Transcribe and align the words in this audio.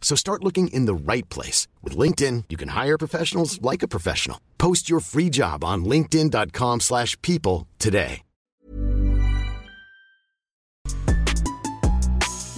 So 0.00 0.16
start 0.16 0.42
looking 0.42 0.68
in 0.68 0.86
the 0.86 0.94
right 0.94 1.28
place. 1.28 1.66
With 1.84 1.96
LinkedIn, 1.96 2.44
you 2.48 2.56
can 2.56 2.70
hire 2.70 2.96
professionals 2.96 3.60
like 3.60 3.82
a 3.82 3.88
professional. 3.88 4.38
Post 4.56 4.88
your 4.88 5.00
free 5.00 5.28
job 5.30 5.62
on 5.62 5.84
linkedin.com/people 5.84 6.80
slash 6.80 7.16
people 7.20 7.66
today. 7.78 8.22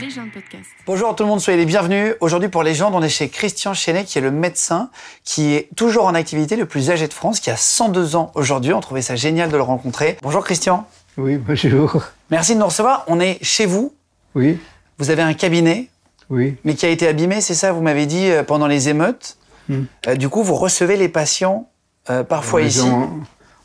Légende 0.01 0.33
podcast. 0.33 0.65
Bonjour 0.87 1.15
tout 1.15 1.25
le 1.25 1.29
monde, 1.29 1.41
soyez 1.41 1.59
les 1.59 1.67
bienvenus. 1.67 2.15
Aujourd'hui 2.21 2.49
pour 2.49 2.63
Légende, 2.63 2.95
on 2.95 3.03
est 3.03 3.11
chez 3.11 3.29
Christian 3.29 3.75
Chenet 3.75 4.05
qui 4.05 4.17
est 4.17 4.23
le 4.23 4.31
médecin 4.31 4.91
qui 5.25 5.53
est 5.53 5.69
toujours 5.77 6.07
en 6.07 6.15
activité, 6.15 6.57
le 6.57 6.65
plus 6.65 6.91
âgé 6.91 7.07
de 7.07 7.13
France, 7.13 7.39
qui 7.39 7.51
a 7.51 7.57
102 7.57 8.17
ans 8.17 8.33
aujourd'hui. 8.35 8.73
On 8.73 8.81
trouvait 8.81 9.03
ça 9.03 9.15
génial 9.15 9.51
de 9.51 9.57
le 9.57 9.63
rencontrer. 9.63 10.17
Bonjour 10.23 10.43
Christian. 10.43 10.87
Oui, 11.19 11.37
bonjour. 11.37 12.03
Merci 12.31 12.55
de 12.55 12.61
nous 12.61 12.65
recevoir. 12.67 13.05
On 13.09 13.21
est 13.21 13.39
chez 13.45 13.67
vous. 13.67 13.95
Oui, 14.35 14.59
Vous 14.99 15.11
avez 15.11 15.21
un 15.23 15.35
cabinet, 15.35 15.91
oui, 16.31 16.57
mais 16.65 16.75
qui 16.75 16.87
a 16.87 16.89
été 16.89 17.09
abîmé, 17.09 17.41
c'est 17.41 17.55
ça 17.55 17.73
Vous 17.73 17.83
m'avez 17.83 18.07
dit 18.07 18.31
euh, 18.31 18.45
pendant 18.45 18.69
les 18.69 18.89
émeutes. 18.89 19.37
Hmm. 19.69 19.83
Euh, 20.07 20.15
du 20.15 20.29
coup, 20.29 20.45
vous 20.45 20.55
recevez 20.55 20.97
les 20.97 21.09
patients 21.09 21.69
euh, 22.09 22.23
parfois 22.23 22.63
ici. 22.63 22.89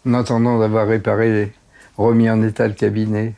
En 0.05 0.13
attendant 0.13 0.59
d'avoir 0.59 0.87
réparé, 0.87 1.53
remis 1.95 2.29
en 2.29 2.41
état 2.41 2.67
le 2.67 2.73
cabinet. 2.73 3.33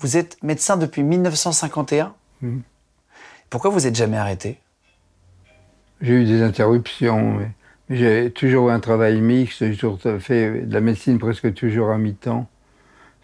Vous 0.00 0.16
êtes 0.16 0.42
médecin 0.42 0.76
depuis 0.76 1.04
1951. 1.04 2.12
Hmm. 2.42 2.58
Pourquoi 3.48 3.70
vous 3.70 3.80
n'êtes 3.80 3.96
jamais 3.96 4.16
arrêté? 4.16 4.58
J'ai 6.00 6.14
eu 6.14 6.24
des 6.24 6.42
interruptions, 6.42 7.34
mais, 7.34 7.50
mais 7.88 7.96
j'ai 7.96 8.30
toujours 8.32 8.70
eu 8.70 8.72
un 8.72 8.80
travail 8.80 9.20
mixte. 9.20 9.58
J'ai 9.60 9.76
toujours 9.76 10.00
fait 10.18 10.62
de 10.62 10.74
la 10.74 10.80
médecine 10.80 11.18
presque 11.18 11.54
toujours 11.54 11.90
à 11.90 11.98
mi-temps. 11.98 12.48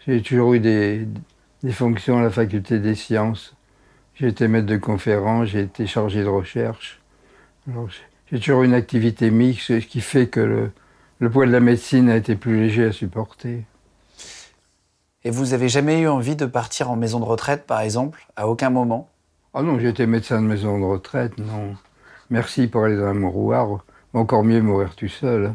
J'ai 0.05 0.21
toujours 0.21 0.53
eu 0.53 0.59
des, 0.59 1.07
des 1.63 1.71
fonctions 1.73 2.19
à 2.19 2.21
la 2.21 2.29
faculté 2.29 2.79
des 2.79 2.95
sciences. 2.95 3.56
J'ai 4.19 4.27
été 4.27 4.47
maître 4.47 4.65
de 4.65 4.77
conférence, 4.77 5.49
j'ai 5.49 5.61
été 5.61 5.85
chargé 5.85 6.23
de 6.23 6.27
recherche. 6.27 6.99
J'ai- 8.31 8.39
toujours 8.39 8.63
une 8.63 8.73
activité 8.73 9.29
mixte, 9.29 9.79
ce 9.79 9.85
qui 9.85 10.01
fait 10.01 10.27
que 10.27 10.39
le, 10.39 10.71
le 11.19 11.29
poids 11.29 11.45
de 11.45 11.51
la 11.51 11.59
médecine 11.59 12.09
a 12.09 12.15
été 12.15 12.35
plus 12.35 12.59
léger 12.59 12.85
à 12.85 12.91
supporter. 12.91 13.63
Et 15.23 15.29
vous 15.29 15.53
avez 15.53 15.69
jamais 15.69 16.01
eu 16.01 16.07
envie 16.07 16.35
de 16.35 16.45
partir 16.45 16.89
en 16.89 16.95
maison 16.95 17.19
de 17.19 17.25
retraite, 17.25 17.65
par 17.67 17.81
exemple, 17.81 18.25
à 18.35 18.47
aucun 18.47 18.69
moment? 18.71 19.09
Ah 19.53 19.61
non, 19.61 19.77
j'étais 19.79 20.07
médecin 20.07 20.41
de 20.41 20.47
maison 20.47 20.79
de 20.79 20.85
retraite, 20.85 21.37
non. 21.37 21.75
Merci 22.29 22.67
pour 22.67 22.85
aller 22.85 22.97
dans 22.97 23.05
un 23.05 23.13
mouroir. 23.13 23.83
Encore 24.13 24.43
mieux 24.43 24.61
mourir 24.61 24.95
tout 24.95 25.09
seul. 25.09 25.53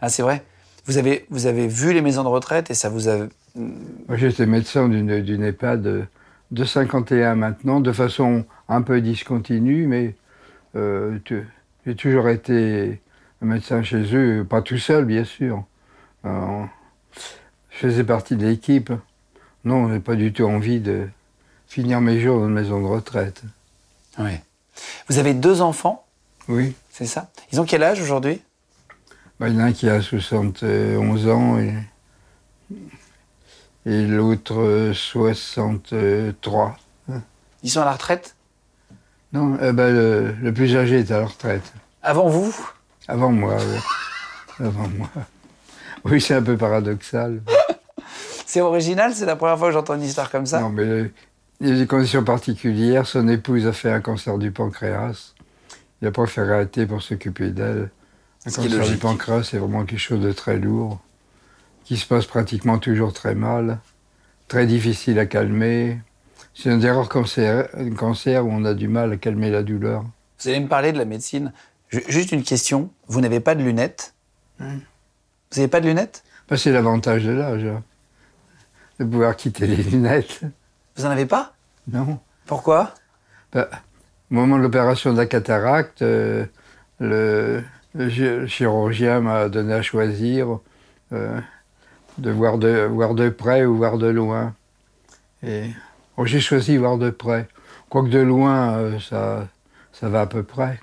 Ah, 0.00 0.08
c'est 0.08 0.22
vrai? 0.22 0.44
Vous 0.84 0.98
avez, 0.98 1.26
vous 1.30 1.46
avez 1.46 1.68
vu 1.68 1.94
les 1.94 2.02
maisons 2.02 2.24
de 2.24 2.28
retraite 2.28 2.70
et 2.70 2.74
ça 2.74 2.88
vous 2.90 3.08
a... 3.08 3.28
Moi, 3.54 4.16
j'étais 4.16 4.46
médecin 4.46 4.88
d'une 4.88 5.20
d'une 5.22 5.44
EHPAD 5.44 6.08
de, 6.52 6.60
de 6.60 6.64
51 6.64 7.34
maintenant, 7.34 7.80
de 7.80 7.92
façon 7.92 8.44
un 8.68 8.82
peu 8.82 9.00
discontinue, 9.00 9.86
mais 9.86 10.14
euh, 10.76 11.18
j'ai 11.86 11.96
toujours 11.96 12.28
été 12.28 13.00
médecin 13.40 13.82
chez 13.82 14.14
eux, 14.14 14.46
pas 14.48 14.62
tout 14.62 14.78
seul, 14.78 15.04
bien 15.04 15.24
sûr. 15.24 15.64
Euh, 16.24 16.64
je 17.70 17.76
faisais 17.76 18.04
partie 18.04 18.36
de 18.36 18.46
l'équipe. 18.46 18.92
Non, 19.64 19.92
j'ai 19.92 20.00
pas 20.00 20.14
du 20.14 20.32
tout 20.32 20.44
envie 20.44 20.80
de 20.80 21.08
finir 21.66 22.00
mes 22.00 22.20
jours 22.20 22.38
dans 22.40 22.46
une 22.46 22.54
maison 22.54 22.80
de 22.80 22.86
retraite. 22.86 23.42
Oui. 24.18 24.32
Vous 25.08 25.18
avez 25.18 25.34
deux 25.34 25.60
enfants, 25.60 26.06
Oui. 26.48 26.74
c'est 26.90 27.06
ça? 27.06 27.30
Ils 27.52 27.60
ont 27.60 27.64
quel 27.64 27.82
âge 27.82 28.00
aujourd'hui? 28.00 28.40
Bah, 29.40 29.48
il 29.48 29.54
y 29.54 29.56
en 29.58 29.60
a 29.60 29.64
un 29.64 29.72
qui 29.72 29.88
a 29.88 30.00
71 30.00 31.28
ans 31.28 31.58
et, 31.58 31.74
et 33.86 34.06
l'autre 34.06 34.60
euh, 34.60 34.94
63. 34.94 36.76
Ils 37.62 37.70
sont 37.70 37.80
à 37.80 37.84
la 37.84 37.92
retraite? 37.92 38.34
Non, 39.32 39.56
eh 39.62 39.72
ben, 39.72 39.94
le, 39.94 40.32
le 40.32 40.52
plus 40.52 40.76
âgé 40.76 41.00
est 41.00 41.10
à 41.10 41.20
la 41.20 41.26
retraite. 41.26 41.72
Avant 42.02 42.28
vous? 42.28 42.54
Avant 43.08 43.30
moi, 43.30 43.56
oui. 43.56 43.78
Avant 44.66 44.88
moi. 44.88 45.08
Oui, 46.04 46.20
c'est 46.20 46.34
un 46.34 46.42
peu 46.42 46.56
paradoxal. 46.56 47.40
C'est 48.46 48.60
original, 48.60 49.14
c'est 49.14 49.24
la 49.24 49.34
première 49.34 49.56
fois 49.58 49.68
que 49.68 49.72
j'entends 49.72 49.94
une 49.94 50.02
histoire 50.02 50.30
comme 50.30 50.44
ça? 50.44 50.60
Non, 50.60 50.68
mais 50.68 50.82
euh, 50.82 51.10
il 51.62 51.68
y 51.70 51.72
a 51.72 51.74
des 51.74 51.86
conditions 51.86 52.22
particulières. 52.22 53.06
Son 53.06 53.26
épouse 53.28 53.66
a 53.66 53.72
fait 53.72 53.90
un 53.90 54.02
cancer 54.02 54.36
du 54.36 54.50
pancréas. 54.50 55.32
Il 56.02 56.08
a 56.08 56.10
préféré 56.10 56.52
arrêter 56.52 56.84
pour 56.84 57.00
s'occuper 57.00 57.48
d'elle. 57.48 57.88
Un 58.44 58.50
cancer 58.50 58.86
du 58.86 58.96
pancréas, 58.98 59.44
c'est 59.44 59.56
vraiment 59.56 59.86
quelque 59.86 59.98
chose 60.00 60.20
de 60.20 60.32
très 60.32 60.58
lourd, 60.58 61.00
qui 61.84 61.96
se 61.96 62.06
passe 62.06 62.26
pratiquement 62.26 62.78
toujours 62.78 63.12
très 63.12 63.34
mal, 63.34 63.78
très 64.48 64.66
difficile 64.66 65.18
à 65.18 65.26
calmer. 65.26 65.98
C'est 66.54 66.70
un 66.70 66.78
des 66.78 66.90
rares 66.90 67.08
cancers, 67.08 67.68
cancer 67.96 68.44
où 68.46 68.50
on 68.50 68.64
a 68.64 68.74
du 68.74 68.88
mal 68.88 69.12
à 69.12 69.16
calmer 69.16 69.50
la 69.50 69.62
douleur. 69.62 70.04
Vous 70.40 70.48
allez 70.48 70.60
me 70.60 70.68
parler 70.68 70.92
de 70.92 70.98
la 70.98 71.04
médecine. 71.04 71.52
Ju- 71.88 72.04
Juste 72.08 72.32
une 72.32 72.42
question. 72.42 72.90
Vous 73.08 73.20
n'avez 73.20 73.40
pas 73.40 73.54
de 73.54 73.62
lunettes 73.62 74.14
Vous 74.58 74.66
n'avez 75.56 75.68
pas 75.68 75.80
de 75.80 75.86
lunettes 75.86 76.24
Ben, 76.48 76.56
c'est 76.56 76.72
l'avantage 76.72 77.24
de 77.24 77.32
l'âge, 77.32 77.64
hein, 77.64 77.82
de 78.98 79.04
pouvoir 79.04 79.36
quitter 79.36 79.66
les 79.66 79.76
lunettes. 79.82 80.40
Vous 80.96 81.06
en 81.06 81.10
avez 81.10 81.26
pas 81.26 81.54
Non 81.90 82.18
Pourquoi 82.46 82.94
Ben, 83.52 83.66
Au 84.30 84.34
moment 84.34 84.56
de 84.58 84.62
l'opération 84.62 85.12
de 85.12 85.18
la 85.18 85.26
cataracte, 85.26 86.02
euh, 86.02 86.44
le 87.00 87.62
chirurgien 88.46 89.20
m'a 89.20 89.48
donné 89.48 89.72
à 89.74 89.82
choisir 89.82 90.58
euh, 91.12 91.40
de 92.18 92.30
voir 92.30 92.58
de, 92.58 92.86
voir 92.90 93.14
de 93.14 93.28
près 93.28 93.64
ou 93.64 93.76
voir 93.76 93.98
de 93.98 94.06
loin. 94.08 94.54
Et 95.44 95.64
bon, 96.16 96.24
j'ai 96.24 96.40
choisi 96.40 96.76
voir 96.76 96.98
de 96.98 97.10
près. 97.10 97.48
Quoique 97.88 98.08
de 98.08 98.18
loin, 98.20 98.74
euh, 98.74 98.98
ça, 99.00 99.48
ça 99.92 100.08
va 100.08 100.22
à 100.22 100.26
peu 100.26 100.42
près. 100.42 100.78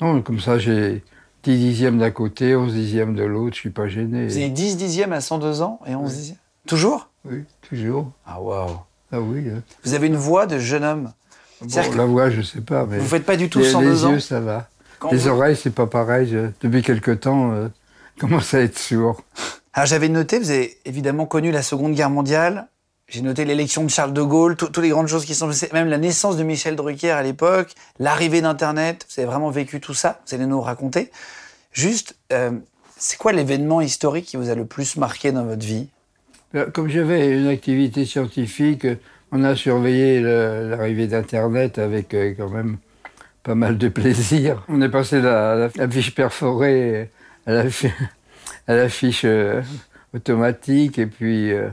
Non, 0.00 0.22
comme 0.22 0.40
ça, 0.40 0.58
j'ai 0.58 1.02
10 1.42 1.58
dixièmes 1.58 1.98
d'un 1.98 2.10
côté, 2.10 2.54
11 2.56 2.72
dixièmes 2.72 3.14
de 3.14 3.24
l'autre, 3.24 3.54
je 3.56 3.60
suis 3.60 3.70
pas 3.70 3.88
gêné. 3.88 4.26
Vous 4.28 4.36
avez 4.36 4.48
10 4.50 4.76
dixièmes 4.76 5.12
à 5.12 5.20
102 5.20 5.62
ans 5.62 5.80
et 5.86 5.94
11 5.94 6.14
dixièmes? 6.14 6.36
Toujours? 6.66 7.08
Oui, 7.24 7.44
toujours. 7.68 8.10
Ah 8.26 8.40
waouh 8.40 8.76
Ah 9.12 9.20
oui. 9.20 9.48
hein. 9.50 9.62
Vous 9.84 9.94
avez 9.94 10.06
une 10.06 10.16
voix 10.16 10.46
de 10.46 10.58
jeune 10.58 10.84
homme. 10.84 11.12
Bon, 11.60 11.96
la 11.96 12.04
voix, 12.04 12.30
je 12.30 12.40
sais 12.42 12.60
pas, 12.60 12.86
mais 12.86 12.98
Vous 12.98 13.06
faites 13.06 13.26
pas 13.26 13.36
du 13.36 13.48
tout 13.50 13.58
les, 13.58 13.70
102 13.70 13.90
les 13.90 14.04
ans? 14.04 14.10
yeux, 14.12 14.20
ça 14.20 14.38
va. 14.40 14.68
Quand 15.00 15.10
Les 15.10 15.18
vous- 15.18 15.28
oreilles, 15.28 15.56
c'est 15.56 15.74
pas 15.74 15.86
pareil. 15.88 16.28
Je- 16.28 16.50
depuis 16.60 16.82
quelque 16.82 17.10
temps, 17.10 17.52
euh, 17.52 17.68
commence 18.20 18.54
à 18.54 18.60
être 18.60 18.78
sourd. 18.78 19.22
J'avais 19.84 20.08
noté, 20.08 20.38
vous 20.38 20.50
avez 20.50 20.76
évidemment 20.84 21.26
connu 21.26 21.50
la 21.50 21.62
Seconde 21.62 21.94
Guerre 21.94 22.10
mondiale. 22.10 22.68
J'ai 23.08 23.22
noté 23.22 23.44
l'élection 23.46 23.84
de 23.84 23.88
Charles 23.88 24.12
de 24.12 24.20
Gaulle, 24.22 24.54
tout- 24.56 24.66
toutes 24.66 24.82
les 24.82 24.90
grandes 24.90 25.08
choses 25.08 25.24
qui 25.24 25.34
sont 25.34 25.46
passées, 25.46 25.70
même 25.72 25.88
la 25.88 25.96
naissance 25.98 26.36
de 26.36 26.42
Michel 26.42 26.76
Drucker 26.76 27.10
à 27.10 27.22
l'époque, 27.22 27.74
l'arrivée 27.98 28.42
d'Internet. 28.42 29.06
Vous 29.08 29.20
avez 29.20 29.26
vraiment 29.26 29.48
vécu 29.50 29.80
tout 29.80 29.94
ça. 29.94 30.20
Vous 30.26 30.34
allez 30.34 30.44
nous 30.46 30.60
raconter. 30.60 31.10
Juste, 31.72 32.16
euh, 32.32 32.50
c'est 32.98 33.16
quoi 33.16 33.32
l'événement 33.32 33.80
historique 33.80 34.26
qui 34.26 34.36
vous 34.36 34.50
a 34.50 34.54
le 34.54 34.66
plus 34.66 34.96
marqué 34.96 35.32
dans 35.32 35.44
votre 35.44 35.64
vie? 35.64 35.88
Euh, 36.54 36.66
Comme 36.70 36.88
j'avais 36.88 37.30
une 37.38 37.46
activité 37.46 38.04
scientifique, 38.04 38.86
on 39.32 39.42
a 39.44 39.54
surveillé 39.56 40.20
l'arrivée 40.20 41.06
d'Internet 41.06 41.78
avec 41.78 42.12
euh, 42.12 42.34
quand 42.36 42.50
même 42.50 42.76
pas 43.42 43.54
mal 43.54 43.78
de 43.78 43.88
plaisir. 43.88 44.64
On 44.68 44.82
est 44.82 44.88
passé 44.90 45.16
de 45.20 45.26
la, 45.28 45.70
la- 45.74 45.88
fiche 45.88 46.14
perforée 46.14 47.10
à 47.46 47.52
la, 47.52 47.64
à 48.68 48.76
la 48.76 48.88
fiche 48.88 49.24
euh, 49.24 49.62
automatique 50.14 50.98
et 50.98 51.06
puis 51.06 51.52
euh, 51.52 51.70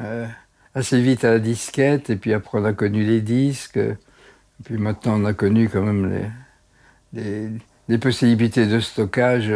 euh, 0.00 0.26
assez 0.74 1.00
vite 1.00 1.24
à 1.24 1.30
la 1.30 1.38
disquette 1.38 2.10
et 2.10 2.16
puis 2.16 2.32
après 2.32 2.58
on 2.58 2.64
a 2.64 2.72
connu 2.72 3.04
les 3.04 3.20
disques 3.20 3.76
et 3.76 3.96
puis 4.64 4.78
maintenant 4.78 5.20
on 5.20 5.24
a 5.24 5.34
connu 5.34 5.68
quand 5.68 5.82
même 5.82 6.10
les, 6.10 7.22
les, 7.22 7.48
les 7.88 7.98
possibilités 7.98 8.66
de 8.66 8.80
stockage 8.80 9.52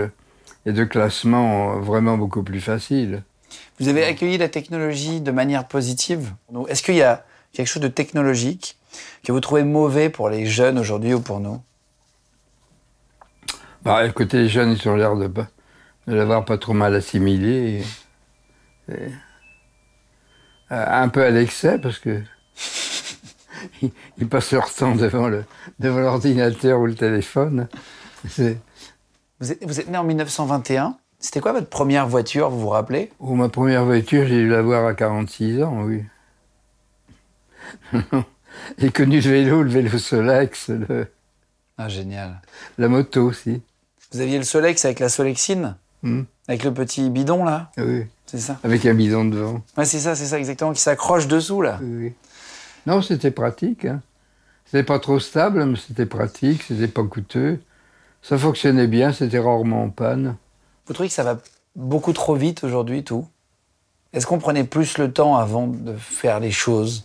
et 0.67 0.73
de 0.73 0.85
classement 0.85 1.77
euh, 1.77 1.81
vraiment 1.81 2.19
beaucoup 2.19 2.43
plus 2.43 2.61
faciles. 2.61 3.23
Vous 3.79 3.89
avez 3.89 4.05
accueilli 4.05 4.39
la 4.39 4.49
technologie 4.49 5.21
de 5.21 5.31
manière 5.31 5.69
positive. 5.69 6.33
Est-ce 6.69 6.83
qu'il 6.83 6.97
y 6.97 7.03
a 7.03 7.25
quelque 7.53 7.67
chose 7.69 7.83
de 7.83 7.89
technologique 7.89 8.79
que 9.25 9.33
vous 9.33 9.41
trouvez 9.41 9.65
mauvais 9.65 10.11
pour 10.11 10.29
les 10.29 10.47
jeunes 10.47 10.79
aujourd'hui 10.79 11.15
ou 11.15 11.21
pour 11.21 11.41
nous? 11.41 11.61
Bah, 13.85 14.05
écoutez, 14.05 14.39
les 14.39 14.49
jeunes, 14.49 14.73
ils 14.73 14.89
ont 14.89 14.97
l'air 14.97 15.17
de, 15.17 15.29
pas- 15.29 15.49
de 16.07 16.15
l'avoir 16.15 16.45
pas 16.45 16.59
trop 16.59 16.73
mal 16.73 16.95
assimilé. 16.95 17.83
Et- 18.89 18.93
et- 18.93 19.13
euh, 20.73 20.85
un 20.89 21.09
peu 21.09 21.23
à 21.23 21.31
l'excès, 21.31 21.79
parce 21.79 21.99
que 21.99 22.21
ils, 24.19 24.29
passent 24.29 24.53
leur 24.53 24.73
temps 24.73 24.97
devant 24.97 25.29
le 25.29 25.45
devant 25.79 26.01
l'ordinateur 26.01 26.81
ou 26.81 26.87
le 26.87 26.95
téléphone. 26.95 27.69
Vous 28.25 28.43
êtes, 29.53 29.65
vous 29.65 29.81
êtes 29.81 29.89
né 29.89 29.99
en 29.99 30.05
1921. 30.05 30.97
C'était 31.19 31.41
quoi 31.41 31.53
votre 31.53 31.69
première 31.69 32.07
voiture, 32.09 32.51
vous 32.51 32.61
vous 32.61 32.69
rappelez? 32.69 33.11
Oh, 33.21 33.35
Ma 33.35 33.49
première 33.49 33.85
voiture, 33.85 34.27
j'ai 34.27 34.43
dû 34.43 34.49
l'avoir 34.49 34.87
à 34.87 34.95
46 34.95 35.63
ans, 35.63 35.83
oui. 35.83 36.05
j'ai 38.79 38.91
connu 38.91 39.21
le 39.21 39.31
vélo, 39.31 39.63
le 39.63 39.71
vélo 39.71 39.99
Solex, 39.99 40.69
le... 40.69 41.07
Ah, 41.79 41.89
génial. 41.89 42.41
La 42.79 42.89
moto 42.89 43.25
aussi. 43.27 43.63
Vous 44.13 44.21
aviez 44.21 44.39
le 44.39 44.45
Solex 44.45 44.85
avec 44.85 44.99
la 45.01 45.09
Solexine? 45.09 45.77
Hmm. 46.07 46.25
Avec 46.49 46.65
le 46.65 46.73
petit 46.73 47.11
bidon, 47.11 47.45
là 47.45 47.71
Oui. 47.77 48.05
C'est 48.27 48.39
ça 48.39 48.59
Avec 48.65 48.85
un 48.87 48.95
bidon 48.95 49.25
devant. 49.25 49.63
Ouais, 49.77 49.85
c'est 49.85 49.99
ça, 49.99 50.15
c'est 50.15 50.27
ça, 50.27 50.39
exactement, 50.39 50.73
qui 50.73 50.81
s'accroche 50.81 51.27
dessous, 51.27 51.63
là. 51.63 51.79
Oui. 51.83 52.13
Non, 52.87 53.03
c'était 53.03 53.31
pratique. 53.31 53.85
Hein. 53.85 54.01
C'était 54.65 54.83
pas 54.83 54.99
trop 54.99 55.21
stable, 55.21 55.65
mais 55.65 55.77
c'était 55.77 56.07
pratique, 56.07 56.63
c'était 56.63 56.89
pas 56.89 57.05
coûteux. 57.05 57.61
Ça 58.23 58.37
fonctionnait 58.37 58.89
bien, 58.89 59.13
c'était 59.13 59.39
rarement 59.39 59.85
en 59.85 59.91
panne. 59.91 60.37
Vous 60.87 60.95
trouvez 60.95 61.09
que 61.09 61.15
ça 61.15 61.23
va 61.23 61.39
beaucoup 61.77 62.13
trop 62.13 62.35
vite 62.35 62.65
aujourd'hui, 62.65 63.05
tout? 63.05 63.27
Est-ce 64.13 64.27
qu'on 64.27 64.39
prenait 64.39 64.65
plus 64.65 64.99
le 64.99 65.13
temps 65.13 65.37
avant 65.37 65.67
de 65.67 65.95
faire 65.95 66.41
les 66.41 66.51
choses? 66.51 67.05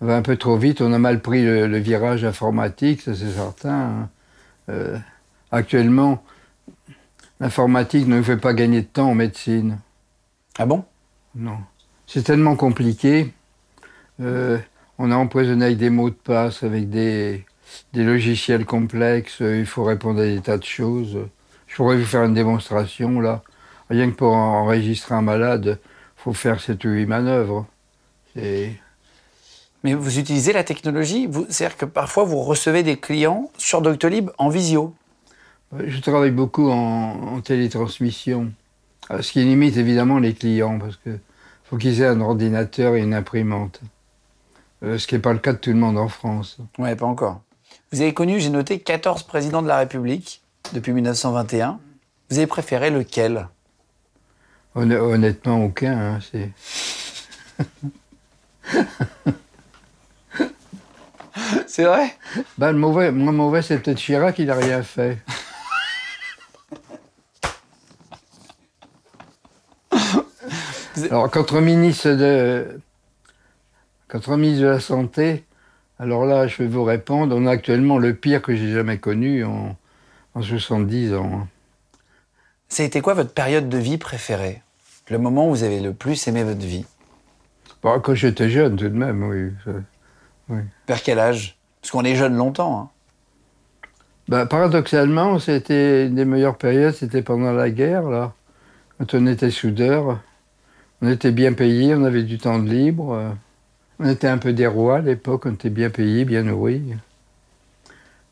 Ça 0.00 0.06
va 0.06 0.16
un 0.16 0.22
peu 0.22 0.36
trop 0.36 0.56
vite, 0.56 0.80
on 0.80 0.92
a 0.92 0.98
mal 0.98 1.20
pris 1.20 1.42
le, 1.44 1.78
virage 1.78 2.24
informatique, 2.24 3.02
ça 3.02 3.14
c'est 3.14 3.30
certain. 3.30 3.70
Hein. 3.70 4.08
Euh, 4.68 4.98
actuellement, 5.50 6.22
l'informatique 7.40 8.06
ne 8.06 8.16
nous 8.16 8.24
fait 8.24 8.36
pas 8.36 8.54
gagner 8.54 8.82
de 8.82 8.86
temps 8.86 9.10
en 9.10 9.14
médecine. 9.14 9.78
Ah 10.58 10.66
bon? 10.66 10.84
Non. 11.34 11.58
C'est 12.06 12.22
tellement 12.22 12.56
compliqué. 12.56 13.32
Euh, 14.20 14.58
on 14.98 15.10
a 15.10 15.16
empoisonné 15.16 15.66
avec 15.66 15.78
des 15.78 15.90
mots 15.90 16.10
de 16.10 16.14
passe, 16.14 16.62
avec 16.62 16.88
des, 16.88 17.44
des 17.92 18.04
logiciels 18.04 18.64
complexes. 18.64 19.40
Il 19.40 19.66
faut 19.66 19.84
répondre 19.84 20.20
à 20.20 20.24
des 20.24 20.40
tas 20.40 20.58
de 20.58 20.64
choses. 20.64 21.18
Je 21.66 21.76
pourrais 21.76 21.96
vous 21.96 22.06
faire 22.06 22.24
une 22.24 22.34
démonstration 22.34 23.20
là. 23.20 23.42
Rien 23.90 24.10
que 24.10 24.16
pour 24.16 24.32
enregistrer 24.32 25.14
un 25.14 25.22
malade, 25.22 25.78
il 25.82 26.22
faut 26.22 26.32
faire 26.32 26.60
cette 26.60 26.84
ou 26.84 26.88
huit 26.88 27.06
manœuvres. 27.06 27.66
Mais 28.34 29.94
vous 29.94 30.18
utilisez 30.18 30.52
la 30.52 30.64
technologie 30.64 31.28
C'est-à-dire 31.48 31.76
que 31.76 31.84
parfois 31.84 32.24
vous 32.24 32.42
recevez 32.42 32.82
des 32.82 32.96
clients 32.96 33.50
sur 33.56 33.82
Doctolib 33.82 34.30
en 34.38 34.48
visio 34.48 34.94
Je 35.72 36.00
travaille 36.00 36.30
beaucoup 36.30 36.70
en, 36.70 37.40
télétransmission. 37.40 38.52
Euh, 39.10 39.22
ce 39.22 39.32
qui 39.32 39.42
limite 39.44 39.76
évidemment 39.76 40.18
les 40.18 40.34
clients, 40.34 40.78
parce 40.78 40.96
qu'il 40.96 41.20
faut 41.64 41.76
qu'ils 41.76 42.00
aient 42.00 42.06
un 42.06 42.20
ordinateur 42.20 42.94
et 42.94 43.02
une 43.02 43.14
imprimante. 43.14 43.80
Euh, 44.82 44.98
ce 44.98 45.06
qui 45.06 45.14
n'est 45.14 45.20
pas 45.20 45.32
le 45.32 45.38
cas 45.38 45.52
de 45.52 45.58
tout 45.58 45.70
le 45.70 45.76
monde 45.76 45.98
en 45.98 46.08
France. 46.08 46.58
Oui, 46.78 46.94
pas 46.94 47.06
encore. 47.06 47.40
Vous 47.92 48.00
avez 48.00 48.14
connu, 48.14 48.40
j'ai 48.40 48.50
noté, 48.50 48.80
14 48.80 49.22
présidents 49.24 49.62
de 49.62 49.68
la 49.68 49.78
République 49.78 50.42
depuis 50.72 50.92
1921. 50.92 51.78
Vous 52.30 52.38
avez 52.38 52.46
préféré 52.46 52.90
lequel? 52.90 53.48
Honnêtement, 54.74 55.64
aucun. 55.64 55.98
Hein, 55.98 56.18
c'est... 56.30 56.50
c'est 61.66 61.84
vrai? 61.84 62.14
Ben, 62.58 62.72
Le 62.72 62.78
mauvais, 62.78 63.12
moins 63.12 63.32
mauvais, 63.32 63.62
c'est 63.62 63.78
peut-être 63.78 63.98
Chirac, 63.98 64.38
il 64.38 64.46
n'a 64.46 64.54
rien 64.54 64.82
fait. 64.82 65.18
Alors, 71.10 71.30
contre 71.30 71.60
ministre 71.60 72.10
de, 72.10 72.80
contre 74.08 74.36
ministre 74.36 74.62
de 74.62 74.68
la 74.68 74.80
Santé, 74.80 75.44
alors 75.98 76.26
là, 76.26 76.46
je 76.46 76.62
vais 76.62 76.68
vous 76.68 76.84
répondre, 76.84 77.34
on 77.36 77.46
a 77.46 77.50
actuellement 77.50 77.98
le 77.98 78.14
pire 78.14 78.42
que 78.42 78.54
j'ai 78.54 78.72
jamais 78.72 78.98
connu 78.98 79.44
en, 79.44 79.76
en 80.34 80.42
70 80.42 81.14
ans. 81.14 81.48
Ça 82.68 82.82
a 82.82 82.86
été 82.86 83.00
quoi 83.00 83.14
votre 83.14 83.32
période 83.32 83.68
de 83.68 83.78
vie 83.78 83.98
préférée? 83.98 84.62
Le 85.08 85.18
moment 85.18 85.48
où 85.48 85.50
vous 85.50 85.62
avez 85.62 85.80
le 85.80 85.92
plus 85.92 86.26
aimé 86.26 86.42
votre 86.42 86.64
vie? 86.64 86.84
Bah, 87.82 88.00
Quand 88.02 88.14
j'étais 88.14 88.50
jeune, 88.50 88.76
tout 88.76 88.88
de 88.88 88.96
même, 88.96 89.22
oui. 89.22 89.52
oui. 90.48 90.60
Vers 90.88 91.02
quel 91.02 91.18
âge? 91.18 91.56
Parce 91.80 91.92
qu'on 91.92 92.04
est 92.04 92.16
jeune 92.16 92.36
longtemps. 92.36 92.80
Hein. 92.80 92.90
Bah, 94.28 94.44
paradoxalement, 94.46 95.38
c'était 95.38 96.06
une 96.06 96.16
des 96.16 96.24
meilleures 96.24 96.58
périodes, 96.58 96.94
c'était 96.94 97.22
pendant 97.22 97.52
la 97.52 97.70
guerre, 97.70 98.02
là. 98.02 98.32
Quand 98.98 99.14
on 99.14 99.26
était 99.26 99.50
soudeur, 99.50 100.20
on 101.02 101.08
était 101.10 101.32
bien 101.32 101.52
payé, 101.52 101.94
on 101.94 102.04
avait 102.04 102.22
du 102.22 102.38
temps 102.38 102.58
libre. 102.58 103.36
On 103.98 104.08
était 104.08 104.28
un 104.28 104.38
peu 104.38 104.52
des 104.52 104.66
rois 104.66 104.98
à 104.98 105.00
l'époque, 105.00 105.46
on 105.46 105.54
était 105.54 105.70
bien 105.70 105.88
payé, 105.88 106.24
bien 106.24 106.42
nourri, 106.42 106.82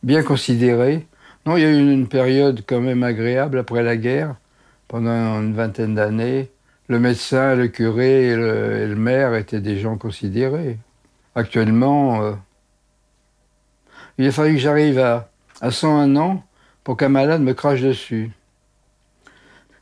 bien 0.02 0.22
considéré. 0.22 1.06
Non, 1.46 1.56
il 1.56 1.62
y 1.62 1.66
a 1.66 1.70
eu 1.70 1.92
une 1.92 2.08
période 2.08 2.62
quand 2.66 2.80
même 2.80 3.02
agréable 3.02 3.58
après 3.58 3.82
la 3.82 3.96
guerre, 3.96 4.36
pendant 4.88 5.40
une 5.40 5.54
vingtaine 5.54 5.94
d'années. 5.94 6.50
Le 6.88 6.98
médecin, 6.98 7.54
le 7.54 7.68
curé 7.68 8.28
et 8.28 8.36
le, 8.36 8.94
maire 8.94 9.34
étaient 9.34 9.60
des 9.60 9.78
gens 9.78 9.96
considérés. 9.96 10.78
Actuellement, 11.34 12.22
euh, 12.22 12.32
il 14.18 14.26
a 14.26 14.32
fallu 14.32 14.54
que 14.54 14.60
j'arrive 14.60 14.98
à 14.98 15.70
101 15.70 16.16
ans 16.16 16.44
pour 16.82 16.98
qu'un 16.98 17.08
malade 17.08 17.40
me 17.40 17.54
crache 17.54 17.80
dessus. 17.80 18.30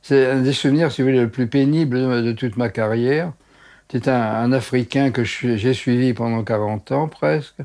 C'est 0.03 0.27
un 0.27 0.41
des 0.41 0.53
souvenirs, 0.53 0.91
si 0.91 1.01
vous 1.01 1.09
voulez, 1.09 1.21
le 1.21 1.31
plus 1.31 1.47
pénible 1.47 1.97
de, 2.25 2.33
toute 2.33 2.57
ma 2.57 2.69
carrière. 2.69 3.33
C'est 3.91 4.09
un, 4.09 4.53
Africain 4.53 5.11
que 5.11 5.23
j'ai 5.23 5.75
suivi 5.75 6.13
pendant 6.13 6.43
40 6.43 6.93
ans 6.93 7.09
presque. 7.09 7.57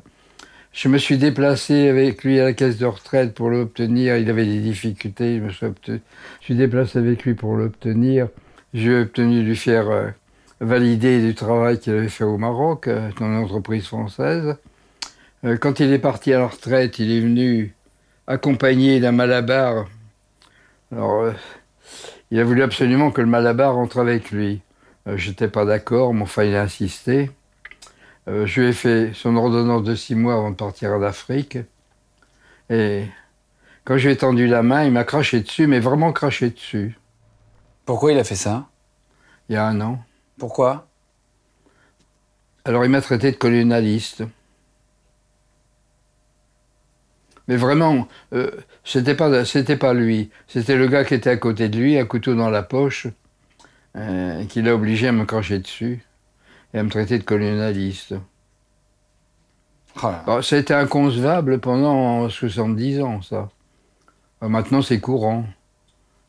Je 0.72 0.90
me 0.90 1.00
suis 1.00 1.18
déplacé 1.18 1.90
avec 1.90 2.24
lui 2.24 2.40
à 2.40 2.44
la 2.44 2.54
caisse 2.54 2.78
de 2.78 2.86
retraite 2.86 3.34
pour 3.34 3.50
l'obtenir. 3.50 4.18
Il 4.18 4.30
avait 4.30 4.46
des 4.46 4.60
difficultés. 4.60 5.42
Je 5.50 5.66
me 5.66 5.74
suis, 6.42 6.56
déplacé 6.56 7.00
avec 7.00 7.24
lui 7.24 7.34
pour 7.34 7.56
l'obtenir. 7.56 8.28
J'ai 8.76 9.00
obtenu 9.00 9.42
de 9.42 9.48
lui 9.48 9.56
faire 9.56 9.90
euh, 9.90 10.10
valider 10.60 11.26
du 11.26 11.34
travail 11.34 11.80
qu'il 11.80 11.94
avait 11.94 12.10
fait 12.10 12.24
au 12.24 12.38
Maroc, 12.38 12.88
euh, 12.88 13.10
dans 13.20 13.26
une 13.26 13.38
entreprise 13.38 13.88
française. 13.88 14.58
Euh, 15.44 15.58
quand 15.58 15.80
il 15.80 15.92
est 15.92 16.00
parti 16.00 16.34
à 16.34 16.40
la 16.40 16.48
retraite, 16.48 17.00
il 17.00 17.12
est 17.12 17.22
venu 17.22 17.74
accompagné 18.28 19.00
d'un 19.00 19.14
malabar. 19.14 19.88
Alors, 20.92 21.34
il 22.32 22.40
a 22.40 22.44
voulu 22.44 22.62
absolument 22.64 23.12
que 23.12 23.22
le 23.22 23.28
malabar 23.28 23.74
rentre 23.74 24.00
avec 24.00 24.32
lui. 24.32 24.62
J'étais 25.16 25.48
pas 25.48 25.64
d'accord, 25.64 26.14
mais 26.14 26.24
enfin, 26.24 26.44
il 26.44 26.56
a 26.56 26.62
insisté. 26.62 27.32
Euh, 28.28 28.46
je 28.46 28.62
lui 28.62 28.68
ai 28.68 28.74
fait 28.74 29.12
son 29.14 29.38
ordonnance 29.38 29.84
de 29.84 29.96
six 29.96 30.16
mois 30.16 30.34
avant 30.34 30.52
de 30.52 30.56
partir 30.56 30.92
en 30.92 31.02
Afrique. 31.02 31.58
Et 32.70 33.06
quand 33.86 33.98
je 33.98 34.08
lui 34.08 34.14
ai 34.14 34.18
tendu 34.18 34.48
la 34.48 34.64
main, 34.64 34.84
il 34.84 34.92
m'a 34.92 35.06
craché 35.06 35.40
dessus, 35.40 35.68
mais 35.68 35.80
vraiment 35.80 36.12
craché 36.12 36.50
dessus. 36.50 36.98
Pourquoi 37.86 38.12
il 38.12 38.20
a 38.20 38.26
fait 38.26 38.36
ça? 38.36 38.68
Il 39.48 39.54
y 39.54 39.56
a 39.56 39.66
un 39.66 39.80
an. 39.80 40.04
Pourquoi? 40.38 40.88
Alors 42.66 42.84
il 42.84 42.92
m'a 42.92 43.00
traité 43.00 43.32
de 43.32 43.38
colonialiste. 43.38 44.24
Mais 47.48 47.56
vraiment, 47.56 48.08
euh, 48.34 48.52
c'était 48.84 49.16
pas 49.16 49.46
c'était 49.46 49.78
pas 49.78 49.94
lui, 49.94 50.30
c'était 50.48 50.76
le 50.76 50.88
gars 50.88 51.06
qui 51.06 51.14
était 51.14 51.30
à 51.30 51.38
côté 51.38 51.70
de 51.70 51.78
lui, 51.78 51.98
un 51.98 52.06
couteau 52.06 52.36
dans 52.36 52.50
la 52.50 52.62
poche, 52.62 53.08
euh, 53.96 54.44
qui 54.46 54.62
l'a 54.62 54.76
obligé 54.76 55.08
à 55.08 55.12
me 55.12 55.26
cracher 55.26 55.60
dessus 55.60 56.04
et 56.74 56.80
à 56.80 56.84
me 56.84 56.90
traiter 56.90 57.18
de 57.18 57.24
colonialiste. 57.24 58.16
Oh 60.04 60.42
ça 60.42 60.56
a 60.56 60.60
été 60.60 60.74
inconcevable 60.74 61.60
pendant 61.60 62.30
70 62.30 63.02
ans, 63.02 63.22
ça. 63.22 63.50
maintenant, 64.42 64.84
c'est 64.84 65.00
courant. 65.00 65.46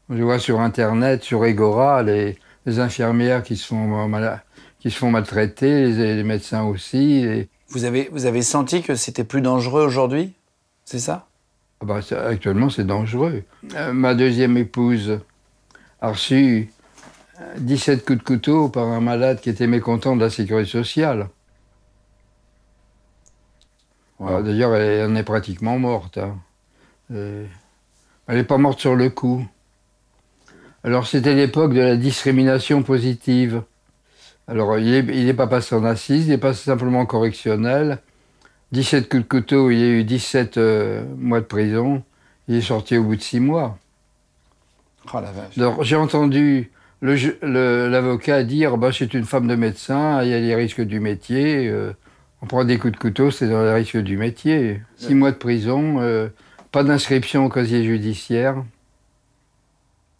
Je 0.09 0.23
vois 0.23 0.39
sur 0.39 0.61
Internet, 0.61 1.23
sur 1.23 1.45
Egora, 1.45 2.03
les, 2.03 2.39
infirmières 2.67 3.43
qui 3.43 3.57
se 3.57 3.67
font, 3.67 4.11
qui 4.81 4.91
se 4.91 4.97
font 4.97 5.11
maltraiter, 5.11 5.89
les, 5.89 6.23
médecins 6.23 6.65
aussi. 6.65 7.47
Vous, 7.69 7.85
avez, 7.85 8.09
vous 8.13 8.25
avez 8.25 8.41
senti 8.41 8.83
que 8.83 8.95
c'était 8.95 9.25
plus 9.25 9.43
dangereux 9.43 9.85
aujourd'hui? 9.85 10.33
C'est 10.91 11.01
ça? 11.01 11.29
Ah 11.83 11.85
bah, 11.85 12.01
Actuellement, 12.27 12.71
c'est 12.71 12.87
dangereux. 12.87 13.43
Euh, 13.75 13.93
ma 13.93 14.15
deuxième 14.15 14.57
épouse 14.57 15.21
a 16.01 16.13
reçu 16.13 16.73
17 17.59 18.07
coups 18.07 18.19
de 18.21 18.25
couteau 18.25 18.71
par 18.71 18.87
un 18.87 19.01
malade 19.01 19.39
qui 19.43 19.51
était 19.51 19.67
mécontent 19.67 20.17
de 20.17 20.23
la 20.23 20.31
sécurité 20.31 20.71
sociale. 20.71 21.29
D'ailleurs, 24.19 24.75
elle 24.77 25.11
en 25.11 25.15
est 25.15 25.25
pratiquement 25.25 25.79
morte. 25.79 26.17
Hein. 26.17 26.39
elle 27.11 27.49
n'est 28.27 28.45
pas 28.45 28.57
morte 28.57 28.81
sur 28.81 28.97
le 28.97 29.11
coup. 29.11 29.47
Alors, 30.85 31.07
c'était 31.07 31.35
l'époque 31.35 31.75
de 31.75 31.83
la 31.83 31.97
discrimination 31.99 32.83
positive. 32.83 33.63
Alors, 34.47 34.79
il 34.79 35.27
n'est 35.27 35.35
pas 35.35 35.49
passé 35.49 35.75
en 35.75 35.85
assise, 35.85 36.29
il 36.29 36.33
est 36.33 36.39
passé 36.39 36.65
simplement 36.65 37.01
en 37.01 37.07
correctionnel. 37.07 38.01
17 38.73 39.09
coups 39.09 39.23
de 39.23 39.29
couteau, 39.29 39.71
il 39.71 39.79
y 39.79 39.83
a 39.83 39.87
eu 39.89 40.05
17 40.05 40.59
euh, 40.59 41.05
mois 41.17 41.41
de 41.41 41.47
prison. 41.47 42.03
Il 42.49 42.57
est 42.57 42.61
sorti 42.63 42.97
au 42.97 43.05
bout 43.05 43.17
de 43.17 43.23
6 43.23 43.41
mois. 43.41 43.79
Oh 45.13 45.21
la 45.21 45.33
vache. 45.33 45.57
Alors, 45.57 45.83
j'ai 45.85 45.97
entendu 45.97 46.71
l'avocat 47.01 48.43
dire 48.43 48.77
bah, 48.77 48.91
c'est 48.93 49.15
une 49.15 49.25
femme 49.25 49.47
de 49.47 49.55
médecin, 49.55 50.23
il 50.23 50.31
y 50.31 50.35
a 50.35 50.39
les 50.41 50.55
risques 50.55 50.83
du 50.83 51.01
métier. 51.01 51.69
Euh, 51.69 51.93
On 52.43 52.47
prend 52.47 52.65
des 52.65 52.79
coups 52.79 52.93
de 52.93 52.99
couteau, 52.99 53.31
c'est 53.31 53.49
dans 53.49 53.63
les 53.63 53.73
risques 53.73 53.97
du 53.99 54.17
métier. 54.17 54.83
Six 54.97 55.15
mois 55.15 55.31
de 55.33 55.37
prison, 55.37 56.01
euh, 56.01 56.29
pas 56.73 56.85
d'inscription 56.85 57.47
au 57.47 57.49
casier 57.49 57.83
judiciaire. 57.85 58.63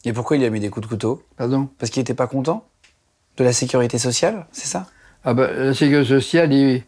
Et 0.05 0.13
pourquoi 0.13 0.37
il 0.37 0.43
a 0.45 0.49
mis 0.49 0.59
des 0.59 0.69
coups 0.69 0.85
de 0.87 0.89
couteau? 0.89 1.23
Pardon? 1.37 1.69
Parce 1.77 1.91
qu'il 1.91 2.01
n'était 2.01 2.13
pas 2.13 2.27
content? 2.27 2.65
De 3.37 3.43
la 3.43 3.53
sécurité 3.53 3.97
sociale, 3.97 4.47
c'est 4.51 4.67
ça? 4.67 4.87
Ah 5.23 5.33
ben, 5.33 5.49
la 5.53 5.73
sécurité 5.73 6.09
sociale, 6.09 6.51
il- 6.53 6.83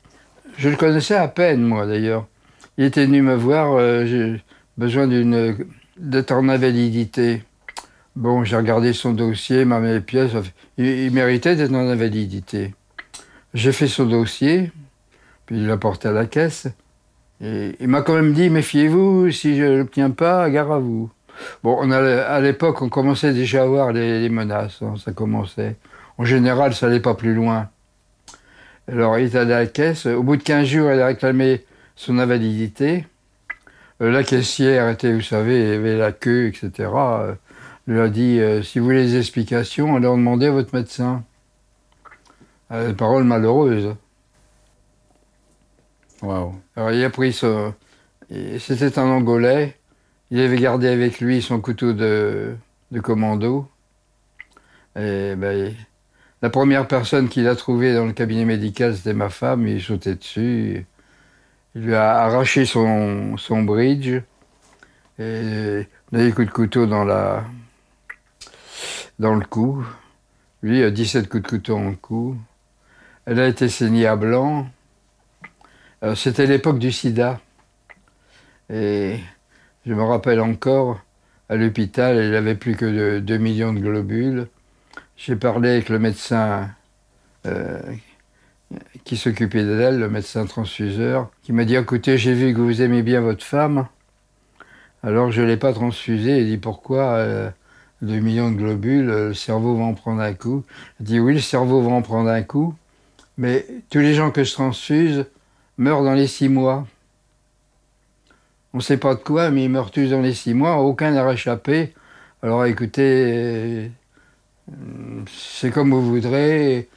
je 0.58 0.70
le 0.70 0.75
connaissais 0.75 1.15
à 1.15 1.27
peine, 1.27 1.62
moi, 1.62 1.86
d'ailleurs. 1.86 2.27
Il 2.77 2.86
était 2.86 3.05
venu 3.05 3.22
me 3.22 3.36
voir, 3.36 3.74
euh, 3.74 4.05
j'ai 4.05 4.41
besoin 4.77 5.08
d'être 5.98 6.31
en 6.31 6.48
invalidité. 6.50 7.43
Bon, 8.15 8.43
j'ai 8.43 8.55
regardé 8.55 8.93
son 8.93 9.13
dossier, 9.13 9.65
m'a 9.65 9.79
les 9.79 10.01
pièces. 10.01 10.31
Il, 10.77 11.12
méritait 11.12 11.55
d'être 11.55 11.74
en 11.74 11.88
invalidité. 11.88 12.74
J'ai 13.53 13.72
fait 13.72 13.88
son 13.88 14.05
dossier, 14.05 14.72
puis 15.46 15.58
il 15.58 15.67
l'a 15.67 15.77
porté 15.77 16.08
à 16.08 16.12
la 16.12 16.25
caisse. 16.25 16.67
Et 17.41 17.75
il 17.79 17.88
m'a 17.88 18.01
quand 18.01 18.13
même 18.13 18.34
dit, 18.34 18.50
méfiez-vous, 18.50 19.31
si 19.31 19.58
je 19.58 19.63
ne 19.63 19.77
l'obtiens 19.79 20.12
pas, 20.12 20.50
gare 20.50 20.72
à 20.72 20.79
vous. 20.79 21.10
Bon, 21.63 21.89
à 21.91 22.41
l'époque, 22.41 22.81
on 22.81 22.89
commençait 22.89 23.34
déjà 23.34 23.63
à 23.63 23.65
voir 23.65 23.91
les, 23.93 24.20
les 24.22 24.29
menaces, 24.29 24.81
hein, 24.81 24.93
ça 25.03 25.12
commençait. 25.12 25.75
En 26.17 26.25
général, 26.25 26.74
ça 26.74 26.88
n'allait 26.88 27.00
pas 27.00 27.15
plus 27.15 27.34
loin. 27.34 27.70
Alors, 28.91 29.17
il 29.17 29.25
est 29.25 29.36
allé 29.36 29.53
à 29.53 29.60
la 29.60 29.67
caisse. 29.67 30.05
Au 30.05 30.21
bout 30.21 30.36
de 30.36 30.43
15 30.43 30.65
jours, 30.65 30.89
elle 30.89 31.01
a 31.01 31.05
réclamé 31.05 31.63
son 31.95 32.19
invalidité. 32.19 33.07
Euh, 34.01 34.12
la 34.12 34.24
caissière 34.25 34.89
était, 34.89 35.13
vous 35.13 35.21
savez, 35.21 35.63
il 35.63 35.74
avait 35.75 35.95
la 35.95 36.12
queue, 36.12 36.48
etc. 36.48 36.89
Euh, 36.93 37.36
lui 37.88 38.01
a 38.01 38.10
dit 38.10 38.41
euh, 38.41 38.62
si 38.62 38.79
vous 38.79 38.86
voulez 38.86 39.05
des 39.05 39.17
explications, 39.17 39.95
allez 39.95 40.07
en 40.07 40.17
demander 40.17 40.48
à 40.48 40.51
votre 40.51 40.75
médecin. 40.75 41.24
Parole 42.98 43.24
malheureuse. 43.24 43.95
Waouh. 46.21 46.55
Alors, 46.75 46.91
il 46.91 47.03
a 47.03 47.10
pris 47.10 47.31
son. 47.31 47.74
C'était 48.60 49.00
un 49.00 49.07
Angolais. 49.07 49.77
Il 50.31 50.39
avait 50.39 50.60
gardé 50.60 50.88
avec 50.88 51.19
lui 51.21 51.41
son 51.41 51.62
couteau 51.62 51.93
de, 51.93 52.55
de 52.91 53.00
commando. 53.00 53.69
Et 54.98 55.36
ben, 55.36 55.74
la 56.41 56.50
première 56.50 56.88
personne 56.88 57.29
qu'il 57.29 57.48
a 57.48 57.55
trouvée 57.55 57.93
dans 57.93 58.05
le 58.05 58.13
cabinet 58.13 58.45
médical, 58.45 58.95
c'était 58.95 59.13
ma 59.13 59.29
femme. 59.29 59.67
Il 59.67 59.81
sautait 59.81 60.15
dessus. 60.15 60.86
Il 61.75 61.81
lui 61.83 61.93
a 61.95 62.17
arraché 62.17 62.65
son, 62.65 63.36
bridge. 63.63 64.21
Et 65.19 65.88
il 66.12 66.19
a 66.19 66.24
des 66.24 66.31
coups 66.31 66.48
de 66.48 66.51
couteau 66.51 66.88
dans, 66.88 67.03
la, 67.03 67.43
dans 69.19 69.36
le 69.36 69.45
cou. 69.45 69.86
Lui, 70.63 70.79
il 70.79 70.83
a 70.83 70.91
17 70.91 71.29
coups 71.29 71.43
de 71.43 71.48
couteau 71.48 71.77
en 71.77 71.93
cou. 71.93 72.38
Elle 73.25 73.39
a 73.39 73.48
été 73.48 73.69
saignée 73.69 74.07
à 74.07 74.15
blanc. 74.15 74.67
Euh, 76.03 76.15
C'était 76.15 76.48
l'époque 76.48 76.79
du 76.79 76.91
sida. 76.91 77.39
Et 78.71 79.19
je 79.86 79.93
me 79.93 80.03
rappelle 80.03 80.41
encore, 80.41 81.00
à 81.50 81.55
l'hôpital, 81.55 82.17
elle 82.17 82.31
n'avait 82.31 82.55
plus 82.55 82.75
que 82.75 83.19
2 83.19 83.38
millions 83.38 83.74
de 83.74 83.79
globules. 83.79 84.48
J'ai 85.24 85.36
parlé 85.36 85.70
avec 85.70 85.90
le 85.90 86.00
médecin 86.00 86.72
euh, 87.46 87.80
qui 89.04 89.18
s'occupait 89.18 89.63
d'elle, 89.63 90.00
le 90.00 90.10
médecin 90.10 90.48
transfuseur, 90.48 91.30
qui 91.44 91.54
m'a 91.54 91.63
dit 91.63 91.75
Écoutez, 91.75 92.18
j'ai 92.18 92.34
vu 92.34 92.56
que 92.56 92.60
vous 92.60 92.82
aimez 92.82 93.04
bien 93.04 93.22
votre 93.22 93.44
femme. 93.44 93.86
Alors 95.04 95.32
je 95.32 95.44
ne 95.44 95.46
l'ai 95.46 95.58
pas 95.58 95.74
transfusée. 95.74 96.40
Il 96.40 96.48
dit 96.48 96.58
Pourquoi 96.58 97.04
euh, 97.18 97.51
2 98.01 98.20
millions 98.20 98.50
de 98.50 98.56
globules, 98.56 99.12
euh, 99.12 99.28
le 99.28 99.34
cerveau 99.36 99.75
va 99.75 99.84
en 99.84 99.94
prendre 99.94 100.22
un 100.22 100.34
coup? 100.34 100.63
Il 101.00 101.06
dit 101.06 101.20
Oui, 101.20 101.36
le 101.36 101.40
cerveau 101.40 101.84
va 101.84 101.92
en 101.92 102.01
prendre 102.01 102.32
un 102.32 102.42
coup, 102.42 102.74
mais 103.38 103.68
tous 103.92 104.00
les 104.00 104.16
gens 104.16 104.32
que 104.32 104.44
je 104.44 104.54
transfuse 104.54 105.28
meurent 105.78 106.04
dans 106.04 106.16
les 106.16 106.25
six 106.25 106.50
mois. 106.50 106.88
On 108.74 108.78
ne 108.78 108.84
sait 108.84 108.98
pas 108.98 109.13
de 109.13 109.20
quoi, 109.20 109.51
mais 109.51 109.66
ils 109.66 109.70
meurent 109.70 109.92
tous 109.92 110.10
dans 110.10 110.22
les 110.22 110.34
six 110.34 110.56
mois. 110.56 110.78
Aucun 110.78 111.12
n'a 111.12 111.24
réchappé. 111.24 111.94
Alors 112.42 112.66
écoutez, 112.66 113.92
c'est 115.28 115.72
comme 115.72 115.92
vous 115.92 116.06
voudrez. 116.06 116.88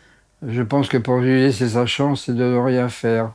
Je 0.47 0.62
pense 0.62 0.88
que 0.88 0.97
pour 0.99 1.19
lui 1.19 1.40
laisser 1.40 1.71
sa 1.71 1.87
chance, 1.87 2.25
c'est 2.26 2.35
de 2.35 2.45
ne 2.45 2.57
rien 2.59 2.88
faire. 2.88 3.33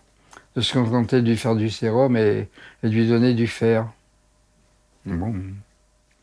De 0.56 0.62
se 0.62 0.74
contenter 0.74 1.22
de 1.22 1.28
lui 1.30 1.38
faire 1.38 1.56
du 1.56 1.70
sérum 1.70 2.18
et, 2.18 2.48
et 2.84 2.90
de 2.90 2.94
lui 2.94 3.08
donner 3.08 3.34
du 3.34 3.48
fer. 3.48 3.88
Bon. 5.06 5.34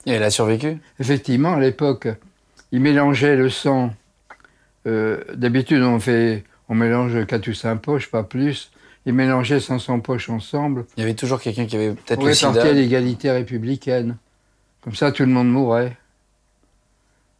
Et 0.04 0.12
elle 0.12 0.22
a 0.22 0.30
survécu? 0.30 0.78
Effectivement, 1.00 1.54
à 1.54 1.60
l'époque, 1.60 2.08
ils 2.72 2.80
mélangeaient 2.80 3.36
le 3.36 3.50
sang. 3.50 3.92
Euh, 4.86 5.20
D'habitude, 5.34 5.82
on 5.82 5.98
fait, 5.98 6.44
on 6.68 6.74
mélange 6.74 7.26
4 7.26 7.48
ou 7.48 7.54
5 7.54 7.76
poches, 7.76 8.10
pas 8.10 8.22
plus. 8.22 8.70
Ils 9.06 9.14
mélangeaient 9.14 9.60
500 9.60 10.00
poches 10.00 10.28
ensemble 10.30 10.84
Il 10.96 11.00
y 11.00 11.02
avait 11.04 11.14
toujours 11.14 11.40
quelqu'un 11.40 11.66
qui 11.66 11.76
avait 11.76 11.90
peut-être 11.92 12.16
pour 12.18 12.26
le 12.26 12.32
répartir 12.32 12.62
sida. 12.62 12.72
l'égalité 12.72 13.30
républicaine. 13.30 14.16
Comme 14.82 14.94
ça, 14.94 15.12
tout 15.12 15.22
le 15.24 15.30
monde 15.30 15.50
mourrait. 15.50 15.96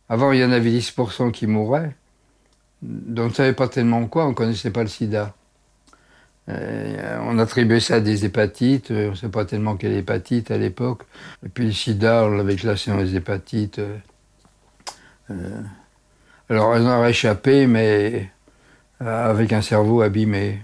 Avant, 0.09 0.33
il 0.33 0.41
y 0.41 0.45
en 0.45 0.53
avait 0.53 0.71
10% 0.71 1.31
qui 1.33 1.47
mouraient. 1.47 1.97
Donc, 2.83 3.27
on 3.27 3.29
ne 3.29 3.35
savait 3.35 3.53
pas 3.53 3.69
tellement 3.69 4.07
quoi, 4.07 4.27
on 4.27 4.31
ne 4.31 4.35
connaissait 4.35 4.71
pas 4.71 4.83
le 4.83 4.89
sida. 4.89 5.35
Euh, 6.49 7.19
on 7.23 7.39
attribuait 7.39 7.81
ça 7.81 7.97
à 7.97 8.01
des 8.01 8.25
hépatites, 8.25 8.93
euh, 8.93 9.09
on 9.09 9.11
ne 9.11 9.17
sait 9.17 9.29
pas 9.29 9.45
tellement 9.45 9.77
quelle 9.77 9.95
hépatite 9.95 10.51
à 10.53 10.59
l'époque. 10.59 11.03
Et 11.45 11.49
puis 11.49 11.67
le 11.67 11.73
sida, 11.73 12.25
on 12.25 12.31
l'avait 12.37 12.55
classé 12.57 12.91
dans 12.91 12.99
les 12.99 13.17
hépatites. 13.17 13.81
euh, 15.31 15.61
alors, 16.49 16.77
elle 16.77 16.83
en 16.83 16.91
a 16.91 17.01
réchappé, 17.01 17.67
mais 17.67 18.31
avec 19.01 19.53
un 19.53 19.63
cerveau 19.63 20.03
abîmé. 20.03 20.63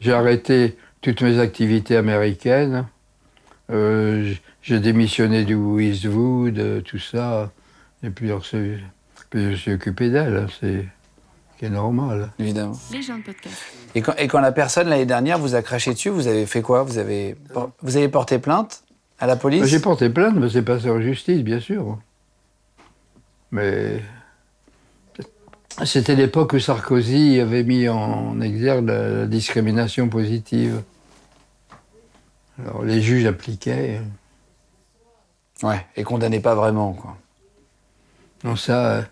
J'ai 0.00 0.12
arrêté 0.12 0.76
toutes 1.00 1.22
mes 1.22 1.38
activités 1.38 1.96
américaines. 1.96 2.86
J'ai 4.66 4.80
démissionné 4.80 5.44
du 5.44 5.56
Eastwood, 5.80 6.58
euh, 6.58 6.80
tout 6.80 6.98
ça. 6.98 7.52
Et 8.06 8.10
puis, 8.10 8.30
alors, 8.30 8.42
puis 8.42 8.80
je 9.34 9.38
me 9.50 9.56
suis 9.56 9.72
occupé 9.72 10.10
d'elle, 10.10 10.36
hein, 10.36 10.46
c'est 10.60 10.82
ce 10.82 11.58
qui 11.58 11.64
est 11.64 11.70
normal. 11.70 12.30
Évidemment. 12.38 12.78
Les 12.92 13.02
gens 13.02 13.18
de 13.18 13.24
podcast. 13.24 13.56
Et 13.96 14.00
quand, 14.00 14.14
et 14.16 14.28
quand 14.28 14.40
la 14.40 14.52
personne 14.52 14.88
l'année 14.88 15.06
dernière 15.06 15.38
vous 15.38 15.56
a 15.56 15.62
craché 15.62 15.92
dessus, 15.92 16.08
vous 16.10 16.28
avez 16.28 16.46
fait 16.46 16.62
quoi? 16.62 16.84
Vous 16.84 16.98
avez, 16.98 17.34
por- 17.52 17.72
vous 17.82 17.96
avez 17.96 18.08
porté 18.08 18.38
plainte 18.38 18.84
à 19.18 19.26
la 19.26 19.34
police? 19.34 19.64
J'ai 19.64 19.80
porté 19.80 20.08
plainte, 20.08 20.36
mais 20.36 20.48
c'est 20.48 20.62
passé 20.62 20.88
en 20.88 21.00
justice, 21.00 21.42
bien 21.42 21.58
sûr. 21.58 21.98
Mais 23.50 24.00
c'était 25.84 26.14
l'époque 26.14 26.52
où 26.52 26.60
Sarkozy 26.60 27.40
avait 27.40 27.64
mis 27.64 27.88
en 27.88 28.40
exergue 28.40 28.86
la, 28.86 29.08
la 29.08 29.26
discrimination 29.26 30.08
positive. 30.08 30.82
Alors 32.58 32.84
les 32.84 33.02
juges 33.02 33.26
appliquaient. 33.26 34.00
Ouais, 35.62 35.84
et 35.96 36.04
condamné 36.04 36.38
pas 36.40 36.54
vraiment, 36.54 36.92
quoi. 36.92 37.16
Non, 38.46 38.56
ça. 38.56 38.92
euh, 38.98 39.02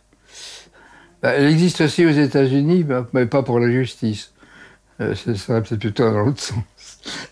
bah, 1.23 1.31
elle 1.33 1.47
existe 1.47 1.81
aussi 1.81 2.05
aux 2.07 2.11
États-Unis, 2.11 2.85
bah, 2.85 3.07
mais 3.13 3.27
pas 3.27 3.43
pour 3.43 3.59
la 3.59 3.71
justice. 3.71 4.33
Euh, 5.01 5.15
ce 5.15 5.35
serait 5.35 5.63
peut-être 5.63 5.81
plutôt 5.81 6.05
dans 6.11 6.25
l'autre 6.25 6.41
sens. 6.43 6.65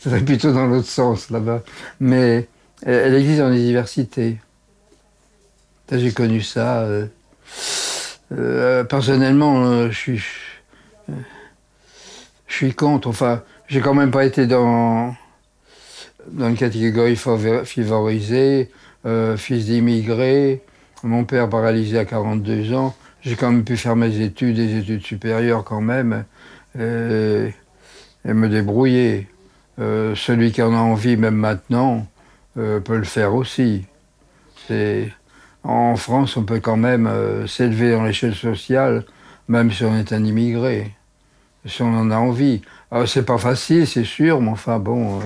Ce 0.00 0.11
serait 0.11 0.21
plutôt 0.25 0.52
dans 0.52 0.66
l'autre 0.66 0.88
sens 0.88 1.30
là-bas. 1.30 1.62
Mais 2.00 2.49
elle, 2.85 2.94
elle 2.94 3.14
existe 3.14 3.38
dans 3.40 3.49
les 3.50 3.61
universités. 3.62 4.38
J'ai 5.90 6.12
connu 6.12 6.40
ça. 6.40 6.80
euh. 6.82 7.06
Euh, 8.32 8.85
personnellement, 8.85 9.64
euh, 9.66 9.90
je 9.90 9.99
suis. 9.99 10.23
euh, 11.11 11.12
contre. 12.73 13.09
Enfin, 13.09 13.42
j'ai 13.68 13.80
quand 13.80 13.94
même 13.94 14.11
pas 14.11 14.25
été 14.25 14.47
dans, 14.47 15.14
dans 16.30 16.49
une 16.49 16.56
catégorie 16.56 17.16
favor- 17.16 17.64
favorisée, 17.66 18.71
euh, 19.06 19.37
fils 19.37 19.66
d'immigrés. 19.66 20.62
Mon 21.02 21.25
père 21.25 21.49
paralysé 21.49 21.99
à 21.99 22.04
42 22.04 22.75
ans. 22.75 22.94
J'ai 23.23 23.35
quand 23.37 23.50
même 23.50 23.64
pu 23.64 23.76
faire 23.76 23.97
mes 23.97 24.21
études, 24.21 24.56
des 24.56 24.78
études 24.78 25.02
supérieures 25.02 25.64
quand 25.64 25.80
même, 25.80 26.25
euh, 26.78 27.50
et 28.25 28.32
me 28.32 28.49
débrouiller. 28.49 29.28
Euh, 29.78 30.14
celui 30.14 30.52
qui 30.52 30.62
en 30.62 30.73
a 30.75 30.78
envie, 30.78 31.16
même 31.16 31.37
maintenant, 31.37 32.06
euh, 32.56 32.80
peut 32.80 32.97
le 32.97 33.04
faire 33.04 33.35
aussi. 33.35 33.85
En 35.64 35.97
France, 35.97 36.37
on 36.37 36.44
peut 36.44 36.61
quand 36.61 36.76
même 36.78 37.11
s'élever 37.47 37.92
dans 37.92 38.04
l'échelle 38.04 38.35
sociale, 38.35 39.04
même 39.49 39.71
si 39.71 39.85
on 39.85 39.94
est 39.97 40.12
un 40.12 40.25
immigré, 40.25 40.92
si 41.66 41.82
on 41.82 41.94
en 41.94 42.11
a 42.11 42.16
envie. 42.16 42.62
Alors, 42.90 43.06
c'est 43.06 43.25
pas 43.25 43.38
facile, 43.38 43.87
c'est 43.87 44.04
sûr, 44.04 44.40
mais 44.40 44.49
enfin 44.50 44.78
bon, 44.78 45.21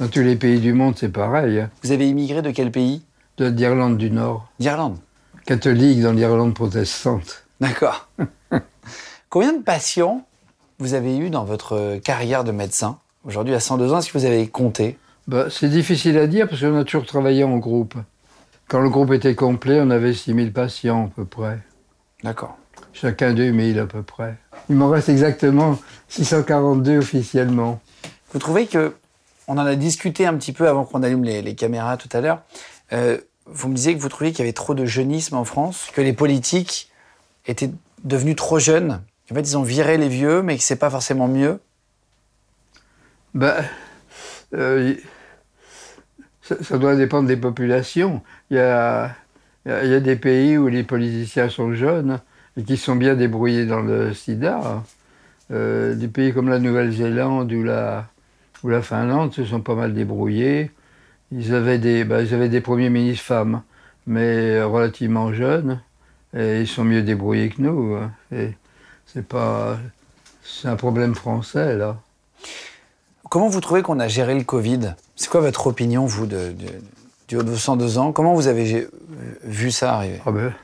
dans 0.00 0.08
tous 0.08 0.20
les 0.20 0.36
pays 0.36 0.58
du 0.58 0.72
monde, 0.72 0.94
c'est 0.96 1.12
pareil. 1.12 1.60
hein. 1.60 1.70
Vous 1.82 1.92
avez 1.92 2.08
immigré 2.08 2.40
de 2.40 2.50
quel 2.50 2.70
pays? 2.70 3.02
d'Irlande 3.42 3.98
du 3.98 4.10
Nord, 4.10 4.48
D'Irlande. 4.58 4.98
catholique 5.46 6.02
dans 6.02 6.12
l'Irlande 6.12 6.54
protestante. 6.54 7.44
D'accord. 7.60 8.08
Combien 9.30 9.52
de 9.52 9.62
patients 9.62 10.26
vous 10.78 10.94
avez 10.94 11.16
eu 11.16 11.30
dans 11.30 11.44
votre 11.44 11.98
carrière 11.98 12.44
de 12.44 12.52
médecin 12.52 12.98
Aujourd'hui, 13.24 13.54
à 13.54 13.60
102 13.60 13.92
ans, 13.92 13.98
est-ce 13.98 14.12
que 14.12 14.18
vous 14.18 14.24
avez 14.24 14.46
compté 14.46 14.98
Bah, 15.26 15.46
c'est 15.50 15.68
difficile 15.68 16.16
à 16.18 16.26
dire 16.26 16.48
parce 16.48 16.60
qu'on 16.60 16.78
a 16.78 16.84
toujours 16.84 17.06
travaillé 17.06 17.42
en 17.42 17.56
groupe. 17.58 17.94
Quand 18.68 18.80
le 18.80 18.88
groupe 18.88 19.12
était 19.12 19.34
complet, 19.34 19.80
on 19.80 19.90
avait 19.90 20.12
6000 20.12 20.52
patients 20.52 21.06
à 21.06 21.08
peu 21.14 21.24
près. 21.24 21.58
D'accord. 22.22 22.56
Chacun 22.92 23.34
2000 23.34 23.78
à 23.78 23.86
peu 23.86 24.02
près. 24.02 24.36
Il 24.68 24.76
m'en 24.76 24.88
reste 24.88 25.08
exactement 25.08 25.78
642 26.08 26.98
officiellement. 26.98 27.80
Vous 28.32 28.38
trouvez 28.38 28.66
que, 28.66 28.94
on 29.48 29.58
en 29.58 29.66
a 29.66 29.76
discuté 29.76 30.26
un 30.26 30.34
petit 30.34 30.52
peu 30.52 30.68
avant 30.68 30.84
qu'on 30.84 31.02
allume 31.02 31.24
les, 31.24 31.54
caméras 31.54 31.96
tout 31.96 32.08
à 32.12 32.20
l'heure, 32.20 32.42
euh, 32.92 33.18
vous 33.46 33.68
me 33.68 33.74
disiez 33.74 33.94
que 33.94 34.00
vous 34.00 34.08
trouviez 34.08 34.32
qu'il 34.32 34.40
y 34.40 34.42
avait 34.42 34.52
trop 34.52 34.74
de 34.74 34.84
jeunisme 34.84 35.36
en 35.36 35.44
France, 35.44 35.88
que 35.94 36.00
les 36.00 36.12
politiques 36.12 36.90
étaient 37.46 37.70
devenus 38.04 38.36
trop 38.36 38.58
jeunes. 38.58 39.02
En 39.30 39.34
fait, 39.34 39.40
ils 39.40 39.56
ont 39.56 39.62
viré 39.62 39.98
les 39.98 40.08
vieux, 40.08 40.42
mais 40.42 40.56
que 40.56 40.62
c'est 40.62 40.76
pas 40.76 40.90
forcément 40.90 41.28
mieux. 41.28 41.60
Ben, 43.34 43.64
euh, 44.54 44.94
ça, 46.42 46.78
doit 46.78 46.96
dépendre 46.96 47.28
des 47.28 47.36
populations. 47.36 48.22
Il 48.50 48.56
y, 48.56 48.60
a, 48.60 49.14
des 49.64 50.16
pays 50.16 50.56
où 50.56 50.68
les 50.68 50.84
politiciens 50.84 51.48
sont 51.48 51.74
jeunes 51.74 52.20
et 52.56 52.62
qui 52.62 52.76
sont 52.76 52.96
bien 52.96 53.14
débrouillés 53.14 53.66
dans 53.66 53.80
le 53.80 54.14
sida. 54.14 54.84
Euh, 55.50 55.94
des 55.94 56.08
pays 56.08 56.32
comme 56.32 56.48
la 56.48 56.58
Nouvelle-Zélande 56.58 57.52
ou 57.52 57.62
la, 57.62 58.08
ou 58.62 58.68
la 58.68 58.82
Finlande 58.82 59.32
se 59.32 59.44
sont 59.44 59.60
pas 59.60 59.74
mal 59.74 59.92
débrouillés. 59.92 60.70
Ils 61.32 61.54
avaient 61.54 61.78
des, 61.78 62.04
bah, 62.04 62.22
ils 62.22 62.34
avaient 62.34 62.48
des 62.48 62.60
premiers 62.60 62.90
ministres 62.90 63.24
femmes, 63.24 63.62
mais 64.06 64.62
relativement 64.62 65.32
jeunes, 65.32 65.80
et 66.36 66.60
ils 66.60 66.68
sont 66.68 66.84
mieux 66.84 67.02
débrouillés 67.02 67.48
que 67.50 67.62
nous. 67.62 67.96
Hein. 67.96 68.12
C'est 69.06 69.26
pas, 69.26 69.78
c'est 70.42 70.68
un 70.68 70.76
problème 70.76 71.14
français 71.14 71.76
là. 71.76 71.96
Comment 73.28 73.48
vous 73.48 73.60
trouvez 73.60 73.82
qu'on 73.82 73.98
a 73.98 74.06
géré 74.06 74.36
le 74.36 74.44
Covid? 74.44 74.94
C'est 75.16 75.28
quoi 75.28 75.40
votre 75.40 75.66
opinion, 75.66 76.06
vous, 76.06 76.26
de, 76.26 76.54
du 77.26 77.36
haut 77.36 77.42
de 77.42 77.56
102 77.56 77.98
ans? 77.98 78.12
Comment 78.12 78.34
vous 78.34 78.46
avez 78.46 78.86
vu 79.42 79.72
ça 79.72 79.94
arriver? 79.94 80.20
Ah 80.24 80.30
ben, 80.30 80.54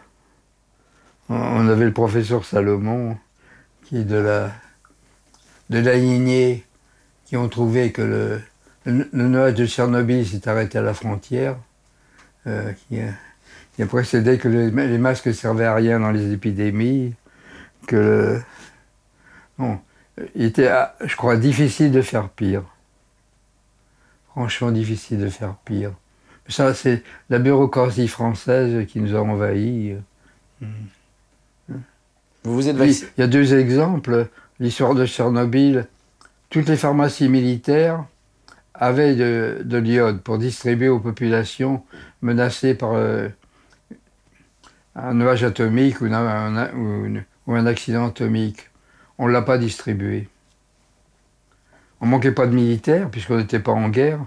On 1.28 1.69
avait 1.69 1.85
le 1.85 1.92
professeur 1.92 2.45
Salomon, 2.45 3.16
qui 3.85 3.99
est 3.99 4.04
de 4.04 4.16
la, 4.16 4.52
de 5.71 5.78
la 5.81 5.97
lignée, 5.97 6.64
qui 7.26 7.37
ont 7.37 7.49
trouvé 7.49 7.90
que 7.90 8.02
le, 8.02 8.40
le, 8.85 9.09
nuage 9.12 9.55
de 9.55 9.67
Tchernobyl 9.67 10.27
s'est 10.27 10.49
arrêté 10.49 10.79
à 10.79 10.83
la 10.83 10.95
frontière, 10.95 11.57
euh, 12.47 12.73
qui, 12.89 13.01
a 13.83 13.87
précédé 13.87 14.39
que 14.39 14.49
les 14.49 14.99
masques 14.99 15.35
servaient 15.35 15.65
à 15.65 15.75
rien 15.75 16.01
dans 16.01 16.11
les 16.11 16.33
épidémies, 16.33 17.15
que 17.87 18.41
bon, 19.59 19.79
il 20.35 20.45
était, 20.45 20.71
je 21.01 21.17
crois, 21.17 21.37
difficile 21.37 21.91
de 21.91 22.03
faire 22.03 22.29
pire. 22.29 22.62
Franchement, 24.31 24.71
difficile 24.71 25.19
de 25.19 25.29
faire 25.29 25.55
pire. 25.65 25.93
Ça, 26.49 26.75
c'est 26.75 27.03
la 27.31 27.39
bureaucratie 27.39 28.09
française 28.09 28.87
qui 28.87 29.01
nous 29.01 29.15
a 29.15 29.21
envahis. 29.21 29.95
Vous 32.45 32.55
vous 32.55 32.69
êtes 32.69 32.77
Il 33.17 33.21
y 33.21 33.23
a 33.23 33.27
deux 33.27 33.55
exemples. 33.55 34.29
L'histoire 34.59 34.95
de 34.95 35.07
Tchernobyl. 35.07 35.87
Toutes 36.51 36.69
les 36.69 36.77
pharmacies 36.77 37.29
militaires 37.29 38.05
avaient 38.83 39.15
de, 39.15 39.77
l'iode 39.79 40.23
pour 40.23 40.39
distribuer 40.39 40.89
aux 40.89 40.99
populations 40.99 41.85
menacées 42.21 42.75
par 42.75 42.95
euh, 42.95 43.29
un 44.97 45.15
nuage 45.15 45.45
atomique 45.45 46.01
ou 46.01 46.07
un, 46.07 47.67
accident 47.67 48.09
atomique. 48.09 48.71
On 49.19 49.29
ne 49.29 49.33
l'a 49.33 49.43
pas 49.43 49.57
distribué. 49.57 50.29
On 52.01 52.07
manquait 52.07 52.33
pas 52.33 52.49
de 52.49 52.55
militaires, 52.55 53.09
puisqu'on 53.09 53.37
n'était 53.37 53.61
pas 53.61 53.71
en 53.71 53.89
guerre. 53.89 54.19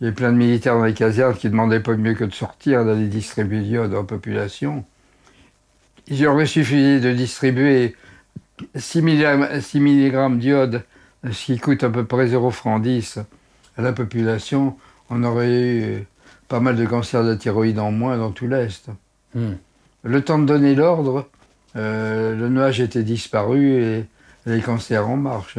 Il 0.00 0.04
y 0.04 0.06
avait 0.06 0.14
plein 0.14 0.32
de 0.32 0.38
militaires 0.38 0.76
dans 0.76 0.84
les 0.84 0.94
casernes 0.94 1.34
qui 1.34 1.50
demandaient 1.50 1.80
pas 1.80 1.94
mieux 1.94 2.14
que 2.14 2.24
de 2.24 2.32
sortir, 2.32 2.86
d'aller 2.86 3.08
distribuer 3.08 3.60
l'iode 3.60 3.94
en 3.94 4.04
population. 4.04 4.86
Il 6.06 6.26
aurait 6.26 6.46
suffi 6.46 6.98
de 6.98 7.12
distribuer 7.12 7.94
6 8.74 9.02
mg, 9.02 10.38
d'iode, 10.38 10.82
ce 11.30 11.44
qui 11.44 11.58
coûte 11.58 11.84
à 11.84 11.90
peu 11.90 12.06
près 12.06 12.28
0 12.28 12.50
francs 12.50 12.80
10 12.80 13.18
à 13.78 13.82
la 13.82 13.92
population, 13.92 14.76
on 15.08 15.22
aurait 15.22 15.50
eu 15.50 16.06
pas 16.48 16.60
mal 16.60 16.76
de 16.76 16.84
cancers 16.84 17.24
de 17.24 17.34
thyroïde 17.34 17.78
en 17.78 17.92
moins 17.92 18.18
dans 18.18 18.32
tout 18.32 18.48
l'Est. 18.48 18.90
Hmm. 19.34 19.52
Le 20.02 20.24
temps 20.24 20.38
de 20.38 20.46
donner 20.46 20.74
l'ordre, 20.74 21.28
euh, 21.76 22.34
le 22.34 22.48
nuage 22.48 22.80
était 22.80 23.04
disparu 23.04 23.82
et 23.82 24.06
les 24.46 24.60
cancers 24.60 25.08
en 25.08 25.16
marche. 25.16 25.58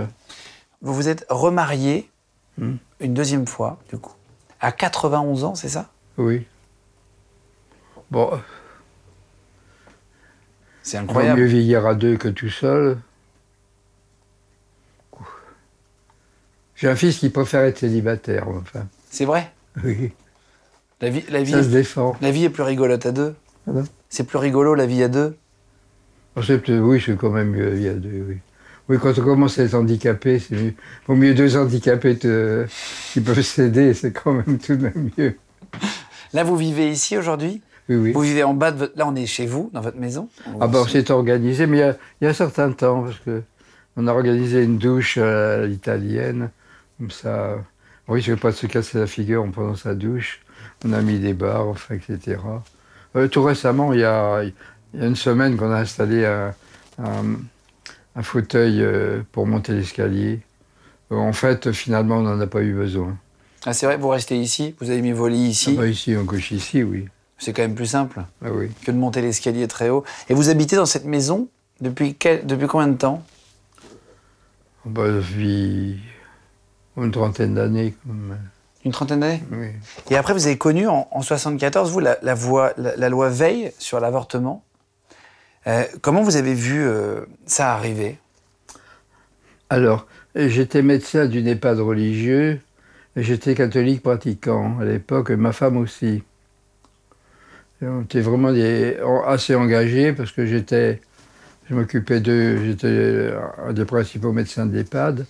Vous 0.81 0.93
vous 0.93 1.07
êtes 1.07 1.25
remarié 1.29 2.09
hmm. 2.57 2.75
une 2.99 3.13
deuxième 3.13 3.47
fois, 3.47 3.79
du 3.89 3.97
coup, 3.97 4.13
à 4.59 4.73
91 4.73 5.45
ans, 5.45 5.55
c'est 5.55 5.69
ça? 5.69 5.89
Oui. 6.17 6.45
Bon. 8.11 8.31
C'est 10.83 10.97
incroyable. 10.97 11.39
mieux 11.39 11.45
vieillir 11.47 11.85
à 11.85 11.95
deux 11.95 12.17
que 12.17 12.27
tout 12.27 12.49
seul. 12.49 12.97
J'ai 16.79 16.87
un 16.87 16.95
fils 16.95 17.17
qui 17.17 17.29
préfère 17.29 17.61
être 17.61 17.79
célibataire, 17.79 18.47
enfin. 18.47 18.87
C'est 19.11 19.25
vrai 19.25 19.51
Oui. 19.83 20.11
La 21.01 21.09
vie, 21.09 21.23
la 21.29 21.43
vie 21.43 21.51
Ça 21.51 21.63
se 21.63 21.67
défend. 21.67 22.15
La 22.21 22.31
vie 22.31 22.45
est 22.45 22.49
plus 22.49 22.63
rigolote 22.63 23.05
à 23.05 23.11
deux 23.11 23.35
ah. 23.67 23.81
C'est 24.07 24.25
plus 24.25 24.37
rigolo 24.37 24.75
la 24.75 24.85
vie 24.85 25.03
à 25.03 25.09
deux 25.09 25.35
Oui, 26.37 27.03
c'est 27.05 27.17
quand 27.17 27.31
même 27.31 27.49
mieux 27.51 27.65
la 27.65 27.75
vie 27.75 27.89
à 27.89 27.93
deux, 27.93 28.25
oui. 28.29 28.37
Oui, 28.87 28.97
quand 28.97 29.17
on 29.19 29.21
commence 29.21 29.59
à 29.59 29.63
être 29.63 29.75
handicapé, 29.75 30.39
c'est 30.39 30.55
mieux. 30.55 30.73
Vaut 31.05 31.15
mieux 31.15 31.33
deux 31.33 31.57
handicapés 31.57 32.17
qui 32.17 33.21
peuvent 33.21 33.41
s'aider, 33.41 33.93
c'est 33.93 34.11
quand 34.13 34.31
même 34.33 34.57
tout 34.57 34.77
de 34.77 34.83
même 34.83 35.09
mieux. 35.17 35.35
Là, 36.33 36.45
vous 36.45 36.55
vivez 36.55 36.89
ici 36.89 37.17
aujourd'hui? 37.17 37.61
Oui, 37.89 37.97
oui. 37.97 38.11
Vous 38.13 38.21
vivez 38.21 38.43
en 38.43 38.53
bas 38.53 38.71
de 38.71 38.77
votre... 38.77 38.97
Là, 38.97 39.05
on 39.05 39.15
est 39.15 39.25
chez 39.25 39.45
vous, 39.45 39.69
dans 39.73 39.81
votre 39.81 39.97
maison 39.97 40.29
Ah 40.61 40.67
ben, 40.67 40.85
c'est 40.89 41.11
organisé, 41.11 41.67
mais 41.67 41.77
il 41.77 41.81
y, 41.81 41.83
a, 41.83 41.97
il 42.21 42.23
y 42.23 42.27
a 42.27 42.29
un 42.29 42.33
certain 42.33 42.71
temps, 42.71 43.03
parce 43.03 43.19
que 43.19 43.41
on 43.97 44.07
a 44.07 44.13
organisé 44.13 44.63
une 44.63 44.77
douche 44.77 45.17
à 45.17 45.65
l'italienne. 45.65 46.49
Comme 46.99 47.11
ça, 47.11 47.55
oui, 48.09 48.21
je 48.21 48.31
ne 48.31 48.37
pas 48.37 48.51
se 48.51 48.67
casser 48.67 48.99
la 48.99 49.07
figure 49.07 49.41
en 49.41 49.51
prenant 49.51 49.75
sa 49.75 49.95
douche. 49.95 50.41
On 50.83 50.91
a 50.91 51.01
mis 51.01 51.17
des 51.17 51.33
barres, 51.33 51.67
enfin, 51.67 51.95
etc. 51.95 52.37
Euh, 53.15 53.27
tout 53.27 53.41
récemment, 53.41 53.93
il 53.93 54.01
y 54.01 54.03
a, 54.03 54.43
une 54.93 55.15
semaine 55.15 55.55
qu'on 55.55 55.71
a 55.71 55.79
installé 55.79 56.25
un, 56.97 57.33
fauteuil 58.21 58.81
euh, 58.81 59.21
pour 59.31 59.47
monter 59.47 59.71
l'escalier. 59.71 60.41
Euh, 61.11 61.15
en 61.15 61.31
fait, 61.31 61.71
finalement, 61.71 62.17
on 62.17 62.23
n'en 62.23 62.39
a 62.41 62.47
pas 62.47 62.61
eu 62.61 62.73
besoin. 62.73 63.17
Ah, 63.65 63.73
c'est 63.73 63.85
vrai, 63.85 63.97
vous 63.97 64.09
restez 64.09 64.37
ici 64.37 64.75
Vous 64.81 64.89
avez 64.89 65.01
mis 65.01 65.13
vos 65.13 65.29
lits 65.29 65.47
ici 65.47 65.75
ah, 65.77 65.81
bah, 65.81 65.87
Ici, 65.87 66.15
on 66.17 66.25
couche 66.25 66.51
ici, 66.51 66.83
oui. 66.83 67.07
C'est 67.37 67.53
quand 67.53 67.61
même 67.61 67.75
plus 67.75 67.85
simple 67.85 68.21
ah, 68.43 68.51
oui. 68.51 68.69
que 68.83 68.91
de 68.91 68.97
monter 68.97 69.21
l'escalier 69.21 69.67
très 69.69 69.89
haut. 69.89 70.03
Et 70.27 70.33
vous 70.33 70.49
habitez 70.49 70.75
dans 70.75 70.85
cette 70.85 71.05
maison 71.05 71.47
depuis, 71.79 72.17
depuis 72.43 72.67
combien 72.67 72.87
de 72.87 72.97
temps? 72.97 73.23
Bah, 74.85 75.07
Depuis 75.07 75.99
une 77.03 77.11
trentaine 77.11 77.55
d'années. 77.55 77.93
Une 78.85 78.91
trentaine 78.91 79.19
d'années 79.19 79.43
Oui. 79.51 79.67
Et 80.09 80.15
après, 80.15 80.33
vous 80.33 80.45
avez 80.45 80.57
connu 80.57 80.87
en, 80.87 81.07
1974, 81.11 81.91
vous, 81.91 81.99
la, 81.99 82.17
la, 82.21 83.09
loi 83.09 83.29
Veil 83.29 83.71
sur 83.77 83.99
l'avortement. 83.99 84.63
Euh, 85.67 85.83
comment 86.01 86.21
vous 86.21 86.37
avez 86.37 86.53
vu 86.53 86.81
euh, 86.81 87.25
ça 87.45 87.73
arriver? 87.73 88.17
Alors, 89.69 90.07
j'étais 90.35 90.81
médecin 90.81 91.25
d'une 91.25 91.47
EHPAD 91.47 91.79
religieux, 91.79 92.59
et 93.15 93.23
j'étais 93.23 93.53
catholique 93.55 94.01
pratiquant 94.01 94.79
à 94.79 94.85
l'époque, 94.85 95.29
et 95.29 95.35
ma 95.35 95.51
femme 95.51 95.77
aussi. 95.77 96.23
on 97.81 98.01
était 98.01 98.21
vraiment 98.21 98.53
assez 99.27 99.53
engagés 99.55 100.13
parce 100.13 100.31
que 100.31 100.45
j'étais, 100.45 101.01
je 101.69 101.75
m'occupais 101.75 102.19
de, 102.21 102.57
j'étais 102.65 103.31
un 103.63 103.73
des 103.73 103.85
principaux 103.85 104.31
médecins 104.31 104.65
de 104.65 104.75
l'EHPAD. 104.75 105.25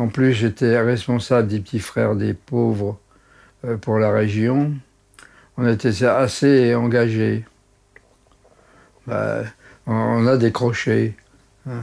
En 0.00 0.08
plus, 0.08 0.32
j'étais 0.32 0.80
responsable 0.80 1.48
des 1.48 1.60
petits 1.60 1.78
frères 1.78 2.16
des 2.16 2.32
pauvres 2.32 2.98
euh, 3.66 3.76
pour 3.76 3.98
la 3.98 4.10
région. 4.10 4.72
On 5.58 5.68
était 5.68 6.06
assez 6.06 6.74
engagés. 6.74 7.44
Bah, 9.06 9.42
on 9.86 10.26
a 10.26 10.38
décroché. 10.38 11.16
Hein. 11.68 11.82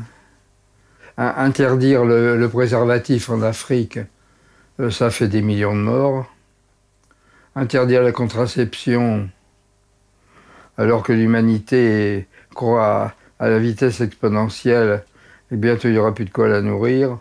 Interdire 1.15 2.05
le, 2.05 2.43
préservatif 2.47 3.29
en 3.29 3.43
Afrique, 3.43 3.99
euh, 4.79 4.89
ça 4.89 5.11
fait 5.11 5.27
des 5.27 5.43
millions 5.43 5.75
de 5.75 5.81
morts. 5.81 6.25
Interdire 7.55 8.01
la 8.01 8.13
contraception, 8.13 9.29
alors 10.75 11.03
que 11.03 11.13
l'humanité 11.13 12.27
croit 12.55 13.13
à 13.37 13.47
la 13.47 13.59
vitesse 13.59 14.01
exponentielle, 14.01 15.03
et 15.51 15.55
bientôt 15.55 15.87
il 15.87 15.91
n'y 15.91 15.99
aura 15.99 16.15
plus 16.15 16.25
de 16.25 16.31
quoi 16.31 16.47
la 16.47 16.63
nourrir. 16.63 17.19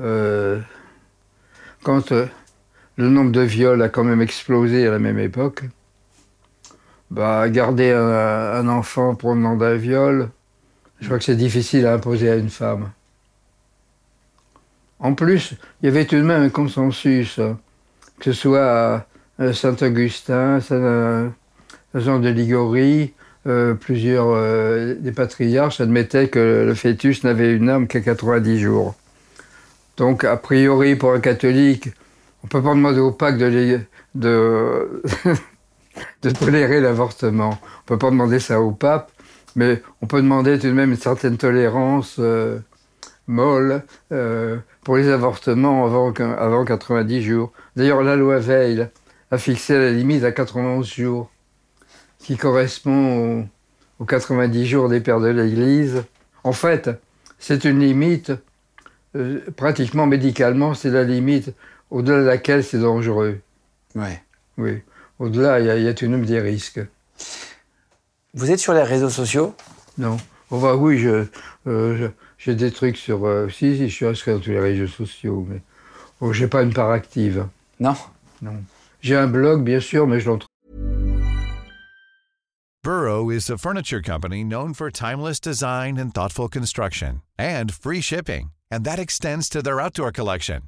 Euh, 0.00 0.60
quand 1.82 2.12
euh, 2.12 2.26
le 2.96 3.08
nombre 3.08 3.32
de 3.32 3.40
viols 3.40 3.82
a 3.82 3.88
quand 3.88 4.04
même 4.04 4.20
explosé 4.20 4.86
à 4.86 4.90
la 4.90 4.98
même 4.98 5.18
époque, 5.18 5.64
bah, 7.10 7.48
garder 7.48 7.92
un, 7.92 8.68
enfant 8.68 9.16
nom 9.22 9.56
d'un 9.56 9.76
viol, 9.76 10.28
je 11.00 11.06
crois 11.06 11.18
que 11.18 11.24
c'est 11.24 11.36
difficile 11.36 11.86
à 11.86 11.94
imposer 11.94 12.30
à 12.30 12.36
une 12.36 12.50
femme. 12.50 12.90
En 14.98 15.14
plus, 15.14 15.54
il 15.80 15.86
y 15.86 15.88
avait 15.88 16.06
tout 16.06 16.16
de 16.16 16.22
même 16.22 16.42
un 16.42 16.48
consensus, 16.48 17.38
hein, 17.38 17.58
que 18.18 18.32
ce 18.32 18.32
soit 18.32 19.06
Saint-Augustin, 19.38 20.60
Saint-Jean 20.60 22.18
de 22.18 22.28
Ligorie, 22.30 23.12
euh, 23.46 23.74
plusieurs 23.74 24.30
euh, 24.30 24.96
des 24.98 25.12
patriarches 25.12 25.80
admettaient 25.80 26.28
que 26.28 26.64
le 26.66 26.74
fœtus 26.74 27.22
n'avait 27.22 27.52
une 27.52 27.68
âme 27.68 27.86
qu'à 27.86 28.00
90 28.00 28.58
jours. 28.58 28.96
Donc, 29.96 30.24
a 30.24 30.36
priori, 30.36 30.96
pour 30.96 31.12
un 31.12 31.20
catholique, 31.20 31.88
on 32.42 32.46
ne 32.46 32.50
peut 32.50 32.62
pas 32.62 32.74
demander 32.74 33.00
au 33.00 33.12
pape 33.12 33.36
de, 33.38 33.80
tolérer 36.38 36.80
l'avortement. 36.80 37.48
On 37.48 37.52
ne 37.52 37.86
peut 37.86 37.98
pas 37.98 38.10
demander 38.10 38.38
ça 38.38 38.60
au 38.60 38.72
pape, 38.72 39.10
mais 39.54 39.82
on 40.02 40.06
peut 40.06 40.20
demander 40.20 40.58
tout 40.58 40.66
de 40.66 40.72
même 40.72 40.90
une 40.90 40.96
certaine 40.96 41.38
tolérance 41.38 42.16
euh, 42.18 42.58
molle 43.26 43.82
euh, 44.12 44.58
pour 44.84 44.96
les 44.96 45.08
avortements 45.08 45.84
avant, 45.86 46.12
avant 46.12 46.64
90 46.64 47.22
jours. 47.22 47.52
D'ailleurs, 47.74 48.02
la 48.02 48.16
loi 48.16 48.38
Veil 48.38 48.88
a 49.30 49.38
fixé 49.38 49.78
la 49.78 49.90
limite 49.90 50.24
à 50.24 50.32
91 50.32 50.86
jours, 50.86 51.30
qui 52.18 52.36
correspond 52.36 53.48
aux, 53.98 54.04
90 54.04 54.66
jours 54.66 54.88
des 54.88 55.00
pères 55.00 55.20
de 55.20 55.28
l'Église. 55.28 56.04
En 56.44 56.52
fait, 56.52 56.90
c'est 57.38 57.64
une 57.64 57.80
limite, 57.80 58.32
euh, 59.16 59.40
pratiquement 59.56 60.06
médicalement, 60.06 60.74
c'est 60.74 60.90
la 60.90 61.04
limite 61.04 61.54
au-delà 61.90 62.18
de 62.18 62.24
laquelle 62.24 62.62
c'est 62.64 62.78
dangereux. 62.78 63.40
Ouais. 63.94 64.22
Oui. 64.58 64.82
Au-delà, 65.18 65.60
il 65.60 65.82
y, 65.82 65.88
a 65.88 65.94
tout 65.94 66.04
de 66.04 66.10
même 66.10 66.26
des 66.26 66.40
risques. 66.40 66.80
Vous 68.34 68.50
êtes 68.50 68.58
sur 68.58 68.74
les 68.74 68.82
réseaux 68.82 69.10
sociaux? 69.10 69.54
Non. 69.96 70.18
Oh, 70.50 70.60
bah 70.60 70.76
oui, 70.76 71.06
euh, 71.66 72.08
j'ai 72.38 72.54
des 72.54 72.70
trucs 72.70 72.98
sur. 72.98 73.26
Euh, 73.26 73.48
si, 73.48 73.76
si, 73.76 73.88
je 73.88 73.94
suis 73.94 74.06
inscrit 74.06 74.32
sur 74.32 74.42
tous 74.42 74.50
les 74.50 74.60
réseaux 74.60 74.86
sociaux, 74.86 75.46
mais 75.48 75.62
oh, 76.20 76.32
j'ai 76.32 76.48
pas 76.48 76.62
une 76.62 76.72
part 76.72 76.90
active. 76.90 77.46
Non 77.80 77.96
Non. 78.42 78.56
J'ai 79.00 79.16
un 79.16 79.26
blog, 79.26 79.64
bien 79.64 79.80
sûr, 79.80 80.06
mais 80.06 80.20
je 80.20 80.28
l'entre. 80.28 80.46
Burrow 82.86 83.30
is 83.30 83.50
a 83.50 83.58
furniture 83.58 84.00
company 84.00 84.44
known 84.44 84.72
for 84.72 84.92
timeless 84.92 85.40
design 85.40 85.98
and 85.98 86.14
thoughtful 86.14 86.48
construction, 86.48 87.22
and 87.36 87.74
free 87.74 88.00
shipping, 88.00 88.50
and 88.70 88.84
that 88.84 88.98
extends 88.98 89.48
to 89.48 89.62
their 89.62 89.80
outdoor 89.80 90.12
collection. 90.12 90.62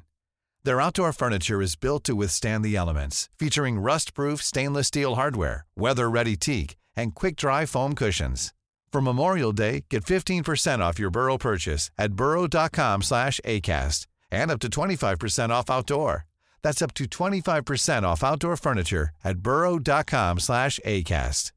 Their 0.63 0.81
outdoor 0.81 1.13
furniture 1.13 1.61
is 1.61 1.75
built 1.75 2.03
to 2.05 2.15
withstand 2.15 2.65
the 2.65 2.75
elements, 2.75 3.29
featuring 3.37 3.79
rust-proof 3.79 4.41
stainless 4.41 4.87
steel 4.87 5.15
hardware, 5.15 5.65
weather-ready 5.75 6.35
teak, 6.35 6.75
and 6.95 7.15
quick-dry 7.15 7.65
foam 7.65 7.95
cushions. 7.95 8.53
For 8.91 9.01
Memorial 9.01 9.51
Day, 9.51 9.85
get 9.89 10.03
15% 10.03 10.79
off 10.79 10.99
your 10.99 11.11
Burrow 11.11 11.37
purchase 11.37 11.91
at 11.97 12.13
burrow.com 12.13 13.01
slash 13.01 13.39
ACAST 13.45 14.07
and 14.31 14.51
up 14.51 14.59
to 14.59 14.69
25% 14.69 15.49
off 15.49 15.69
outdoor. 15.69 16.25
That's 16.61 16.81
up 16.81 16.93
to 16.95 17.05
25% 17.05 18.03
off 18.03 18.23
outdoor 18.23 18.57
furniture 18.57 19.09
at 19.23 19.39
burrow.com 19.39 20.39
slash 20.39 20.79
ACAST. 20.85 21.51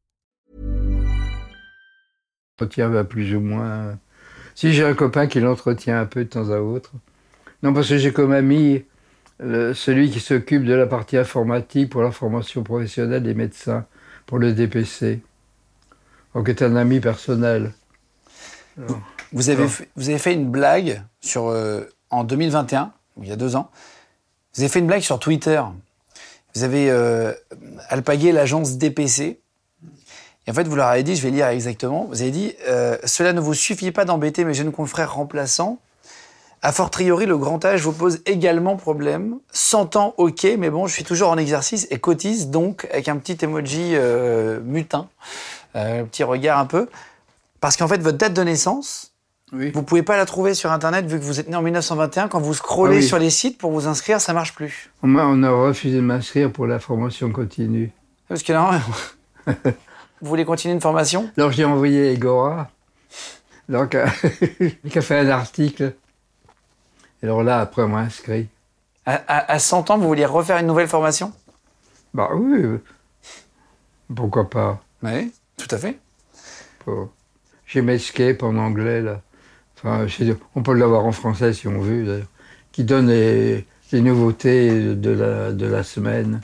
Entretient 2.63 3.09
plus 3.09 3.33
ou 3.33 3.41
moins... 3.41 3.99
Si 4.55 4.73
j'ai 4.73 4.85
un 4.85 4.95
copain 4.95 5.27
qui 5.27 5.41
l'entretient 5.41 6.01
un 6.01 6.07
peu 6.07 6.25
de 6.25 6.29
temps 6.29 6.51
à 6.51 6.59
autre. 6.59 6.93
Non, 7.62 7.73
parce 7.73 7.88
que 7.88 7.99
j'ai 7.99 8.12
comme 8.12 8.33
ami 8.33 8.85
le, 9.38 9.75
celui 9.75 10.11
qui 10.11 10.21
s'occupe 10.21 10.65
de 10.65 10.75
la 10.75 10.87
partie 10.87 11.17
informatique 11.17 11.91
pour 11.91 12.03
la 12.03 12.11
formation 12.11 12.62
professionnelle 12.62 13.23
des 13.23 13.35
médecins, 13.35 13.87
pour 14.27 14.38
le 14.38 14.53
DPC. 14.53 15.21
Donc, 16.35 16.49
est 16.49 16.62
un 16.62 16.77
ami 16.77 17.01
personnel. 17.01 17.73
Vous 19.33 19.51
avez, 19.51 19.69
fait, 19.69 19.88
vous 19.97 20.09
avez 20.09 20.19
fait 20.19 20.35
une 20.35 20.51
blague 20.51 21.03
sur, 21.21 21.49
euh, 21.49 21.85
en 22.11 22.25
2021, 22.25 22.93
il 23.21 23.29
y 23.29 23.33
a 23.33 23.37
deux 23.37 23.57
ans. 23.57 23.71
Vous 24.55 24.62
avez 24.62 24.69
fait 24.69 24.79
une 24.79 24.87
blague 24.87 25.03
sur 25.03 25.19
Twitter. 25.19 25.62
Vous 26.55 26.65
avez 26.65 26.91
euh, 26.91 27.33
alpagué 27.88 28.33
l'agence 28.33 28.77
DPC. 28.77 29.42
Et 30.47 30.51
en 30.51 30.55
fait, 30.55 30.65
vous 30.67 30.75
leur 30.77 30.87
avez 30.89 31.03
dit, 31.05 31.15
je 31.17 31.23
vais 31.23 31.31
lire 31.31 31.47
exactement, 31.49 32.07
vous 32.11 32.21
avez 32.23 32.31
dit 32.33 32.55
euh, 32.69 32.97
Cela 33.05 33.33
ne 33.33 33.41
vous 33.41 33.55
suffit 33.55 33.93
pas 33.93 34.05
d'embêter 34.05 34.45
mes 34.45 34.55
jeunes 34.55 34.73
confrères 34.73 35.15
remplaçants. 35.15 35.79
A 36.65 36.71
fortiori, 36.71 37.27
le 37.27 37.37
grand 37.39 37.65
âge 37.65 37.83
vous 37.83 37.93
pose 37.93 38.21
également 38.27 38.77
problème. 38.77 39.37
100 39.53 39.97
ans, 39.97 40.15
ok, 40.17 40.47
mais 40.59 40.71
bon, 40.71 40.87
je 40.87 40.93
suis 40.95 41.05
toujours 41.05 41.31
en 41.31 41.37
exercice 41.37 41.87
et 41.91 41.99
cotise, 41.99 42.49
donc 42.49 42.87
avec 42.93 43.09
un 43.09 43.17
petit 43.17 43.37
emoji 43.45 43.93
euh, 43.95 44.61
mutin, 44.65 45.09
euh, 45.75 46.05
petit 46.05 46.23
regard 46.23 46.59
un 46.59 46.67
peu. 46.67 46.89
Parce 47.61 47.77
qu'en 47.77 47.89
fait, 47.89 47.99
votre 48.01 48.19
date 48.19 48.33
de 48.35 48.43
naissance, 48.43 49.13
Oui. 49.53 49.71
vous 49.75 49.83
pouvez 49.83 50.03
pas 50.05 50.17
la 50.17 50.25
trouver 50.25 50.55
sur 50.55 50.71
Internet 50.73 51.05
vu 51.07 51.19
que 51.19 51.25
vous 51.25 51.41
êtes 51.41 51.49
né 51.49 51.57
en 51.57 51.63
1921. 51.63 52.29
Quand 52.29 52.41
vous 52.41 52.55
scrollez 52.55 52.97
Ah 52.97 53.01
oui. 53.01 53.07
sur 53.07 53.19
les 53.19 53.31
sites 53.31 53.59
pour 53.59 53.73
vous 53.73 53.87
inscrire, 53.89 54.21
ça 54.21 54.33
marche 54.33 54.55
plus. 54.55 54.91
Moi, 55.03 55.23
on 55.27 55.43
a 55.43 55.51
refusé 55.51 55.97
de 55.97 56.01
m'inscrire 56.03 56.51
pour 56.53 56.67
la 56.69 56.79
formation 56.79 57.31
continue. 57.33 57.91
Parce 58.29 58.43
que 58.45 58.53
là, 58.53 58.81
vous 60.23 60.29
voulez 60.29 60.45
continuer 60.45 60.75
une 60.75 60.81
formation? 60.81 61.31
Alors 61.37 61.53
j'ai 61.53 61.65
envoyé 61.65 62.13
Egora, 62.13 62.71
donc, 63.69 63.95
euh, 63.95 64.07
qui 64.91 64.99
a 64.99 65.03
fait 65.03 65.19
un 65.19 65.29
article. 65.29 65.95
Et 67.23 67.27
alors 67.27 67.43
là, 67.43 67.61
après, 67.61 67.83
on 67.83 67.89
m'a 67.89 67.99
inscrit. 68.01 68.49
à, 69.07 69.15
à- 69.27 69.53
à 69.53 69.59
100 69.59 69.91
ans, 69.91 69.99
vous 69.99 70.07
vouliez 70.09 70.27
refaire 70.27 70.59
une 70.59 70.67
nouvelle 70.67 70.89
formation? 70.89 71.33
Bah 72.15 72.31
oui, 72.35 72.79
pourquoi 74.15 74.49
pas? 74.49 74.81
Oui, 75.03 75.33
tout 75.57 75.69
à 75.75 75.79
fait. 75.79 75.99
Pour- 76.81 77.11
J'ai 77.67 77.83
Medscape 77.83 78.43
en 78.43 78.57
anglais, 78.57 79.01
là. 79.01 79.21
Enfin, 79.79 80.07
on 80.55 80.63
peut 80.63 80.75
l'avoir 80.75 81.05
en 81.07 81.13
français 81.13 81.53
si 81.53 81.67
on 81.67 81.81
veut, 81.81 82.05
d'ailleurs. 82.05 82.27
Qui 82.71 82.85
donne 82.85 83.09
les, 83.09 83.67
les 83.91 84.01
nouveautés 84.01 84.95
de 84.95 85.11
la, 85.11 85.53
de 85.53 85.67
la 85.67 85.83
semaine. 85.83 86.41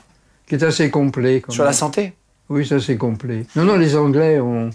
Qui 0.47 0.57
est 0.57 0.62
assez 0.62 0.91
complet. 0.91 1.41
quand 1.41 1.53
Sur 1.53 1.64
la 1.64 1.73
santé? 1.73 2.14
Oui, 2.49 2.67
ça 2.67 2.81
c'est 2.81 2.97
complet. 2.97 3.47
Non, 3.57 3.65
non, 3.65 3.77
les 3.77 3.97
Anglais 3.97 4.41
ont 4.41 4.71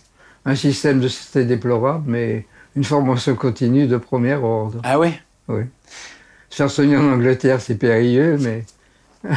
un 0.46 0.56
système 0.56 1.00
de 1.00 1.08
santé 1.08 1.46
déplorable, 1.46 2.04
mais 2.08 2.46
une 2.76 2.84
formation 2.84 3.36
continue 3.36 3.88
de 3.88 3.98
premier 3.98 4.34
ordre. 4.36 4.80
Ah 4.84 5.00
oui 5.00 5.14
Oui. 5.48 5.64
Se 6.50 6.58
faire 6.58 6.70
soigner 6.70 6.98
en 6.98 7.12
Angleterre, 7.12 7.62
c'est 7.62 7.76
périlleux, 7.76 8.38
mais 8.40 8.66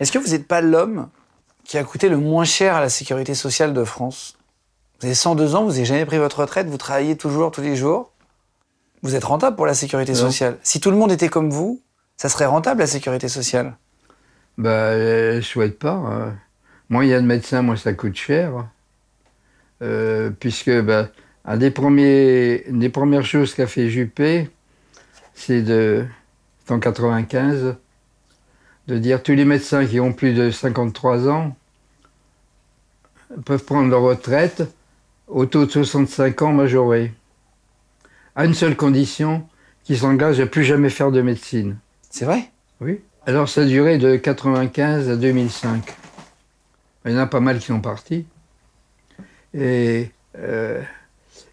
Est-ce 0.00 0.12
que 0.12 0.18
vous 0.18 0.28
n'êtes 0.30 0.46
pas 0.46 0.60
l'homme 0.60 1.08
qui 1.64 1.78
a 1.78 1.84
coûté 1.84 2.08
le 2.08 2.16
moins 2.18 2.44
cher 2.44 2.74
à 2.76 2.80
la 2.80 2.88
sécurité 2.88 3.34
sociale 3.34 3.72
de 3.74 3.84
France? 3.84 4.36
Vous 5.00 5.06
avez 5.06 5.14
102 5.14 5.54
ans, 5.56 5.64
vous 5.64 5.72
n'avez 5.72 5.84
jamais 5.84 6.04
pris 6.06 6.18
votre 6.18 6.40
retraite, 6.40 6.68
vous 6.68 6.76
travaillez 6.76 7.16
toujours, 7.16 7.50
tous 7.50 7.60
les 7.62 7.74
jours. 7.76 8.10
Vous 9.02 9.14
êtes 9.16 9.24
rentable 9.24 9.56
pour 9.56 9.66
la 9.66 9.74
sécurité 9.74 10.12
Non. 10.12 10.18
sociale. 10.18 10.58
Si 10.62 10.78
tout 10.80 10.90
le 10.90 10.96
monde 10.96 11.10
était 11.12 11.28
comme 11.28 11.50
vous, 11.50 11.80
ça 12.16 12.28
serait 12.28 12.46
rentable 12.46 12.80
la 12.80 12.86
sécurité 12.86 13.28
sociale? 13.28 13.76
bah, 14.56 14.70
euh, 14.70 15.36
je 15.40 15.46
souhaite 15.46 15.78
pas. 15.80 15.92
hein. 15.94 16.34
Moyen 16.94 17.22
de 17.22 17.26
médecin, 17.26 17.62
moi, 17.62 17.76
ça 17.76 17.92
coûte 17.92 18.14
cher. 18.14 18.68
Euh, 19.82 20.30
puisque 20.30 20.70
bah, 20.70 21.08
un 21.44 21.56
des, 21.56 21.72
premiers, 21.72 22.62
une 22.68 22.78
des 22.78 22.88
premières 22.88 23.26
choses 23.26 23.52
qu'a 23.52 23.66
fait 23.66 23.90
Juppé, 23.90 24.48
c'est 25.34 25.62
de, 25.62 26.06
en 26.68 26.78
95, 26.78 27.74
de 28.86 28.98
dire 28.98 29.24
tous 29.24 29.32
les 29.32 29.44
médecins 29.44 29.84
qui 29.84 29.98
ont 29.98 30.12
plus 30.12 30.34
de 30.34 30.52
53 30.52 31.28
ans 31.28 31.56
peuvent 33.44 33.64
prendre 33.64 33.90
leur 33.90 34.02
retraite 34.02 34.62
au 35.26 35.46
taux 35.46 35.66
de 35.66 35.72
65 35.72 36.42
ans 36.42 36.52
majoré. 36.52 37.12
À 38.36 38.44
une 38.44 38.54
seule 38.54 38.76
condition, 38.76 39.48
qu'ils 39.82 39.98
s'engagent 39.98 40.38
à 40.38 40.46
plus 40.46 40.62
jamais 40.62 40.90
faire 40.90 41.10
de 41.10 41.22
médecine. 41.22 41.76
C'est 42.08 42.24
vrai? 42.24 42.52
Oui. 42.80 43.00
Alors 43.26 43.48
ça 43.48 43.62
a 43.62 43.64
duré 43.64 43.98
de 43.98 44.14
95 44.14 45.10
à 45.10 45.16
2005. 45.16 46.03
Il 47.04 47.12
y 47.12 47.14
en 47.14 47.18
a 47.18 47.26
pas 47.26 47.40
mal 47.40 47.58
qui 47.58 47.66
sont 47.66 47.80
partis. 47.80 48.26
Et 49.52 50.10
euh, 50.38 50.82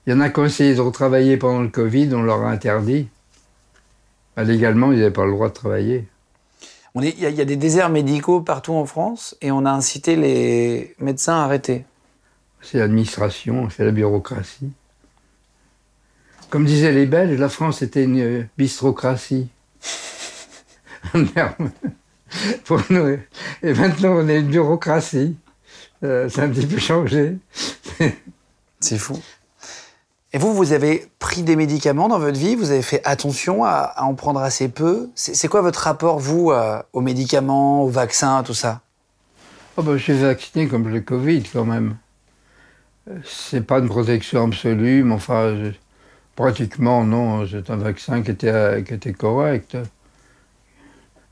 il 0.06 0.12
y 0.12 0.14
en 0.16 0.20
a 0.22 0.30
qui 0.30 0.40
ont 0.40 0.46
essayé 0.46 0.74
de 0.76 0.82
retravailler 0.82 1.38
pendant 1.38 1.62
le 1.62 1.68
Covid, 1.70 2.14
on 2.14 2.22
leur 2.24 2.42
a 2.44 2.50
interdit. 2.52 3.10
Bah, 4.36 4.44
légalement, 4.44 4.92
ils 4.92 5.00
n'avaient 5.00 5.12
pas 5.12 5.26
le 5.26 5.32
droit 5.32 5.50
de 5.50 5.54
travailler. 5.54 6.08
Il 6.96 7.04
y, 7.06 7.26
a- 7.26 7.30
il 7.30 7.36
y 7.36 7.42
a 7.42 7.46
des 7.46 7.56
déserts 7.56 7.90
médicaux 7.90 8.42
partout 8.42 8.74
en 8.74 8.86
France 8.86 9.36
et 9.42 9.52
on 9.52 9.66
a 9.66 9.72
incité 9.72 10.16
les 10.16 10.94
médecins 11.00 11.36
à 11.40 11.44
arrêter. 11.46 11.86
C'est 12.62 12.80
l'administration, 12.80 13.70
c'est 13.70 13.86
la 13.86 13.92
bureaucratie. 13.92 14.72
Comme 16.50 16.66
disaient 16.66 16.92
les 16.92 17.06
Belges, 17.06 17.40
la 17.40 17.48
France 17.50 17.82
était 17.82 18.04
une 18.04 18.48
bistrocratie. 18.58 19.48
Merde. 21.14 21.56
Pour 22.66 22.82
nous. 22.90 23.18
Et 23.64 23.74
maintenant, 23.74 24.14
on 24.18 24.28
est 24.28 24.40
une 24.40 24.48
bureaucratie. 24.48 25.38
Euh, 26.04 26.30
c'est 26.30 26.42
un 26.42 26.50
petit 26.50 26.66
peu 26.66 26.78
changé. 26.80 27.38
C'est 28.80 28.98
fou. 28.98 29.20
Et 30.34 30.38
vous, 30.38 30.54
vous 30.54 30.72
avez 30.72 31.08
pris 31.20 31.44
des 31.44 31.56
médicaments 31.56 32.08
dans 32.08 32.18
votre 32.18 32.38
vie? 32.38 32.56
Vous 32.56 32.72
avez 32.72 32.82
fait 32.82 33.02
attention 33.04 33.64
à, 33.66 33.70
à 33.96 34.04
en 34.04 34.16
prendre 34.16 34.40
assez 34.40 34.70
peu? 34.70 35.10
C'est 35.14 35.48
quoi 35.48 35.62
votre 35.62 35.82
rapport, 35.82 36.20
vous, 36.20 36.52
aux 36.94 37.02
médicaments, 37.02 37.84
aux 37.84 37.90
vaccins, 37.90 38.38
à 38.38 38.44
tout 38.44 38.54
ça? 38.54 38.82
Oh 39.78 39.84
ben, 39.84 39.98
je 39.98 40.04
suis 40.04 40.14
vacciné 40.14 40.68
comme 40.68 40.88
le 40.88 41.02
Covid 41.02 41.44
quand 41.44 41.66
même. 41.66 41.96
Euh, 43.10 43.18
C'est 43.26 43.62
pas 43.62 43.80
une 43.80 43.90
protection 43.90 44.46
absolue, 44.46 45.04
mais 45.04 45.14
enfin, 45.14 45.56
je- 45.56 45.72
pratiquement 46.36 47.04
non. 47.04 47.46
C'est 47.46 47.70
un 47.70 47.78
vaccin 47.78 48.22
qui 48.22 48.32
était, 48.32 48.84
qui 48.88 48.94
était 48.94 49.14
correct. 49.14 49.78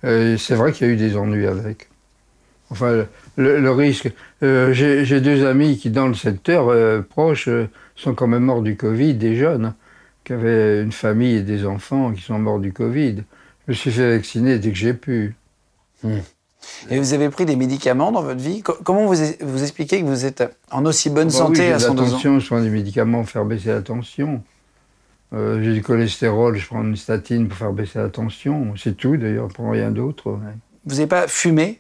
C'est 0.04 0.56
vrai 0.56 0.72
qu'il 0.72 0.88
y 0.88 0.90
a 0.90 0.94
eu 0.94 0.98
des 0.98 1.18
ennuis 1.18 1.48
avec. 1.48 1.90
Enfin, 2.70 3.06
le, 3.40 3.60
le 3.60 3.72
risque. 3.72 4.12
euh, 4.44 4.72
J'ai 4.74 5.22
deux 5.22 5.46
amis 5.46 5.78
qui, 5.78 5.90
dans 5.90 6.08
le 6.08 6.14
secteur 6.14 6.70
euh, 6.70 7.02
proche, 7.02 7.48
euh, 7.48 7.68
sont 7.96 8.14
quand 8.14 8.28
même 8.28 8.44
morts 8.44 8.62
du 8.62 8.76
Covid, 8.76 9.16
des 9.16 9.36
jeunes, 9.36 9.74
qui 10.24 10.34
avaient 10.34 10.82
une 10.84 10.92
famille 10.92 11.38
et 11.38 11.42
des 11.42 11.66
enfants 11.66 12.12
qui 12.14 12.22
sont 12.22 12.38
morts 12.40 12.60
du 12.60 12.74
Covid. 12.74 13.24
Je 13.68 13.72
me 13.72 13.74
suis 13.76 13.92
fait 13.92 14.16
vacciner 14.16 14.60
dès 14.60 14.70
que 14.72 14.78
j'ai 14.78 14.94
pu. 14.94 15.36
Et 16.90 17.00
vous 17.00 17.14
avez 17.14 17.30
pris 17.30 17.46
des 17.46 17.56
médicaments 17.56 18.12
dans 18.12 18.22
votre 18.22 18.40
vie? 18.42 18.62
Co- 18.62 18.78
Comment 18.84 19.06
vous, 19.06 19.16
vous 19.42 19.62
expliquez 19.64 20.02
que 20.02 20.06
vous 20.06 20.26
êtes 20.26 20.44
en 20.72 20.86
aussi 20.86 21.10
bonne 21.10 21.30
Bah 21.30 21.38
santé 21.38 21.62
oui, 21.62 21.72
à 21.72 21.78
de 21.78 21.82
la 21.82 21.88
102 21.88 22.02
ans 22.04 22.10
tension, 22.12 22.40
je 22.40 22.48
prends 22.48 22.62
des 22.62 22.70
médicaments 22.70 23.22
pour 23.22 23.30
faire 23.30 23.46
baisser 23.46 23.70
la 23.70 23.82
tension. 23.82 24.44
Euh, 25.34 25.62
j'ai 25.64 25.74
du 25.74 25.82
cholestérol, 25.84 26.58
je 26.58 26.66
prends 26.66 26.84
une 26.84 26.96
statine 26.96 27.48
pour 27.48 27.58
faire 27.58 27.72
baisser 27.74 28.00
la 28.00 28.10
tension. 28.10 28.74
C'est 28.76 28.98
tout 28.98 29.16
d'ailleurs, 29.18 29.50
je 29.50 29.54
prends 29.54 29.70
rien 29.70 29.92
d'autre. 29.92 30.32
ouais. 30.32 30.54
Vous 30.86 30.96
n'avez 30.96 31.08
pas 31.08 31.28
fumé? 31.28 31.80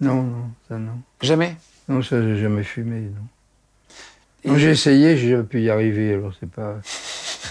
Non, 0.00 0.22
non, 0.22 0.50
ça 0.68 0.78
non. 0.78 0.92
Jamais? 1.20 1.56
Non, 1.88 2.02
ça 2.02 2.22
j'ai 2.22 2.36
jamais 2.38 2.62
fumé, 2.62 3.00
non. 4.44 4.56
J'ai 4.56 4.70
essayé, 4.70 5.16
j'ai 5.16 5.30
jamais 5.30 5.42
pu 5.44 5.60
y 5.62 5.70
arriver, 5.70 6.14
alors 6.14 6.32
c'est 6.38 6.50
pas. 6.50 6.76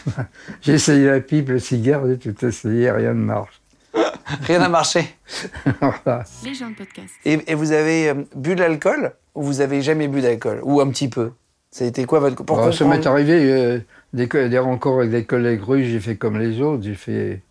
j'ai 0.61 0.73
essayé 0.73 1.05
la 1.07 1.19
pipe, 1.19 1.49
le 1.49 1.59
cigare, 1.59 2.03
j'ai 2.07 2.17
tout 2.17 2.45
essayé, 2.45 2.89
rien 2.91 3.13
ne 3.13 3.23
marche. 3.23 3.61
Rien 4.41 4.59
n'a 4.59 4.69
marché. 4.69 5.05
Voilà. 5.81 6.23
Les 6.43 6.53
gens 6.53 6.69
de 6.69 6.75
podcast. 6.75 7.13
Et, 7.25 7.39
et 7.47 7.55
vous 7.55 7.71
avez 7.71 8.09
euh, 8.09 8.13
bu 8.35 8.55
de 8.55 8.59
l'alcool 8.61 9.13
ou 9.35 9.41
vous 9.43 9.61
avez 9.61 9.81
jamais 9.81 10.07
bu 10.09 10.21
d'alcool? 10.21 10.59
Ou 10.63 10.81
un 10.81 10.89
petit 10.89 11.07
peu? 11.07 11.31
Ça 11.71 11.85
a 11.85 11.87
été 11.87 12.05
quoi 12.05 12.19
votre... 12.19 12.43
Pour 12.43 12.59
Alors, 12.59 12.73
ça 12.73 12.83
comprendre- 12.83 13.01
m'est 13.01 13.07
arrivé 13.07 13.51
euh, 13.51 13.79
des, 14.13 14.27
des 14.27 14.59
rencontres 14.59 14.99
avec 14.99 15.11
des 15.11 15.23
collègues 15.23 15.61
russes, 15.63 15.87
j'ai 15.87 15.99
fait 16.01 16.15
comme 16.17 16.37
les 16.37 16.61
autres, 16.61 16.83
j'ai 16.83 16.93
fait, 16.95 17.41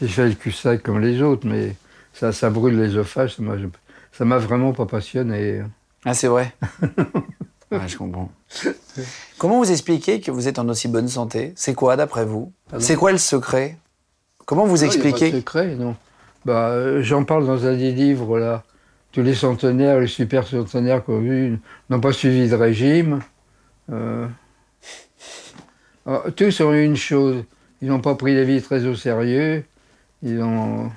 j'ai 0.00 0.08
fait 0.08 0.28
le 0.28 0.34
cul-sac 0.34 0.82
comme 0.82 1.00
les 1.00 1.20
autres, 1.20 1.46
mais 1.46 1.74
ça, 2.14 2.32
ça 2.32 2.48
brûle 2.48 2.78
l'ésophage, 2.80 3.36
ça 3.36 3.42
m'a, 3.42 3.56
ça 4.12 4.24
m'a 4.24 4.38
vraiment 4.38 4.72
pas 4.72 4.86
passionné. 4.86 5.62
Ah, 6.04 6.14
c'est 6.14 6.28
vrai 6.28 6.52
Ouais, 7.72 7.86
je 7.86 7.96
comprends. 7.96 8.32
Comment 9.38 9.58
vous 9.58 9.70
expliquez 9.70 10.20
que 10.20 10.32
vous 10.32 10.48
êtes 10.48 10.58
en 10.58 10.68
aussi 10.68 10.88
bonne 10.88 11.06
santé? 11.06 11.52
C'est 11.54 11.74
quoi, 11.74 11.96
d'après 11.96 12.24
vous? 12.24 12.52
Pardon 12.68 12.84
C'est 12.84 12.96
quoi 12.96 13.12
le 13.12 13.18
secret? 13.18 13.76
Comment 14.44 14.66
vous 14.66 14.76
Non, 14.76 14.82
il 14.82 14.86
y 14.86 14.86
a 14.86 14.88
pas 14.88 15.02
de 15.02 15.08
expliquez? 15.12 15.38
secret, 15.38 15.76
non. 15.76 15.94
Bah, 16.44 16.70
euh, 16.70 17.02
j'en 17.02 17.22
parle 17.24 17.46
dans 17.46 17.66
un 17.66 17.76
des 17.76 17.92
livres, 17.92 18.40
là. 18.40 18.64
Tous 19.12 19.22
les 19.22 19.34
centenaires, 19.34 20.00
les 20.00 20.08
super 20.08 20.46
centenaires 20.46 21.04
qu'on 21.04 21.18
a 21.18 21.20
vus 21.20 21.58
n'ont 21.90 22.00
pas 22.00 22.12
suivi 22.12 22.48
de 22.48 22.56
régime. 22.56 23.20
Euh, 23.92 24.26
ah, 26.06 26.22
tous 26.34 26.60
ont 26.60 26.72
eu 26.72 26.84
une 26.84 26.96
chose. 26.96 27.44
Ils 27.82 27.88
n'ont 27.88 28.00
pas 28.00 28.14
pris 28.16 28.34
la 28.34 28.44
vie 28.44 28.60
très 28.62 28.84
au 28.84 28.94
sérieux. 28.94 29.64
Ils 30.22 30.40
ont 30.42 30.90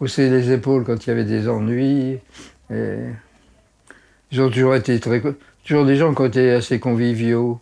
haussé 0.00 0.28
les 0.28 0.52
épaules 0.52 0.84
quand 0.84 1.06
il 1.06 1.08
y 1.08 1.12
avait 1.12 1.24
des 1.24 1.48
ennuis. 1.48 2.18
Et 2.70 3.06
ils 4.30 4.40
ont 4.40 4.50
toujours 4.50 4.74
été 4.74 4.98
très. 5.00 5.22
Toujours 5.64 5.86
des 5.86 5.96
gens 5.96 6.14
qui 6.14 6.20
ont 6.22 6.26
été 6.26 6.52
assez 6.52 6.78
conviviaux. 6.80 7.60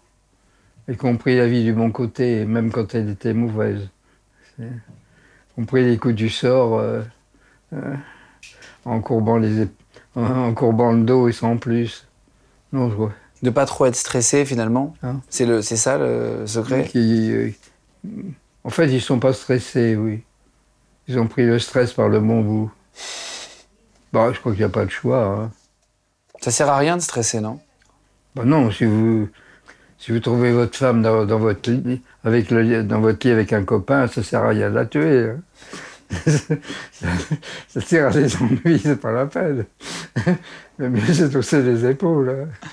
Et 0.88 0.96
qui 0.96 1.04
ont 1.04 1.16
pris 1.16 1.36
la 1.36 1.48
vie 1.48 1.64
du 1.64 1.72
bon 1.72 1.90
côté, 1.90 2.44
même 2.44 2.70
quand 2.70 2.94
elle 2.94 3.10
était 3.10 3.34
mauvaise. 3.34 3.88
C'est- 4.56 4.70
ont 5.58 5.64
pris 5.64 5.84
les 5.84 5.96
coups 5.96 6.14
du 6.14 6.28
sort 6.28 6.78
euh, 6.78 7.02
euh, 7.72 7.94
en, 8.84 9.00
courbant 9.00 9.38
les 9.38 9.66
en 10.14 10.52
courbant 10.54 10.92
le 10.92 11.02
dos 11.02 11.28
et 11.28 11.32
sans 11.32 11.56
plus. 11.56 12.06
Non, 12.72 12.90
je 12.90 12.94
vois. 12.94 13.12
De 13.42 13.50
pas 13.50 13.66
trop 13.66 13.86
être 13.86 13.96
stressé, 13.96 14.44
finalement 14.44 14.94
Hein? 15.02 15.20
C'est 15.28 15.62
ça, 15.76 15.98
le 15.98 16.46
secret? 16.46 16.84
Qui, 16.84 17.32
euh, 17.32 17.50
en 18.64 18.70
fait, 18.70 18.88
ils 18.88 19.00
sont 19.00 19.18
pas 19.18 19.32
stressés, 19.32 19.96
oui. 19.96 20.22
Ils 21.08 21.18
ont 21.18 21.26
pris 21.26 21.44
le 21.46 21.58
stress 21.58 21.92
par 21.92 22.08
le 22.08 22.20
bon 22.20 22.42
bout. 22.42 22.72
Bah, 24.12 24.30
je 24.32 24.38
crois 24.40 24.52
qu'il 24.52 24.60
n'y 24.60 24.64
a 24.64 24.68
pas 24.70 24.84
de 24.84 24.90
choix. 24.90 25.24
hein. 25.24 25.50
Ça 26.40 26.50
sert 26.50 26.68
à 26.68 26.76
rien 26.78 26.96
de 26.96 27.02
stresser, 27.02 27.40
non? 27.40 27.58
Bah 28.34 28.44
non, 28.44 28.70
si 28.70 28.84
vous, 28.84 29.28
si 29.98 30.12
vous 30.12 30.20
trouvez 30.20 30.52
votre 30.52 30.76
femme 30.76 31.02
dans, 31.02 31.24
dans 31.24 31.38
votre 31.38 31.70
lit, 31.70 32.02
avec 32.24 32.50
le, 32.50 32.82
dans 32.82 33.00
votre 33.00 33.26
lit 33.26 33.32
avec 33.32 33.52
un 33.52 33.64
copain, 33.64 34.06
ça 34.08 34.22
sert 34.22 34.42
à 34.42 34.48
rien 34.48 34.70
de 34.70 34.74
la 34.74 34.86
tuer. 34.86 35.30
hein. 35.30 35.40
ça, 37.68 37.80
tire 37.80 38.06
à 38.08 38.10
des 38.10 38.36
ennuis, 38.36 38.78
c'est 38.78 39.00
pas 39.00 39.10
la 39.12 39.26
peine. 39.26 39.64
Le 40.78 40.90
mieux, 40.90 41.00
c'est 41.12 41.62
de 41.62 41.70
les 41.70 41.86
épaules. 41.90 42.30
hein. 42.30 42.68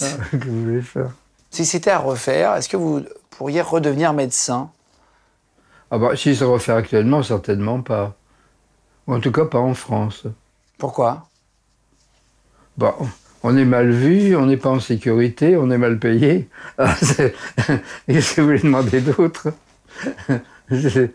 Ah, 0.00 0.36
que 0.36 0.48
vous 0.48 0.64
voulez 0.64 0.82
faire 0.82 1.10
Si 1.50 1.64
c'était 1.64 1.90
à 1.90 1.98
refaire, 1.98 2.54
est-ce 2.56 2.68
que 2.68 2.76
vous 2.76 3.02
pourriez 3.30 3.60
redevenir 3.60 4.12
médecin? 4.12 4.70
Ah 5.90 5.98
bah, 5.98 6.16
si 6.16 6.34
ça 6.34 6.46
refait 6.46 6.72
actuellement, 6.72 7.22
certainement 7.22 7.82
pas. 7.82 8.16
En 9.12 9.20
tout 9.20 9.30
cas, 9.30 9.44
pas 9.44 9.58
en 9.58 9.74
France. 9.74 10.26
Pourquoi? 10.78 11.28
Bah, 12.78 12.96
on 13.42 13.56
est 13.58 13.66
mal 13.66 13.90
vu, 13.90 14.34
on 14.36 14.46
n'est 14.46 14.56
pas 14.56 14.70
en 14.70 14.80
sécurité, 14.80 15.54
on 15.58 15.70
est 15.70 15.76
mal 15.76 15.98
payé. 15.98 16.48
Ah, 16.78 16.96
Qu'est-ce 18.06 18.36
que 18.36 18.40
vous 18.40 18.46
voulez 18.46 18.60
demander 18.60 19.00
d'autre? 19.02 19.48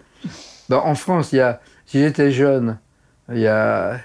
En 0.70 0.96
France, 0.96 1.32
il 1.32 1.38
y 1.38 1.40
a, 1.42 1.62
si 1.86 2.00
j'étais 2.00 2.30
jeune, 2.30 2.78
il 3.32 3.40
y 3.40 3.48
a, 3.48 3.96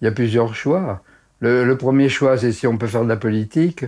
il 0.00 0.04
y 0.04 0.06
a 0.06 0.12
plusieurs 0.12 0.54
choix. 0.54 1.02
Le, 1.40 1.64
le 1.64 1.76
premier 1.76 2.08
choix, 2.08 2.38
c'est 2.38 2.52
si 2.52 2.66
on 2.66 2.78
peut 2.78 2.86
faire 2.86 3.02
de 3.02 3.08
la 3.08 3.16
politique. 3.16 3.84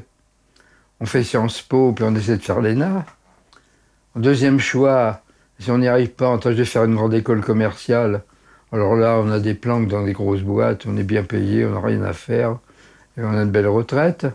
On 0.98 1.07
fait 1.07 1.22
Sciences 1.22 1.62
Po, 1.62 1.92
puis 1.92 2.05
on 2.05 2.14
essaie 2.16 2.37
de 2.37 2.42
faire 2.42 2.61
l'ENA. 2.61 3.07
Deuxième 4.16 4.59
choix, 4.59 5.22
si 5.61 5.70
on 5.70 5.79
n'y 5.79 5.88
arrive 5.88 6.11
pas, 6.11 6.29
on 6.29 6.38
tâche 6.38 6.57
de 6.57 6.64
faire 6.64 6.85
une 6.85 6.96
grande 6.96 7.14
école 7.14 7.42
commerciale. 7.42 8.22
Alors 8.73 8.95
là, 8.97 9.19
on 9.23 9.31
a 9.31 9.41
des 9.41 9.55
planques 9.55 9.89
dans 9.89 10.05
des 10.05 10.13
grosses 10.13 10.43
boîtes, 10.43 10.87
on 10.87 10.97
est 10.97 11.03
bien 11.05 11.25
payé, 11.25 11.65
on 11.67 11.73
n'a 11.73 11.81
rien 11.81 12.03
à 12.03 12.13
faire, 12.13 12.59
et 13.19 13.23
on 13.23 13.31
a 13.33 13.43
une 13.43 13.51
belle 13.51 13.69
retraite. 13.69 14.27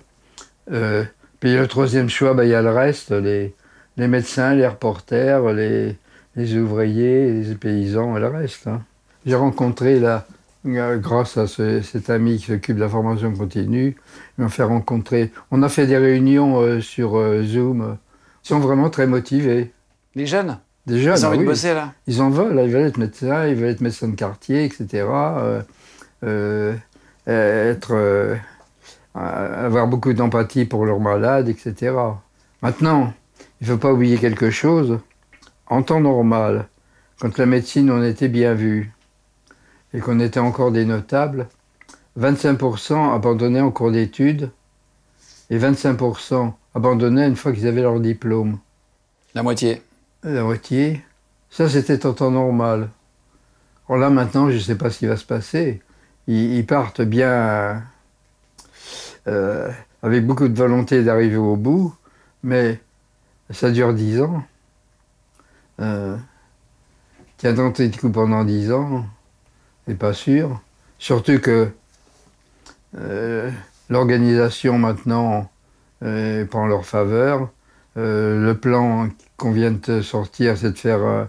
Euh, 0.72 1.06
puis 1.40 1.56
le 1.56 1.68
troisième 1.68 2.10
choix, 2.10 2.34
bah, 2.34 2.46
il 2.46 2.52
y 2.52 2.56
a 2.56 2.62
le 2.62 2.72
reste, 2.72 3.12
les, 3.12 3.56
les 3.98 4.08
médecins, 4.08 4.56
les 4.56 4.68
reporters, 4.68 5.54
les, 5.54 5.98
les 6.36 6.58
ouvriers, 6.58 7.44
les 7.44 7.56
paysans 7.56 8.18
et 8.18 8.20
le 8.20 8.28
reste. 8.28 8.68
hein. 8.68 8.82
J'ai 9.26 9.36
rencontré 9.36 10.00
là, 10.00 10.28
euh, 10.68 10.98
grâce 11.00 11.38
à 11.38 11.48
ce- 11.48 11.82
cet 11.82 12.10
ami 12.10 12.38
qui 12.40 12.48
s'occupe 12.48 12.76
de 12.78 12.82
la 12.82 12.90
formation 12.90 13.34
continue, 13.34 13.96
il 14.38 14.44
m'a 14.44 14.50
fait 14.50 14.64
rencontrer. 14.64 15.32
On 15.52 15.64
a 15.64 15.70
fait 15.70 15.88
des 15.88 15.98
réunions 15.98 16.62
euh, 16.62 16.82
sur 16.82 17.18
euh, 17.18 17.44
Zoom. 17.44 17.98
Ils 18.46 18.48
sont 18.50 18.60
vraiment 18.60 18.90
très 18.90 19.08
motivés. 19.08 19.74
Les 20.16 20.28
jeunes? 20.28 20.60
Des 20.88 21.02
jeunes, 21.02 21.16
Ils 21.18 21.26
ont 21.26 21.30
ah 21.30 21.30
envie 21.30 21.40
de 21.40 21.46
bosser, 21.46 21.74
là 21.74 21.94
Ils 22.08 22.22
en 22.22 22.30
veulent, 22.30 22.62
ils 22.64 22.72
veulent 22.72 22.88
être 22.88 22.98
médecins, 22.98 23.48
ils 23.48 23.56
veulent 23.56 23.70
être 23.70 23.82
médecins 23.82 24.08
de 24.08 24.16
quartier, 24.16 24.66
etc. 24.66 24.88
euh, 24.94 25.62
euh, 26.24 26.76
être, 27.72 27.94
euh, 27.94 28.36
euh, 29.16 29.66
avoir 29.66 29.88
beaucoup 29.88 30.14
d'empathie 30.14 30.66
pour 30.66 30.86
leurs 30.86 31.00
malades, 31.00 31.50
etc. 31.50 31.96
Maintenant, 32.62 33.14
il 33.62 33.68
ne 33.68 33.74
faut 33.74 33.80
pas 33.80 33.92
oublier 33.92 34.18
quelque 34.18 34.52
chose. 34.52 35.00
En 35.68 35.82
temps 35.82 36.02
normal, 36.02 36.68
quand 37.20 37.38
la 37.38 37.46
médecine 37.46 37.90
on 37.90 38.04
était 38.04 38.28
bien 38.28 38.54
vu 38.54 38.92
et 39.94 40.00
qu'on 40.00 40.20
était 40.20 40.40
encore 40.40 40.72
des 40.72 40.86
notables, 40.86 41.48
25% 42.20 43.14
abandonnaient 43.14 43.62
en 43.62 43.72
cours 43.72 43.92
d'études 43.92 44.52
et 45.50 45.58
25% 45.58 46.54
abandonnaient 46.76 47.28
une 47.28 47.36
fois 47.36 47.52
qu'ils 47.54 47.68
avaient 47.68 47.82
leur 47.82 48.00
diplôme 48.00 48.60
La 49.34 49.44
moitié. 49.44 49.82
La 50.34 50.44
moitié. 50.44 51.04
Ça, 51.50 51.70
c'était 51.70 52.06
en 52.06 52.14
temps 52.14 52.32
normal. 52.32 52.90
Alors 53.88 54.00
là, 54.00 54.10
maintenant, 54.10 54.50
je 54.50 54.56
ne 54.56 54.60
sais 54.60 54.76
pas 54.76 54.90
ce 54.90 55.00
qui 55.00 55.06
va 55.06 55.18
se 55.18 55.26
passer. 55.26 55.82
Ils, 56.28 56.66
partent 56.66 57.02
bien 57.02 57.84
euh, 59.28 59.72
avec 60.02 60.26
beaucoup 60.26 60.48
de 60.48 60.58
volonté 60.58 61.04
d'arriver 61.04 61.36
au 61.36 61.56
bout, 61.56 61.96
mais 62.44 62.80
ça 63.52 63.70
dure 63.72 63.94
dix 63.94 64.22
ans. 64.22 64.44
Euh, 65.80 66.18
Tiens, 67.38 67.54
tenter 67.54 67.90
de 67.90 67.98
coup 67.98 68.10
pendant 68.10 68.46
dix 68.46 68.72
ans, 68.72 69.06
c'est 69.86 69.98
pas 69.98 70.14
sûr. 70.14 70.62
Surtout 71.00 71.40
que 71.40 71.70
euh, 72.98 73.52
l'organisation 73.90 74.78
maintenant 74.80 75.52
euh, 76.02 76.46
prend 76.46 76.66
leur 76.66 76.86
faveur. 76.86 77.50
Euh, 77.98 78.46
le 78.46 78.58
plan 78.58 79.10
qu'on 79.38 79.52
vient 79.52 79.72
de 79.72 80.02
sortir, 80.02 80.58
c'est 80.58 80.72
de 80.72 80.78
faire 80.78 81.00
euh, 81.02 81.26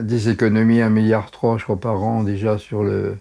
des 0.00 0.28
économies, 0.28 0.78
1,3 0.78 0.88
milliard, 0.90 1.28
je 1.58 1.64
crois, 1.64 1.76
par 1.76 2.02
an 2.02 2.22
déjà 2.22 2.58
sur 2.58 2.84
le, 2.84 3.16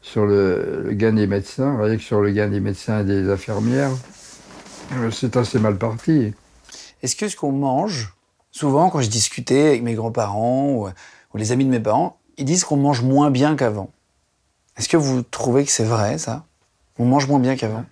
sur 0.00 0.26
le, 0.26 0.82
le 0.84 0.92
gain 0.94 1.12
des 1.12 1.26
médecins, 1.26 1.78
rien 1.80 1.96
que 1.96 2.02
sur 2.02 2.20
le 2.20 2.30
gain 2.32 2.48
des 2.48 2.60
médecins 2.60 3.00
et 3.00 3.04
des 3.04 3.30
infirmières. 3.30 3.92
Euh, 4.94 5.10
C'est 5.10 5.36
assez 5.36 5.58
mal 5.58 5.76
parti. 5.78 6.34
Est-ce 7.02 7.16
que 7.16 7.28
ce 7.28 7.36
qu'on 7.36 7.52
mange, 7.52 8.14
souvent 8.50 8.90
quand 8.90 9.00
je 9.00 9.08
discutais 9.08 9.68
avec 9.68 9.82
mes 9.82 9.94
grands-parents 9.94 10.70
ou, 10.70 10.88
ou 10.88 11.36
les 11.36 11.52
amis 11.52 11.64
de 11.64 11.70
mes 11.70 11.80
parents, 11.80 12.18
ils 12.36 12.44
disent 12.44 12.64
qu'on 12.64 12.76
mange 12.76 13.02
moins 13.02 13.30
bien 13.30 13.54
qu'avant. 13.54 13.90
Est-ce 14.76 14.88
que 14.88 14.96
vous 14.96 15.22
trouvez 15.22 15.64
que 15.64 15.70
c'est 15.70 15.84
vrai, 15.84 16.18
ça? 16.18 16.46
On 16.98 17.04
mange 17.04 17.28
moins 17.28 17.38
bien 17.38 17.56
qu'avant? 17.56 17.84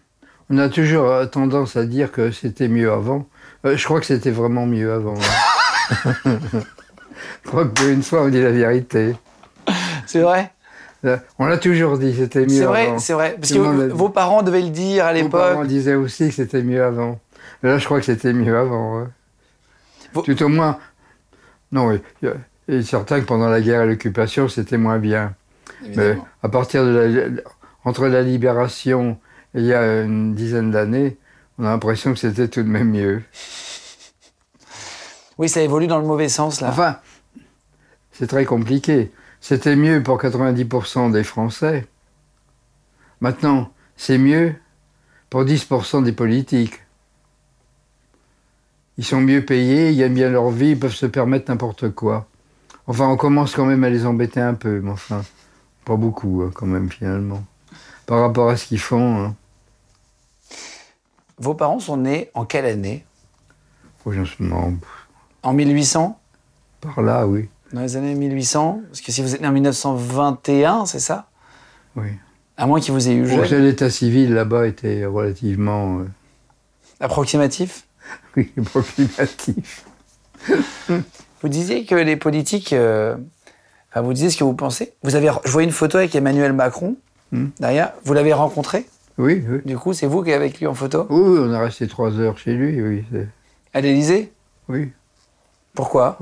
On 0.48 0.58
a 0.58 0.68
toujours 0.68 1.30
tendance 1.30 1.76
à 1.76 1.84
dire 1.84 2.10
que 2.10 2.32
c'était 2.32 2.68
mieux 2.68 2.90
avant. 2.90 3.26
Euh, 3.64 3.76
je 3.76 3.84
crois 3.84 4.00
que 4.00 4.06
c'était 4.06 4.30
vraiment 4.30 4.66
mieux 4.66 4.92
avant. 4.92 5.14
hein. 5.16 6.14
je 7.44 7.48
crois 7.48 7.64
que 7.64 7.70
pour 7.70 7.86
une 7.88 8.02
fois, 8.02 8.22
on 8.22 8.28
dit 8.28 8.40
la 8.40 8.50
vérité. 8.52 9.14
C'est 10.06 10.20
vrai? 10.22 10.52
Euh, 11.04 11.16
On 11.38 11.46
l'a 11.46 11.58
toujours 11.58 11.98
dit, 11.98 12.14
c'était 12.14 12.40
mieux 12.42 12.48
C'est 12.48 12.64
vrai, 12.64 12.86
avant. 12.88 12.98
c'est 12.98 13.12
vrai. 13.12 13.36
Parce 13.40 13.52
que 13.52 13.58
vos 13.58 14.08
parents 14.08 14.42
devaient 14.42 14.60
le 14.62 14.70
dire 14.70 15.06
à 15.06 15.12
Mes 15.12 15.24
parents 15.28 15.50
l'époque. 15.50 15.66
disaient 15.66 15.94
aussi 15.94 16.28
que 16.28 16.34
c'était 16.34 16.62
mieux 16.62 16.82
avant. 16.82 17.18
Mais 17.62 17.70
là, 17.70 17.78
je 17.78 17.84
crois 17.84 17.98
que 18.00 18.06
c'était 18.06 18.32
mieux 18.32 18.56
avant. 18.56 19.00
ouais. 19.00 19.06
Vous- 20.12 20.22
Tout 20.22 20.42
au 20.42 20.48
moins. 20.48 20.78
Non, 21.72 21.92
il 22.22 22.28
a- 22.28 22.32
il 22.68 22.74
est 22.76 22.82
certain 22.82 23.20
que 23.20 23.26
pendant 23.26 23.48
la 23.48 23.60
guerre 23.60 23.82
et 23.82 23.86
l'occupation, 23.86 24.48
c'était 24.48 24.76
moins 24.76 24.98
bien. 24.98 25.34
Mais 25.82 25.88
Évidemment. 25.88 26.28
à 26.42 26.48
partir 26.48 26.84
de 26.84 26.90
la, 26.90 27.42
entre 27.84 28.06
la 28.08 28.22
libération 28.22 29.18
et 29.54 29.60
il 29.60 29.66
y 29.66 29.72
a 29.74 30.02
une 30.02 30.34
dizaine 30.34 30.70
d'années, 30.70 31.16
on 31.60 31.64
a 31.66 31.68
l'impression 31.68 32.14
que 32.14 32.18
c'était 32.18 32.48
tout 32.48 32.62
de 32.62 32.68
même 32.68 32.90
mieux. 32.90 33.22
Oui, 35.36 35.48
ça 35.48 35.60
évolue 35.60 35.86
dans 35.86 35.98
le 35.98 36.06
mauvais 36.06 36.30
sens, 36.30 36.62
là. 36.62 36.70
Enfin, 36.70 36.96
c'est 38.12 38.26
très 38.26 38.46
compliqué. 38.46 39.12
C'était 39.42 39.76
mieux 39.76 40.02
pour 40.02 40.18
90% 40.18 41.12
des 41.12 41.22
Français. 41.22 41.86
Maintenant, 43.20 43.70
c'est 43.96 44.16
mieux 44.16 44.54
pour 45.28 45.44
10% 45.44 46.02
des 46.02 46.12
politiques. 46.12 46.80
Ils 48.96 49.04
sont 49.04 49.20
mieux 49.20 49.44
payés, 49.44 49.90
ils 49.90 49.98
gagnent 49.98 50.14
bien 50.14 50.30
leur 50.30 50.48
vie, 50.48 50.70
ils 50.70 50.78
peuvent 50.78 50.94
se 50.94 51.06
permettre 51.06 51.50
n'importe 51.50 51.90
quoi. 51.90 52.26
Enfin, 52.86 53.06
on 53.06 53.18
commence 53.18 53.54
quand 53.54 53.66
même 53.66 53.84
à 53.84 53.90
les 53.90 54.06
embêter 54.06 54.40
un 54.40 54.54
peu, 54.54 54.80
mais 54.80 54.90
enfin, 54.90 55.22
pas 55.84 55.96
beaucoup 55.96 56.42
hein, 56.42 56.50
quand 56.54 56.66
même 56.66 56.90
finalement. 56.90 57.44
Par 58.06 58.20
rapport 58.20 58.48
à 58.48 58.56
ce 58.56 58.66
qu'ils 58.66 58.80
font, 58.80 59.24
hein. 59.26 59.34
Vos 61.40 61.54
parents 61.54 61.80
sont 61.80 61.96
nés 61.96 62.30
en 62.34 62.44
quelle 62.44 62.66
année 62.66 63.04
demande. 64.38 64.76
En 65.42 65.52
1800 65.52 66.18
par 66.80 67.02
là, 67.02 67.26
oui. 67.26 67.48
Dans 67.72 67.80
les 67.82 67.96
années 67.96 68.14
1800 68.14 68.80
Parce 68.88 69.00
que 69.00 69.12
si 69.12 69.22
vous 69.22 69.34
êtes 69.34 69.40
né 69.42 69.48
en 69.48 69.52
1921, 69.52 70.86
c'est 70.86 71.00
ça 71.00 71.26
oui. 71.96 72.08
À 72.56 72.66
moins 72.66 72.78
qu'il 72.80 72.92
vous 72.92 73.08
ait 73.08 73.14
eu 73.14 73.26
Bon, 73.26 73.44
jeune. 73.44 73.64
L'état 73.64 73.90
civil 73.90 74.32
là-bas 74.34 74.66
était 74.66 75.04
relativement 75.06 75.98
euh, 76.00 76.04
Approximatif 77.00 77.86
oui, 78.36 78.50
approximatif. 78.58 79.84
Vous 81.42 81.48
disiez 81.48 81.84
que 81.84 81.94
les 81.94 82.16
politiques. 82.16 82.72
euh, 82.72 83.16
Enfin, 83.90 84.02
vous 84.02 84.12
disiez 84.12 84.30
ce 84.30 84.36
que 84.36 84.44
vous 84.44 84.54
pensez. 84.54 84.92
Vous 85.02 85.14
avez, 85.16 85.30
je 85.44 85.50
vois 85.50 85.62
une 85.64 85.70
photo 85.72 85.98
avec 85.98 86.14
Emmanuel 86.14 86.52
Macron 86.52 86.96
Hmm. 87.32 87.46
derrière. 87.60 87.92
Vous 88.04 88.12
l'avez 88.12 88.32
rencontré? 88.32 88.86
Oui, 89.20 89.44
oui. 89.46 89.58
Du 89.66 89.76
coup, 89.76 89.92
c'est 89.92 90.06
vous 90.06 90.22
qui 90.22 90.30
êtes 90.30 90.36
avec 90.36 90.58
lui 90.58 90.66
en 90.66 90.74
photo? 90.74 91.06
Oui, 91.10 91.20
oui, 91.20 91.38
on 91.42 91.52
a 91.52 91.60
resté 91.60 91.86
trois 91.86 92.18
heures 92.18 92.38
chez 92.38 92.54
lui, 92.54 92.80
oui. 92.80 93.04
À 93.74 93.80
l'Élysée? 93.82 94.32
Oui. 94.68 94.92
Pourquoi? 95.74 96.18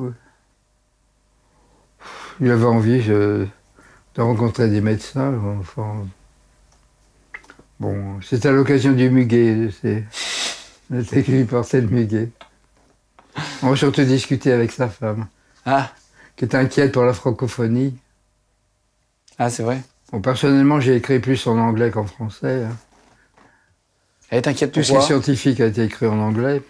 Il 2.40 2.50
avait 2.50 2.64
envie 2.64 3.00
je- 3.00 3.46
de 4.16 4.22
rencontrer 4.22 4.68
des 4.68 4.80
médecins. 4.80 5.32
Enfin, 5.60 6.06
bon, 7.80 8.20
c'était 8.22 8.48
à 8.48 8.52
l'occasion 8.52 8.92
du 8.92 9.10
muguet. 9.10 9.70
C'est, 9.80 10.04
c'était 10.90 11.22
que 11.26 11.30
lui 11.30 11.44
portait 11.44 11.80
le 11.80 11.88
muguet. 11.88 12.30
On 13.62 13.70
va 13.70 13.76
surtout 13.76 14.04
discuter 14.04 14.52
avec 14.52 14.72
sa 14.72 14.88
femme, 14.88 15.26
Ah, 15.64 15.92
qui 16.36 16.44
est 16.44 16.54
inquiète 16.54 16.92
pour 16.92 17.04
la 17.04 17.12
francophonie. 17.12 17.96
ah 19.38 19.50
c'est 19.50 19.62
vrai? 19.62 19.80
Bon, 20.12 20.20
personnellement, 20.20 20.80
j'ai 20.80 20.96
écrit 20.96 21.20
plus 21.20 21.46
en 21.46 21.58
anglais 21.58 21.90
qu'en 21.90 22.04
français. 22.06 22.64
hein. 22.64 22.76
Elle 24.30 24.38
est 24.38 24.48
inquiète 24.48 24.72
Tout 24.72 24.82
ce 24.82 24.92
qui 24.92 24.96
est 24.96 25.00
scientifique 25.00 25.60
a 25.60 25.66
été 25.66 25.84
écrit 25.84 26.06
en 26.06 26.18
anglais. 26.18 26.62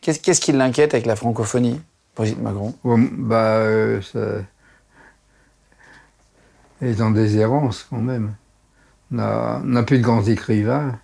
Qu'est-ce 0.00 0.18
qu'est-ce 0.20 0.40
qui 0.40 0.52
l'inquiète 0.52 0.94
avec 0.94 1.06
la 1.06 1.14
francophonie, 1.16 1.80
Brigitte 2.16 2.40
Macron? 2.40 2.74
Bon, 2.84 2.98
bah, 3.12 3.36
euh, 3.58 4.00
ça... 4.02 4.20
Elle 6.80 6.88
est 6.88 7.00
en 7.02 7.10
déshérence 7.10 7.86
quand 7.90 7.98
même. 8.00 8.34
On 9.12 9.16
n'a 9.16 9.60
on 9.62 9.66
n'a 9.66 9.82
plus 9.82 9.98
de 9.98 10.02
grands 10.02 10.24
écrivains. 10.24 10.98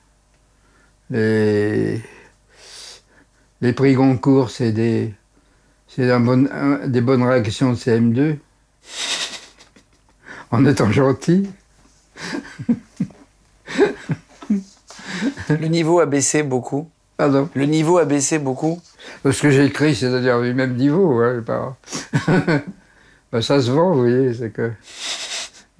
Les, 1.10 2.00
les 3.60 3.72
prix 3.74 3.94
Goncourt, 3.94 4.50
c'est 4.50 4.72
des, 4.72 5.14
c'est 5.86 6.10
un 6.10 6.20
bon- 6.20 6.48
un- 6.50 6.88
des 6.88 7.00
bonnes 7.02 7.22
réactions 7.22 7.72
de 7.72 7.76
CM2. 7.76 8.38
en 10.50 10.64
étant 10.64 10.90
gentil. 10.90 11.48
Le 15.60 15.66
niveau 15.68 16.00
a 16.00 16.06
baissé 16.06 16.42
beaucoup. 16.42 16.88
Pardon. 17.16 17.48
Le 17.54 17.64
niveau 17.64 17.98
a 17.98 18.04
baissé 18.04 18.38
beaucoup. 18.38 18.80
Ce 19.24 19.40
que 19.42 19.50
j'écris, 19.50 19.94
c'est-à-dire 19.94 20.40
du 20.42 20.52
même 20.54 20.74
niveau. 20.76 21.20
Hein, 21.20 21.42
pas... 21.44 21.76
Bah, 23.32 23.42
ça 23.42 23.60
se 23.60 23.70
vend, 23.72 23.92
vous 23.92 24.00
voyez, 24.02 24.32
c'est 24.34 24.50
que 24.50 24.70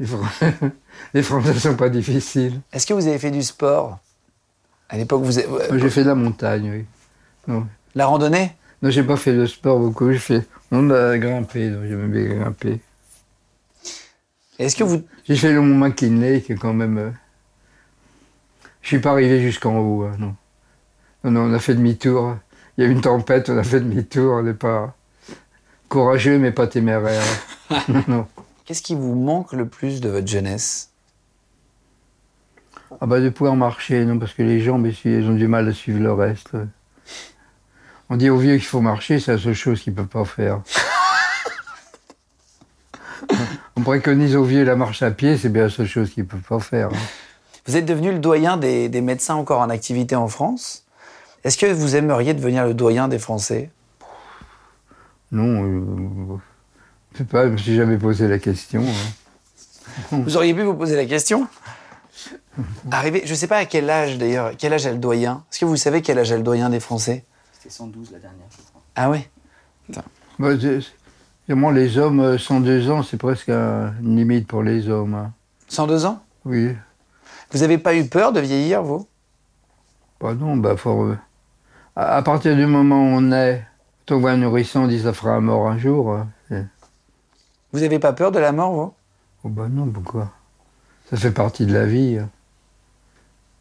les, 0.01 0.07
Fran- 0.07 0.51
les 1.15 1.23
Français 1.23 1.55
ne 1.55 1.59
sont 1.61 1.77
pas 1.77 1.89
difficiles. 1.89 2.61
Est-ce 2.73 2.85
que 2.87 2.93
vous 2.93 3.07
avez 3.07 3.19
fait 3.19 3.31
du 3.31 3.43
sport? 3.45 3.99
À 4.89 4.97
l'époque, 4.97 5.23
vous 5.23 5.39
avez... 5.39 5.47
J'ai 5.79 5.91
fait 5.91 6.03
de 6.03 6.09
la 6.09 6.17
montagne, 6.17 6.71
oui. 6.73 6.85
Non, 7.47 7.67
La 7.95 8.07
randonnée? 8.07 8.53
Non 8.83 8.91
j'ai 8.91 9.05
pas 9.05 9.17
fait 9.17 9.33
de 9.33 9.47
sport 9.47 9.79
beaucoup. 9.79 10.11
J'ai 10.11 10.19
fait, 10.19 10.47
on 10.73 10.91
a 10.91 11.17
grimpé, 11.19 11.71
donc 11.71 11.85
j'aimais 11.85 12.09
bien 12.09 12.37
grimper. 12.37 12.81
Est-ce 14.59 14.75
que 14.75 14.85
vous... 14.85 15.03
J'ai 15.25 15.37
fait 15.37 15.53
le 15.53 15.61
mont 15.61 15.77
McKinley, 15.77 16.41
qui 16.41 16.53
est 16.53 16.57
quand 16.57 16.75
même. 16.75 17.15
Je 18.87 18.91
suis 18.91 19.01
pas 19.01 19.11
arrivé 19.11 19.41
jusqu'en 19.41 19.79
haut, 19.81 20.05
hein, 20.05 20.15
non. 20.17 20.37
non. 21.25 21.33
Non, 21.33 21.41
on 21.51 21.53
a 21.53 21.59
fait 21.59 21.75
demi-tour. 21.75 22.37
Il 22.79 22.85
y 22.85 22.87
a 22.87 22.89
eu 22.89 22.93
une 22.93 23.01
tempête, 23.01 23.51
on 23.51 23.59
a 23.59 23.65
fait 23.65 23.81
demi-tour. 23.81 24.35
On 24.35 24.45
n'est 24.45 24.55
pas 24.55 24.95
courageux, 25.89 26.39
mais 26.39 26.53
pas 26.53 26.69
téméraire. 26.69 27.25
non. 28.07 28.29
Qu'est-ce 28.65 28.83
qui 28.83 28.95
vous 28.95 29.17
manque 29.17 29.55
le 29.55 29.67
plus 29.67 30.01
de 30.01 30.09
votre 30.09 30.29
jeunesse? 30.29 30.93
Ah 33.01 33.07
bah 33.07 33.19
de 33.19 33.29
pouvoir 33.29 33.57
marcher, 33.57 34.05
non, 34.05 34.21
parce 34.21 34.35
que 34.35 34.45
les 34.45 34.61
jambes, 34.61 34.87
elles 35.05 35.29
ont 35.29 35.35
du 35.35 35.49
mal 35.49 35.67
à 35.67 35.73
suivre 35.73 35.99
le 35.99 36.13
reste. 36.13 36.53
On 38.09 38.17
dit 38.17 38.31
aux 38.31 38.39
vieux 38.39 38.55
qu'il 38.55 38.67
faut 38.67 38.83
marcher, 38.83 39.19
c'est 39.19 39.33
la 39.33 39.39
seule 39.39 39.55
chose 39.55 39.83
qu'ils 39.83 39.95
ne 39.95 39.97
peuvent 39.97 40.07
pas 40.07 40.25
faire. 40.25 40.63
On 43.75 43.81
préconise 43.81 44.37
aux 44.37 44.45
vieux 44.45 44.63
la 44.63 44.77
marche 44.77 45.03
à 45.03 45.11
pied, 45.11 45.37
c'est 45.37 45.49
bien 45.49 45.63
la 45.65 45.71
seule 45.71 45.89
chose 45.89 46.11
qu'ils 46.11 46.23
ne 46.23 46.29
peuvent 46.29 46.41
pas 46.41 46.61
faire. 46.61 46.91
Hein. 47.67 47.71
Vous 47.71 47.77
êtes 47.77 47.87
devenu 47.87 48.13
le 48.13 48.19
doyen 48.19 48.57
des, 48.57 48.89
des 48.89 49.01
médecins 49.01 49.35
encore 49.35 49.61
en 49.61 49.71
activité 49.71 50.17
en 50.17 50.29
France. 50.29 50.85
Est-ce 51.45 51.59
que 51.59 51.67
vous 51.67 51.97
aimeriez 51.97 52.35
devenir 52.35 52.65
le 52.67 52.75
doyen 52.75 53.09
des 53.09 53.19
Français? 53.19 53.71
Non, 55.33 55.65
euh, 55.65 56.37
je 57.13 57.19
sais 57.19 57.25
pas, 57.25 57.47
je 57.47 57.51
me 57.53 57.57
suis 57.57 57.75
jamais 57.77 57.99
posé 57.99 58.29
la 58.29 58.39
question. 58.39 58.83
hein. 58.83 60.13
Vous 60.27 60.37
auriez 60.37 60.53
pu 60.55 60.63
vous 60.63 60.75
poser 60.75 60.95
la 60.97 61.07
question? 61.07 61.49
Arrivé, 62.91 63.23
je 63.25 63.31
ne 63.31 63.37
sais 63.37 63.47
pas 63.47 63.59
à 63.59 63.65
quel 63.65 63.89
âge 63.91 64.19
d'ailleurs, 64.19 64.53
quel 64.59 64.73
âge 64.73 64.87
a 64.87 64.93
le 64.93 64.99
doyen? 64.99 65.43
Est-ce 65.51 65.61
que 65.61 65.65
vous 65.65 65.77
savez 65.77 66.03
quel 66.03 66.19
âge 66.19 66.33
a 66.33 66.37
le 66.37 66.43
doyen 66.43 66.69
des 66.71 66.81
Français? 66.81 67.25
C'était 67.53 67.71
112 67.75 68.13
la 68.13 68.19
dernière, 68.19 68.47
je 68.51 68.63
crois. 68.71 68.83
Ah 68.95 69.11
oui 69.11 69.27
Bah, 69.89 70.05
moi, 70.39 71.73
les 71.73 71.99
hommes, 71.99 72.21
euh, 72.21 72.39
102 72.39 72.91
ans, 72.91 73.03
c'est 73.03 73.17
presque 73.17 73.49
un- 73.49 73.95
une 74.03 74.17
limite 74.17 74.47
pour 74.49 74.63
les 74.63 74.89
hommes. 74.89 75.15
hein. 75.15 75.33
102 75.69 76.05
ans? 76.07 76.23
Oui. 76.45 76.75
Vous 77.53 77.59
n'avez 77.61 77.79
pas 77.79 77.95
eu 77.95 78.07
peur 78.09 78.33
de 78.33 78.41
vieillir, 78.41 78.83
vous? 78.83 79.07
Bah 80.21 80.35
non, 80.35 80.57
bah 80.57 80.77
faut. 80.77 81.05
euh, 81.07 81.19
À, 81.95 82.17
à 82.17 82.23
partir 82.23 82.57
du 82.57 82.67
moment 82.67 83.01
où 83.03 83.17
on 83.19 83.33
est, 83.33 83.65
quand 84.07 84.17
on 84.17 84.21
voit 84.21 84.33
un 84.33 84.37
nourrisson, 84.39 84.81
on 84.81 84.87
dit 84.89 85.01
ça 85.03 85.13
fera 85.13 85.33
un 85.35 85.41
mort 85.41 85.69
un 85.69 85.79
jour. 85.79 86.13
hein. 86.15 86.29
Vous 87.73 87.81
n'avez 87.81 87.99
pas 87.99 88.13
peur 88.13 88.33
de 88.33 88.39
la 88.39 88.53
mort, 88.53 88.73
vous? 88.73 88.95
Oh 89.45 89.49
bah 89.49 89.69
non, 89.69 89.87
pourquoi? 89.91 90.33
Ça 91.11 91.17
fait 91.17 91.31
partie 91.33 91.67
de 91.67 91.73
la 91.75 91.87
vie. 91.87 92.19
hein. 92.19 92.29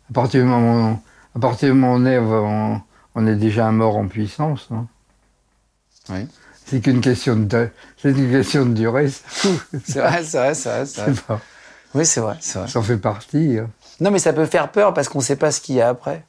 À 0.09 0.13
partir 0.13 0.41
du 0.43 0.47
moment 0.49 0.73
où 0.73 0.85
on, 0.93 0.99
à 1.37 1.39
partir 1.41 1.69
du 1.73 1.79
moment 1.79 1.93
où 1.93 1.99
on 1.99 2.05
est, 2.05 2.81
on, 3.15 3.27
est 3.27 3.35
déjà 3.35 3.67
un 3.67 3.71
mort 3.71 3.97
en 3.97 4.07
puissance. 4.07 4.67
hein. 4.71 4.87
Oui. 6.09 6.27
C'est 6.65 6.81
qu'une 6.81 7.01
question 7.01 7.35
de, 7.35 7.69
c'est 7.97 8.11
une 8.11 8.31
question 8.31 8.65
de 8.65 8.73
durée. 8.73 9.09
C'est 9.09 9.99
vrai, 9.99 10.23
c'est 10.23 10.37
vrai, 10.37 10.55
c'est 10.55 10.85
vrai. 11.27 11.37
Oui, 11.95 12.05
c'est 12.05 12.19
vrai, 12.19 12.37
c'est 12.41 12.59
vrai. 12.59 12.67
Ça 12.67 12.77
en 12.79 12.83
fait 12.83 12.97
partie. 12.97 13.57
hein. 13.57 13.69
Non, 14.01 14.11
mais 14.11 14.19
ça 14.19 14.33
peut 14.33 14.45
faire 14.45 14.69
peur 14.71 14.93
parce 14.93 15.07
qu'on 15.09 15.19
ne 15.19 15.23
sait 15.23 15.35
pas 15.37 15.51
ce 15.51 15.61
qu'il 15.61 15.75
y 15.75 15.81
a 15.81 15.89
après. 15.89 16.23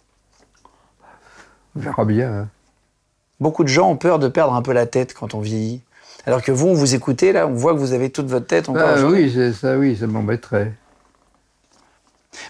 On 1.76 1.80
verra 1.80 2.04
bien. 2.04 2.32
hein. 2.32 2.48
Beaucoup 3.40 3.64
de 3.64 3.68
gens 3.68 3.90
ont 3.90 3.96
peur 3.96 4.18
de 4.18 4.28
perdre 4.28 4.54
un 4.54 4.62
peu 4.62 4.72
la 4.72 4.86
tête 4.86 5.12
quand 5.12 5.34
on 5.34 5.40
vieillit. 5.40 5.82
Alors 6.26 6.40
que 6.42 6.50
vous, 6.52 6.68
on 6.68 6.74
vous 6.74 6.94
écoutez, 6.94 7.32
là, 7.32 7.46
on 7.46 7.52
voit 7.54 7.74
que 7.74 7.78
vous 7.78 7.92
avez 7.92 8.10
toute 8.10 8.26
votre 8.26 8.46
tête 8.46 8.68
encore. 8.68 8.94
Aujourd'hui. 8.94 9.24
oui, 9.24 9.32
c'est 9.34 9.52
ça, 9.52 9.76
oui, 9.76 9.96
ça 9.96 10.06
m'embêterait. 10.06 10.72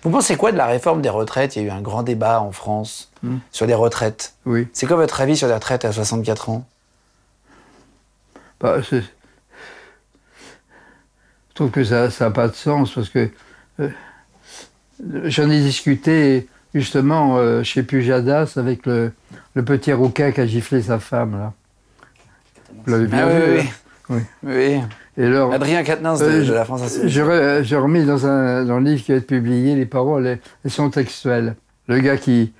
Vous 0.02 0.10
pensez 0.10 0.36
quoi 0.36 0.52
de 0.52 0.56
la 0.56 0.66
réforme 0.66 1.00
des 1.02 1.08
retraites? 1.08 1.56
Il 1.56 1.62
y 1.62 1.64
a 1.64 1.68
eu 1.68 1.70
un 1.76 1.80
grand 1.80 2.02
débat 2.02 2.40
en 2.40 2.52
France 2.52 3.10
Hmm. 3.22 3.38
sur 3.50 3.66
les 3.66 3.74
retraites. 3.74 4.34
Oui. 4.44 4.68
C'est 4.74 4.86
quoi 4.86 4.96
votre 4.96 5.20
avis 5.22 5.36
sur 5.38 5.48
les 5.48 5.54
retraites 5.54 5.84
à 5.86 5.92
64 5.92 6.50
ans? 6.50 6.66
Bah, 8.60 8.76
trouve 11.56 11.70
que 11.70 11.84
ça 11.84 12.08
n'a 12.20 12.30
pas 12.30 12.48
de 12.48 12.54
sens 12.54 12.92
parce 12.94 13.08
que 13.08 13.28
euh, 13.80 13.88
j'en 15.24 15.50
ai 15.50 15.60
discuté 15.60 16.48
justement 16.74 17.36
euh, 17.38 17.62
chez 17.62 17.82
Pujadas 17.82 18.54
avec 18.56 18.86
le, 18.86 19.12
le 19.54 19.64
petit 19.64 19.92
rouquin 19.92 20.30
qui 20.32 20.40
a 20.40 20.46
giflé 20.46 20.82
sa 20.82 20.98
femme. 20.98 21.32
Là. 21.38 21.52
Vous 22.84 22.92
l'avez 22.92 23.06
bien 23.06 23.26
Ah 23.26 23.38
vu 23.40 23.52
oui, 23.52 23.60
hein 23.60 23.66
oui, 24.10 24.20
oui. 24.44 24.80
Et 25.18 25.24
alors, 25.24 25.52
Adrien 25.52 25.82
Quatennens 25.82 26.20
de, 26.20 26.24
Euh, 26.26 26.44
de 26.44 26.52
la 26.52 26.64
France 26.66 26.82
Insoumise. 26.82 27.10
J'ai 27.10 27.60
j'ai 27.62 27.76
remis 27.76 28.04
dans 28.04 28.26
un 28.26 28.64
dans 28.64 28.78
le 28.78 28.84
livre 28.84 29.02
qui 29.02 29.12
va 29.12 29.18
être 29.18 29.26
publié, 29.26 29.74
les 29.74 29.86
paroles, 29.86 30.26
elles, 30.26 30.40
elles 30.64 30.70
sont 30.70 30.90
textuelles. 30.90 31.56
Le 31.88 32.00
gars 32.00 32.18
qui, 32.18 32.52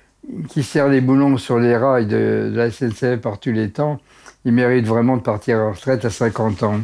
qui 0.49 0.63
serre 0.63 0.87
les 0.87 1.01
boulons 1.01 1.37
sur 1.37 1.59
les 1.59 1.77
rails 1.77 2.07
de, 2.07 2.49
de 2.51 2.57
la 2.57 2.71
SNCF 2.71 3.17
par 3.21 3.39
tous 3.39 3.51
les 3.51 3.69
temps, 3.69 3.99
il 4.43 4.53
mérite 4.53 4.87
vraiment 4.87 5.17
de 5.17 5.21
partir 5.21 5.59
en 5.59 5.71
retraite 5.71 6.03
à 6.03 6.09
50 6.09 6.63
ans. 6.63 6.79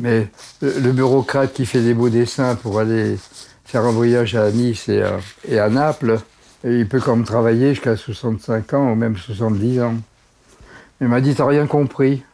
Mais 0.00 0.28
le, 0.60 0.80
le 0.80 0.92
bureaucrate 0.92 1.52
qui 1.52 1.66
fait 1.66 1.80
des 1.80 1.94
beaux 1.94 2.08
dessins 2.08 2.56
pour 2.56 2.78
aller 2.78 3.16
faire 3.64 3.84
un 3.84 3.92
voyage 3.92 4.34
à 4.34 4.50
Nice 4.50 4.88
et 4.88 5.02
à, 5.02 5.18
et 5.48 5.58
à 5.58 5.68
Naples, 5.68 6.18
il 6.64 6.88
peut 6.88 7.00
quand 7.00 7.16
même 7.16 7.24
travailler 7.24 7.74
jusqu'à 7.74 7.96
65 7.96 8.74
ans 8.74 8.92
ou 8.92 8.94
même 8.94 9.16
70 9.16 9.80
ans. 9.82 9.94
Il 11.00 11.08
m'a 11.08 11.20
dit, 11.20 11.34
t'as 11.34 11.46
rien 11.46 11.66
compris. 11.66 12.24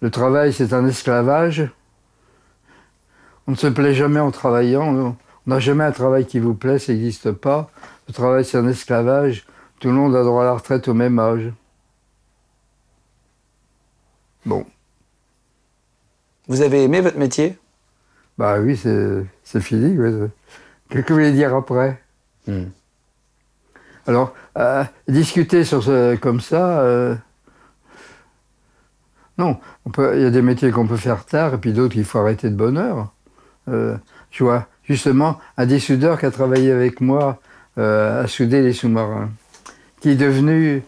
Le 0.00 0.10
travail, 0.10 0.52
c'est 0.52 0.72
un 0.72 0.86
esclavage. 0.86 1.70
On 3.46 3.52
ne 3.52 3.56
se 3.56 3.66
plaît 3.66 3.94
jamais 3.94 4.20
en 4.20 4.30
travaillant. 4.30 5.16
On 5.46 5.50
n'a 5.50 5.58
jamais 5.60 5.84
un 5.84 5.92
travail 5.92 6.26
qui 6.26 6.38
vous 6.38 6.54
plaît, 6.54 6.78
ça 6.78 6.92
n'existe 6.92 7.32
pas. 7.32 7.70
Le 8.08 8.14
travail, 8.14 8.44
c'est 8.44 8.58
un 8.58 8.68
esclavage. 8.68 9.44
Tout 9.80 9.88
le 9.88 9.94
monde 9.94 10.16
a 10.16 10.22
droit 10.24 10.42
à 10.42 10.46
la 10.46 10.54
retraite 10.54 10.88
au 10.88 10.94
même 10.94 11.18
âge. 11.18 11.52
Bon, 14.44 14.64
Vous 16.48 16.62
avez 16.62 16.84
aimé 16.84 17.00
votre 17.00 17.18
métier? 17.18 17.58
Bah 18.38 18.58
oui, 18.60 18.76
c'est 18.76 19.60
fini. 19.60 19.96
ouais. 19.98 20.28
Qu'est-ce 20.88 21.02
que 21.02 21.12
vous 21.12 21.18
voulez 21.18 21.32
dire 21.32 21.54
après? 21.54 22.00
Hmm. 22.46 22.66
Alors, 24.06 24.34
euh, 24.56 24.84
discuter 25.08 25.64
sur 25.64 25.82
ce, 25.82 26.14
comme 26.16 26.40
ça, 26.40 26.80
euh, 26.80 27.16
non. 29.36 29.58
Il 30.14 30.20
y 30.20 30.24
a 30.24 30.30
des 30.30 30.42
métiers 30.42 30.70
qu'on 30.70 30.86
peut 30.86 30.96
faire 30.96 31.24
tard 31.24 31.54
et 31.54 31.58
puis 31.58 31.72
d'autres 31.72 31.94
qu'il 31.94 32.04
faut 32.04 32.20
arrêter 32.20 32.48
de 32.48 32.54
bonne 32.54 32.78
heure. 32.78 33.12
Euh, 33.68 33.96
je 34.30 34.44
vois 34.44 34.68
justement 34.84 35.40
un 35.56 35.66
des 35.66 35.80
soudeurs 35.80 36.20
qui 36.20 36.26
a 36.26 36.30
travaillé 36.30 36.70
avec 36.70 37.00
moi 37.00 37.40
à 37.78 38.26
souder 38.26 38.62
les 38.62 38.72
sous-marins, 38.72 39.28
qui 40.00 40.08
est 40.08 40.14
devenu, 40.14 40.82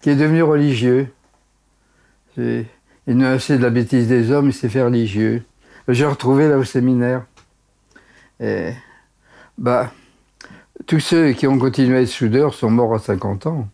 qui 0.00 0.10
est 0.10 0.16
devenu 0.16 0.42
religieux. 0.42 1.08
Il 3.06 3.18
n'a 3.18 3.32
assez 3.32 3.58
de 3.58 3.62
la 3.62 3.70
bêtise 3.70 4.08
des 4.08 4.30
hommes, 4.30 4.48
il 4.48 4.52
s'est 4.54 4.68
fait 4.68 4.82
religieux. 4.82 5.42
J'ai 5.88 6.06
retrouvé 6.06 6.48
là 6.48 6.56
au 6.56 6.64
séminaire. 6.64 7.24
Et, 8.40 8.72
bah, 9.58 9.92
tous 10.86 11.00
ceux 11.00 11.32
qui 11.32 11.46
ont 11.46 11.58
continué 11.58 11.98
à 11.98 12.00
être 12.02 12.08
soudeurs 12.08 12.54
sont 12.54 12.70
morts 12.70 12.94
à 12.94 12.98
50 12.98 13.46
ans. 13.46 13.68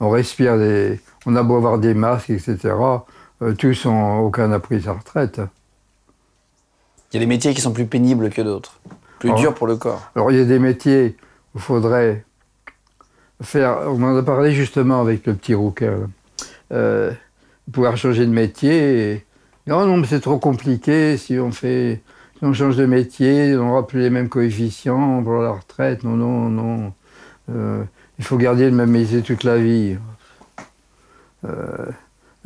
On 0.00 0.10
respire 0.10 0.58
des. 0.58 1.00
On 1.26 1.34
a 1.36 1.42
beau 1.42 1.56
avoir 1.56 1.78
des 1.78 1.94
masques, 1.94 2.30
etc. 2.30 2.74
euh, 3.42 3.54
tous 3.54 3.86
ont. 3.86 4.18
Aucun 4.18 4.48
n'a 4.48 4.58
pris 4.60 4.82
sa 4.82 4.92
retraite. 4.92 5.40
Il 7.12 7.14
y 7.14 7.16
a 7.18 7.20
des 7.20 7.26
métiers 7.26 7.54
qui 7.54 7.60
sont 7.60 7.72
plus 7.72 7.86
pénibles 7.86 8.28
que 8.28 8.42
d'autres, 8.42 8.80
plus 9.20 9.30
Oh. 9.30 9.36
durs 9.36 9.54
pour 9.54 9.66
le 9.66 9.76
corps. 9.76 10.10
Alors 10.16 10.30
il 10.32 10.36
y 10.36 10.40
a 10.40 10.44
des 10.44 10.58
métiers 10.58 11.16
où 11.54 11.58
il 11.58 11.60
faudrait 11.60 12.24
faire. 13.42 13.78
On 13.86 14.02
en 14.02 14.16
a 14.16 14.22
parlé 14.22 14.52
justement 14.52 15.00
avec 15.00 15.26
le 15.26 15.34
petit 15.34 15.54
rouquin. 15.54 16.08
Euh, 16.72 17.12
pouvoir 17.72 17.96
changer 17.96 18.26
de 18.26 18.30
métier. 18.32 19.12
Et, 19.12 19.24
non, 19.66 19.86
non, 19.86 19.96
mais 19.96 20.06
c'est 20.06 20.20
trop 20.20 20.38
compliqué. 20.38 21.16
Si 21.16 21.38
on 21.38 21.50
fait. 21.52 22.00
Si 22.38 22.44
on 22.44 22.52
change 22.52 22.76
de 22.76 22.84
métier, 22.86 23.56
on 23.56 23.64
n'aura 23.66 23.86
plus 23.86 24.00
les 24.00 24.10
mêmes 24.10 24.28
coefficients 24.28 25.22
pour 25.22 25.34
la 25.40 25.52
retraite. 25.52 26.02
Non, 26.02 26.16
non, 26.16 26.48
non. 26.50 26.92
Euh, 27.54 27.82
il 28.18 28.24
faut 28.24 28.36
garder 28.36 28.64
le 28.68 28.76
même 28.76 28.90
métier 28.90 29.22
toute 29.22 29.44
la 29.44 29.56
vie. 29.58 29.96
Euh, 31.44 31.86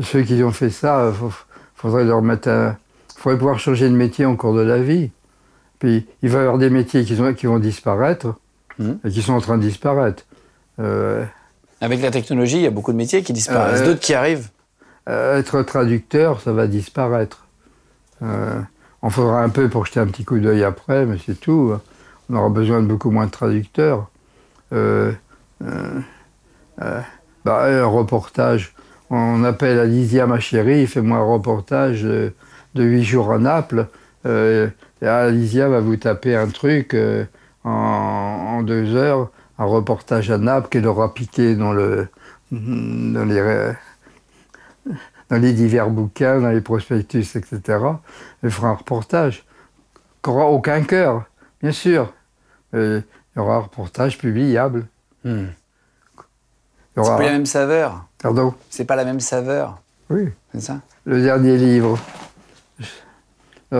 ceux 0.02 0.22
qui 0.22 0.42
ont 0.42 0.50
fait 0.52 0.70
ça, 0.70 1.12
il 1.22 1.30
faudrait 1.74 2.04
leur 2.04 2.22
mettre 2.22 2.48
un. 2.48 2.76
Faudrait 3.16 3.38
pouvoir 3.38 3.58
changer 3.58 3.88
de 3.88 3.94
métier 3.96 4.26
en 4.26 4.36
cours 4.36 4.54
de 4.54 4.60
la 4.60 4.78
vie. 4.78 5.10
Puis 5.78 6.06
il 6.22 6.28
va 6.28 6.38
y 6.38 6.42
avoir 6.42 6.58
des 6.58 6.70
métiers 6.70 7.04
qui, 7.04 7.16
sont- 7.16 7.34
qui 7.34 7.46
vont 7.46 7.58
disparaître 7.58 8.34
Mhm. 8.78 8.98
et 9.04 9.10
qui 9.10 9.22
sont 9.22 9.32
en 9.32 9.40
train 9.40 9.58
de 9.58 9.62
disparaître. 9.62 10.24
Euh, 10.78 11.24
Avec 11.80 12.00
la 12.00 12.10
technologie, 12.12 12.56
il 12.56 12.62
y 12.62 12.66
a 12.66 12.70
beaucoup 12.70 12.92
de 12.92 12.96
métiers 12.96 13.22
qui 13.22 13.32
disparaissent, 13.32 13.82
d'autres 13.82 13.98
qui 14.00 14.14
arrivent. 14.14 14.48
Euh, 15.08 15.38
être 15.38 15.62
traducteur, 15.62 16.40
ça 16.40 16.52
va 16.52 16.66
disparaître. 16.66 17.46
Euh, 18.22 18.60
on 19.02 19.10
fera 19.10 19.42
un 19.42 19.48
peu 19.48 19.68
pour 19.68 19.86
jeter 19.86 20.00
un 20.00 20.06
petit 20.06 20.24
coup 20.24 20.38
d'œil 20.38 20.64
après, 20.64 21.06
mais 21.06 21.16
c'est 21.24 21.40
tout. 21.40 21.72
On 22.28 22.36
aura 22.36 22.48
besoin 22.50 22.82
de 22.82 22.86
beaucoup 22.86 23.10
moins 23.10 23.26
de 23.26 23.30
traducteurs. 23.30 24.08
Euh, 24.72 25.12
bah, 27.44 27.64
un 27.64 27.86
reportage. 27.86 28.74
On 29.10 29.44
appelle 29.44 29.78
Alicia, 29.78 30.26
ma 30.26 30.40
chérie, 30.40 30.86
fais-moi 30.86 31.18
un 31.18 31.22
reportage 31.22 32.02
de, 32.02 32.34
de 32.74 32.84
8 32.84 33.04
jours 33.04 33.32
à 33.32 33.38
Naples. 33.38 33.86
Euh, 34.26 34.68
Alicia 35.00 35.68
va 35.68 35.80
vous 35.80 35.96
taper 35.96 36.36
un 36.36 36.48
truc 36.48 36.94
en, 37.64 38.62
deux 38.62 38.94
heures, 38.94 39.30
un 39.58 39.64
reportage 39.64 40.30
à 40.30 40.36
Naples 40.36 40.68
qu'elle 40.68 40.86
aura 40.86 41.14
piqué 41.14 41.54
dans, 41.54 41.72
le, 41.72 42.08
dans 42.50 43.24
les, 43.24 43.72
dans 45.28 45.36
les 45.36 45.52
divers 45.52 45.90
bouquins, 45.90 46.40
dans 46.40 46.50
les 46.50 46.60
prospectus, 46.60 47.36
etc. 47.36 47.78
Elle 48.42 48.50
fera 48.50 48.68
un 48.68 48.74
reportage 48.74 49.44
qui 50.22 50.30
n'aura 50.30 50.46
aucun 50.46 50.82
cœur, 50.82 51.24
bien 51.62 51.72
sûr. 51.72 52.12
Mais 52.72 52.98
il 52.98 53.04
y 53.36 53.38
aura 53.38 53.56
un 53.56 53.60
reportage 53.60 54.18
publiable. 54.18 54.86
Hmm. 55.24 55.46
Il 55.46 56.24
C'est 56.94 57.00
aura... 57.00 57.16
pas 57.16 57.24
la 57.24 57.32
même 57.32 57.46
saveur. 57.46 58.06
Pardon? 58.22 58.54
C'est 58.70 58.84
pas 58.84 58.96
la 58.96 59.04
même 59.04 59.20
saveur, 59.20 59.80
Oui. 60.10 60.28
c'est 60.52 60.60
ça? 60.60 60.80
Le 61.04 61.22
dernier 61.22 61.56
livre. 61.56 61.98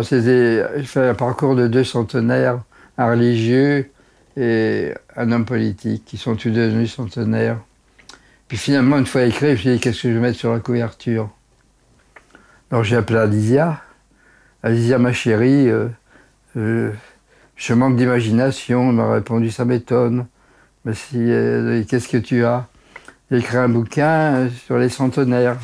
C'était, 0.02 0.64
il 0.76 0.86
fait 0.86 1.08
un 1.08 1.14
parcours 1.14 1.56
de 1.56 1.66
deux 1.66 1.84
centenaires, 1.84 2.60
un 2.98 3.10
religieux 3.10 3.90
et 4.36 4.92
un 5.16 5.32
homme 5.32 5.46
politique, 5.46 6.04
qui 6.04 6.18
sont 6.18 6.36
tous 6.36 6.50
devenus 6.50 6.94
centenaires. 6.94 7.58
Puis 8.48 8.56
finalement, 8.56 8.98
une 8.98 9.06
fois 9.06 9.22
écrit, 9.22 9.56
je 9.56 9.68
me 9.68 9.74
dit, 9.74 9.80
qu'est-ce 9.80 10.02
que 10.02 10.08
je 10.08 10.14
vais 10.14 10.20
mettre 10.20 10.38
sur 10.38 10.52
la 10.52 10.60
couverture? 10.60 11.30
Alors 12.70 12.82
j'ai 12.82 12.96
appelé 12.96 13.18
Alicia. 13.18 13.82
Alicia, 14.62 14.98
ma 14.98 15.12
chérie, 15.12 15.68
euh, 15.68 15.88
euh, 16.56 16.92
je 17.56 17.74
manque 17.74 17.96
d'imagination. 17.96 18.88
Elle 18.88 18.96
m'a 18.96 19.12
répondu, 19.12 19.50
ça 19.50 19.66
m'étonne. 19.66 20.26
Mais 20.84 20.94
si, 20.94 21.16
euh, 21.18 21.84
qu'est-ce 21.84 22.08
que 22.08 22.16
tu 22.16 22.44
as? 22.44 22.66
J'ai 23.30 23.38
écrit 23.38 23.58
un 23.58 23.68
bouquin 23.68 24.34
euh, 24.34 24.48
sur 24.50 24.78
les 24.78 24.88
centenaires. 24.88 25.58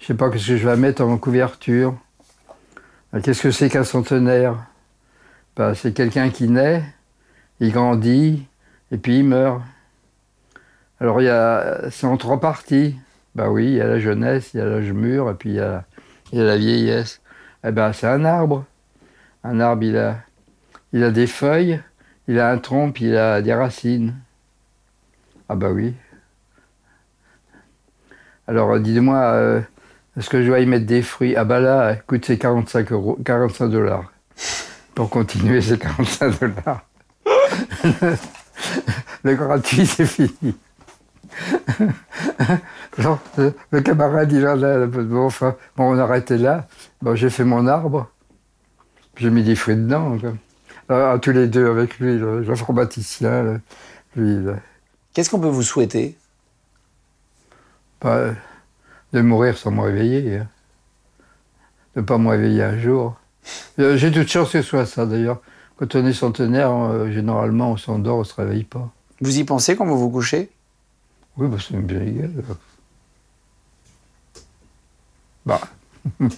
Je 0.00 0.06
sais 0.06 0.14
pas 0.14 0.26
ce 0.32 0.48
que 0.48 0.56
je 0.56 0.68
vais 0.68 0.76
mettre 0.76 1.02
en 1.02 1.16
couverture. 1.16 1.94
Qu'est-ce 3.22 3.42
que 3.42 3.50
c'est 3.50 3.68
qu'un 3.68 3.84
centenaire? 3.84 4.56
Ben, 5.56 5.74
C'est 5.74 5.92
quelqu'un 5.92 6.30
qui 6.30 6.48
naît, 6.48 6.82
il 7.60 7.70
grandit, 7.70 8.46
et 8.90 8.98
puis 8.98 9.18
il 9.18 9.24
meurt. 9.24 9.62
Alors 11.00 11.20
il 11.22 11.24
y 11.24 11.28
a, 11.28 11.90
c'est 11.90 12.06
en 12.06 12.16
trois 12.16 12.40
parties. 12.40 12.96
Ben 13.34 13.48
oui, 13.48 13.66
il 13.66 13.74
y 13.74 13.80
a 13.80 13.86
la 13.86 13.98
jeunesse, 13.98 14.52
il 14.52 14.58
y 14.58 14.60
a 14.60 14.66
l'âge 14.66 14.92
mûr, 14.92 15.30
et 15.30 15.34
puis 15.34 15.50
il 15.50 15.56
y 15.56 15.60
a, 15.60 15.84
la 16.32 16.56
vieillesse. 16.56 17.20
Eh 17.64 17.72
ben 17.72 17.92
c'est 17.92 18.06
un 18.06 18.24
arbre. 18.24 18.64
Un 19.42 19.60
arbre, 19.60 19.84
il 19.84 19.96
a, 19.96 20.18
il 20.92 21.02
a 21.02 21.10
des 21.10 21.26
feuilles, 21.26 21.80
il 22.28 22.38
a 22.38 22.50
un 22.50 22.58
tronc, 22.58 22.92
puis 22.92 23.06
il 23.06 23.16
a 23.16 23.40
des 23.40 23.54
racines. 23.54 24.14
Ah 25.48 25.56
ben 25.56 25.72
oui. 25.72 25.94
Alors, 28.46 28.72
euh, 28.72 28.78
dites-moi, 28.80 29.16
euh, 29.16 29.60
est-ce 30.16 30.28
que 30.28 30.42
je 30.42 30.48
dois 30.48 30.58
y 30.60 30.66
mettre 30.66 30.84
des 30.84 31.02
fruits? 31.02 31.36
Ah 31.36 31.44
bah 31.44 31.60
là, 31.60 31.94
écoute, 31.94 32.24
c'est 32.24 32.36
45 32.36 32.92
euros, 32.92 33.18
45 33.24 33.68
dollars. 33.68 34.12
Pour 34.94 35.08
continuer, 35.08 35.60
c'est 35.60 35.78
45 35.78 36.40
dollars. 36.40 36.84
le 39.22 39.34
gratuit, 39.34 39.86
c'est 39.86 40.04
fini. 40.04 40.56
Alors, 42.98 43.18
le, 43.38 43.54
le 43.70 43.80
camarade, 43.80 44.32
il 44.32 44.46
en 44.46 44.62
a, 44.62 44.86
bon, 44.86 45.26
enfin, 45.26 45.56
bon, 45.76 45.94
on 45.94 45.98
arrêtait 45.98 46.38
là. 46.38 46.66
Bon, 47.02 47.14
j'ai 47.14 47.30
fait 47.30 47.44
mon 47.44 47.66
arbre. 47.66 48.08
J'ai 49.16 49.30
mis 49.30 49.42
des 49.42 49.54
fruits 49.54 49.76
dedans. 49.76 50.18
quoi. 50.18 50.32
Ah, 50.88 51.18
tous 51.20 51.30
les 51.32 51.46
deux 51.46 51.68
avec 51.70 51.98
lui, 51.98 52.18
l'informaticien, 52.18 53.60
lui. 54.16 54.42
là. 54.44 54.54
Qu'est-ce 55.14 55.30
qu'on 55.30 55.40
peut 55.40 55.48
vous 55.48 55.62
souhaiter? 55.62 56.16
Pas 58.00 58.30
de 59.12 59.20
mourir 59.20 59.56
sans 59.58 59.70
me 59.70 59.82
réveiller. 59.82 60.38
hein. 60.38 60.46
De 61.96 62.00
ne 62.00 62.06
pas 62.06 62.18
me 62.18 62.28
réveiller 62.30 62.62
un 62.62 62.78
jour. 62.78 63.16
Euh, 63.78 63.96
J'ai 63.96 64.10
toute 64.12 64.28
chance 64.28 64.52
que 64.52 64.62
ce 64.62 64.68
soit 64.68 64.86
ça 64.86 65.06
d'ailleurs. 65.06 65.40
Quand 65.76 65.94
on 65.94 66.06
est 66.06 66.12
centenaire, 66.12 66.70
euh, 66.72 67.10
généralement 67.10 67.72
on 67.72 67.76
s'endort, 67.76 68.16
on 68.16 68.20
ne 68.20 68.24
se 68.24 68.34
réveille 68.34 68.64
pas. 68.64 68.88
Vous 69.20 69.38
y 69.38 69.44
pensez 69.44 69.76
quand 69.76 69.86
vous 69.86 69.98
vous 69.98 70.10
couchez? 70.10 70.50
Oui, 71.40 71.48
bah, 71.48 71.56
c'est 71.58 71.76
bien 71.78 72.02
égal. 72.02 72.32
Bah, 75.46 75.60
de 76.20 76.28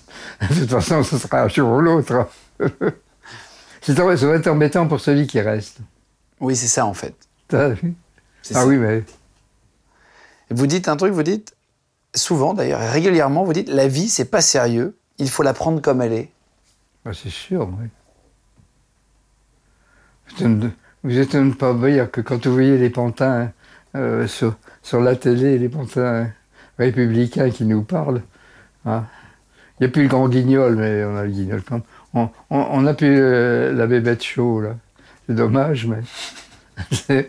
toute 0.61 0.70
façon, 0.70 1.03
ce 1.03 1.18
sera 1.18 1.42
un 1.42 1.48
jour 1.48 1.70
ou 1.72 1.80
l'autre. 1.80 2.28
C'est 3.84 3.98
vrai, 3.98 4.16
ça 4.16 4.26
va 4.28 4.34
être 4.36 4.46
embêtant 4.46 4.86
pour 4.86 5.00
celui 5.00 5.26
qui 5.26 5.40
reste. 5.40 5.78
Oui, 6.38 6.55
c'est 6.55 6.68
ça 6.68 6.86
en 6.86 6.94
fait. 6.94 7.16
T'as 7.48 7.70
vu? 7.70 7.94
C'est 8.42 8.55
Ah 8.55 8.61
ça. 8.61 8.66
oui, 8.68 8.76
mais 8.76 9.03
Vous 10.50 10.68
dites 10.68 10.86
un 10.86 10.96
truc, 10.96 11.12
vous 11.12 11.24
dites 11.24 11.57
souvent 12.14 12.55
d'ailleurs, 12.55 12.78
régulièrement, 12.78 13.42
vous 13.42 13.53
dites 13.53 13.68
la 13.68 13.88
vie, 13.88 14.09
c'est 14.09 14.26
pas 14.26 14.40
sérieux, 14.40 14.96
il 15.18 15.28
faut 15.28 15.42
la 15.42 15.53
prendre 15.53 15.82
comme 15.82 16.00
elle 16.00 16.12
est. 16.12 16.30
Ah, 17.05 17.11
c'est 17.12 17.28
sûr, 17.30 17.68
oui. 17.80 17.88
Vous 21.03 21.18
êtes 21.18 21.32
de 21.32 21.40
ne 21.40 21.53
pas 21.53 21.74
dire 21.74 22.09
que 22.11 22.20
quand 22.20 22.46
vous 22.46 22.53
voyez 22.53 22.78
les 22.78 22.90
pantins 22.90 23.50
euh, 23.96 24.28
sur, 24.28 24.55
sur, 24.83 25.01
la 25.01 25.16
télé, 25.16 25.59
les 25.59 25.68
pantins 25.68 26.30
républicains 26.78 27.51
qui 27.51 27.64
nous 27.64 27.83
parlent, 27.83 28.22
hein, 28.85 29.05
il 29.78 29.85
n'y 29.85 29.87
a 29.87 29.91
plus 29.91 30.03
le 30.03 30.09
grand 30.09 30.28
guignol, 30.28 30.76
mais 30.76 31.05
on 31.05 31.16
a 31.16 31.24
le 31.24 31.30
guignol 31.30 31.62
quand 31.62 31.80
même. 32.14 32.28
On 32.51 32.83
n'a 32.83 32.95
plus 32.95 33.18
euh, 33.18 33.72
la 33.72 33.87
bébête 33.87 34.22
chaud, 34.22 34.61
là. 34.61 34.76
C'est 35.26 35.35
dommage, 35.35 35.87
mais 35.87 36.03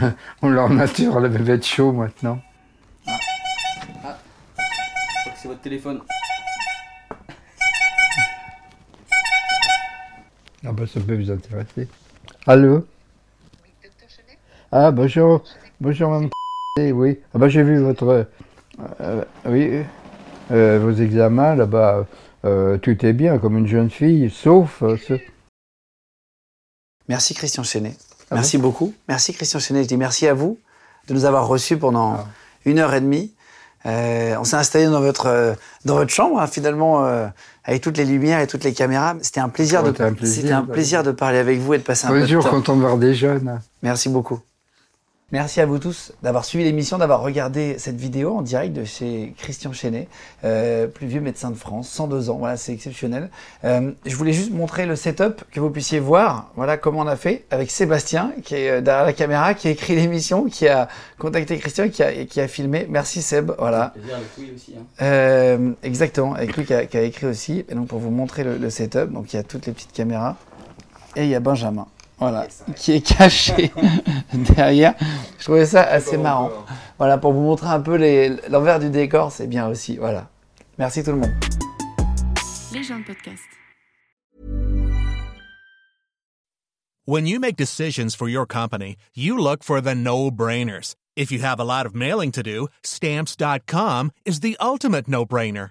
on 0.42 0.48
leur 0.48 0.70
nature 0.70 1.20
la 1.20 1.28
bébête 1.28 1.64
chaud 1.64 1.92
maintenant. 1.92 2.40
Ah. 3.06 3.18
ah. 4.04 4.18
C'est 5.36 5.48
votre 5.48 5.60
téléphone. 5.60 6.00
Ah 10.64 10.72
bah 10.72 10.86
ça 10.86 11.00
peut 11.00 11.14
vous 11.14 11.30
intéresser. 11.30 11.88
Allô? 12.46 12.86
Ah 14.70 14.90
bonjour, 14.90 15.44
bonjour 15.80 16.10
madame. 16.10 16.30
Oui, 16.92 17.18
ah 17.34 17.38
bah 17.38 17.48
j'ai 17.48 17.62
vu 17.62 17.78
votre, 17.78 18.26
euh, 19.00 19.24
oui, 19.46 19.82
euh, 20.50 20.78
vos 20.80 20.92
examens 20.92 21.54
là-bas. 21.54 22.06
Euh, 22.44 22.78
tout 22.78 23.04
est 23.04 23.12
bien 23.12 23.38
comme 23.38 23.58
une 23.58 23.66
jeune 23.66 23.90
fille, 23.90 24.30
sauf 24.30 24.78
ce... 24.80 25.18
Merci 27.08 27.34
Christian 27.34 27.62
Chenet. 27.62 27.96
Ah 28.30 28.36
merci 28.36 28.58
beaucoup. 28.58 28.94
Merci 29.08 29.32
Christian 29.32 29.58
Chenet. 29.58 29.82
Je 29.82 29.88
dis 29.88 29.96
merci 29.96 30.26
à 30.26 30.34
vous 30.34 30.58
de 31.08 31.14
nous 31.14 31.24
avoir 31.24 31.48
reçus 31.48 31.78
pendant 31.78 32.12
ah. 32.14 32.26
une 32.64 32.78
heure 32.78 32.94
et 32.94 33.00
demie. 33.00 33.32
on 33.84 34.44
s'est 34.44 34.56
installé 34.56 34.86
dans 34.86 35.00
votre, 35.00 35.56
dans 35.84 35.94
votre 35.94 36.12
chambre, 36.12 36.40
hein, 36.40 36.46
finalement, 36.46 37.04
avec 37.64 37.80
toutes 37.80 37.96
les 37.96 38.04
lumières 38.04 38.40
et 38.40 38.46
toutes 38.46 38.64
les 38.64 38.74
caméras. 38.74 39.16
C'était 39.22 39.40
un 39.40 39.48
plaisir, 39.48 39.82
de, 39.82 39.88
un 40.02 40.12
plaisir, 40.12 40.58
un 40.58 40.64
plaisir 40.64 41.02
de 41.02 41.12
parler 41.12 41.38
avec 41.38 41.58
vous 41.58 41.74
et 41.74 41.78
de 41.78 41.82
passer 41.82 42.06
un 42.06 42.10
peu 42.10 42.26
de 42.26 42.40
temps. 42.40 42.50
content 42.50 42.76
de 42.76 42.82
voir 42.82 42.98
des 42.98 43.14
jeunes. 43.14 43.60
Merci 43.82 44.10
beaucoup. 44.10 44.40
Merci 45.30 45.60
à 45.60 45.66
vous 45.66 45.78
tous 45.78 46.12
d'avoir 46.22 46.46
suivi 46.46 46.64
l'émission, 46.64 46.96
d'avoir 46.96 47.20
regardé 47.20 47.76
cette 47.76 47.96
vidéo 47.96 48.34
en 48.38 48.40
direct 48.40 48.72
de 48.72 48.84
chez 48.84 49.34
Christian 49.36 49.74
Chenet, 49.74 50.08
euh, 50.42 50.86
plus 50.86 51.06
vieux 51.06 51.20
médecin 51.20 51.50
de 51.50 51.54
France, 51.54 51.90
102 51.90 52.30
ans. 52.30 52.38
Voilà, 52.38 52.56
c'est 52.56 52.72
exceptionnel. 52.72 53.28
Euh, 53.62 53.92
je 54.06 54.16
voulais 54.16 54.32
juste 54.32 54.52
montrer 54.52 54.86
le 54.86 54.96
setup, 54.96 55.42
que 55.52 55.60
vous 55.60 55.68
puissiez 55.68 56.00
voir 56.00 56.50
voilà 56.56 56.78
comment 56.78 57.00
on 57.00 57.06
a 57.06 57.16
fait 57.16 57.44
avec 57.50 57.70
Sébastien, 57.70 58.32
qui 58.42 58.54
est 58.54 58.70
euh, 58.70 58.80
derrière 58.80 59.04
la 59.04 59.12
caméra, 59.12 59.52
qui 59.52 59.68
a 59.68 59.72
écrit 59.72 59.96
l'émission, 59.96 60.46
qui 60.46 60.66
a 60.66 60.88
contacté 61.18 61.58
Christian, 61.58 61.90
qui 61.90 62.02
a, 62.02 62.24
qui 62.24 62.40
a 62.40 62.48
filmé. 62.48 62.86
Merci 62.88 63.20
Seb. 63.20 63.52
Voilà. 63.58 63.92
Avec 63.96 64.54
aussi. 64.56 64.76
Hein. 64.98 65.74
exactement, 65.82 66.32
avec 66.36 66.56
lui 66.56 66.64
qui 66.64 66.72
a, 66.72 67.02
écrit 67.02 67.26
aussi. 67.26 67.66
Et 67.68 67.74
donc 67.74 67.88
pour 67.88 67.98
vous 67.98 68.10
montrer 68.10 68.44
le, 68.44 68.56
le 68.56 68.70
setup, 68.70 69.12
donc 69.12 69.30
il 69.34 69.36
y 69.36 69.38
a 69.38 69.42
toutes 69.42 69.66
les 69.66 69.74
petites 69.74 69.92
caméras. 69.92 70.36
Et 71.16 71.24
il 71.24 71.28
y 71.28 71.34
a 71.34 71.40
Benjamin. 71.40 71.86
Voilà, 72.18 72.48
qui 72.74 72.92
est 72.92 73.00
caché 73.16 73.72
derrière. 74.32 74.94
Je 75.38 75.44
trouvais 75.44 75.66
ça 75.66 75.82
assez 75.82 76.16
marrant. 76.16 76.50
Voilà, 76.98 77.16
pour 77.16 77.32
vous 77.32 77.40
montrer 77.40 77.68
un 77.68 77.80
peu 77.80 77.96
l'envers 78.48 78.80
du 78.80 78.90
décor, 78.90 79.30
c'est 79.30 79.46
bien 79.46 79.68
aussi. 79.68 79.96
Voilà. 79.96 80.28
Merci 80.78 81.04
tout 81.04 81.12
le 81.12 81.18
monde. 81.18 81.32
Les 82.72 82.82
gens 82.82 82.98
de 82.98 83.04
podcast. 83.04 83.42
When 87.06 87.26
you 87.26 87.40
make 87.40 87.56
decisions 87.56 88.14
for 88.14 88.28
your 88.28 88.46
company, 88.46 88.96
you 89.14 89.38
look 89.38 89.62
for 89.64 89.80
the 89.80 89.94
no-brainers. 89.94 90.94
If 91.16 91.32
you 91.32 91.38
have 91.38 91.58
a 91.58 91.64
lot 91.64 91.86
of 91.86 91.94
mailing 91.94 92.32
to 92.32 92.42
do, 92.42 92.68
stamps.com 92.82 94.10
is 94.26 94.40
the 94.40 94.58
ultimate 94.60 95.08
no-brainer. 95.08 95.70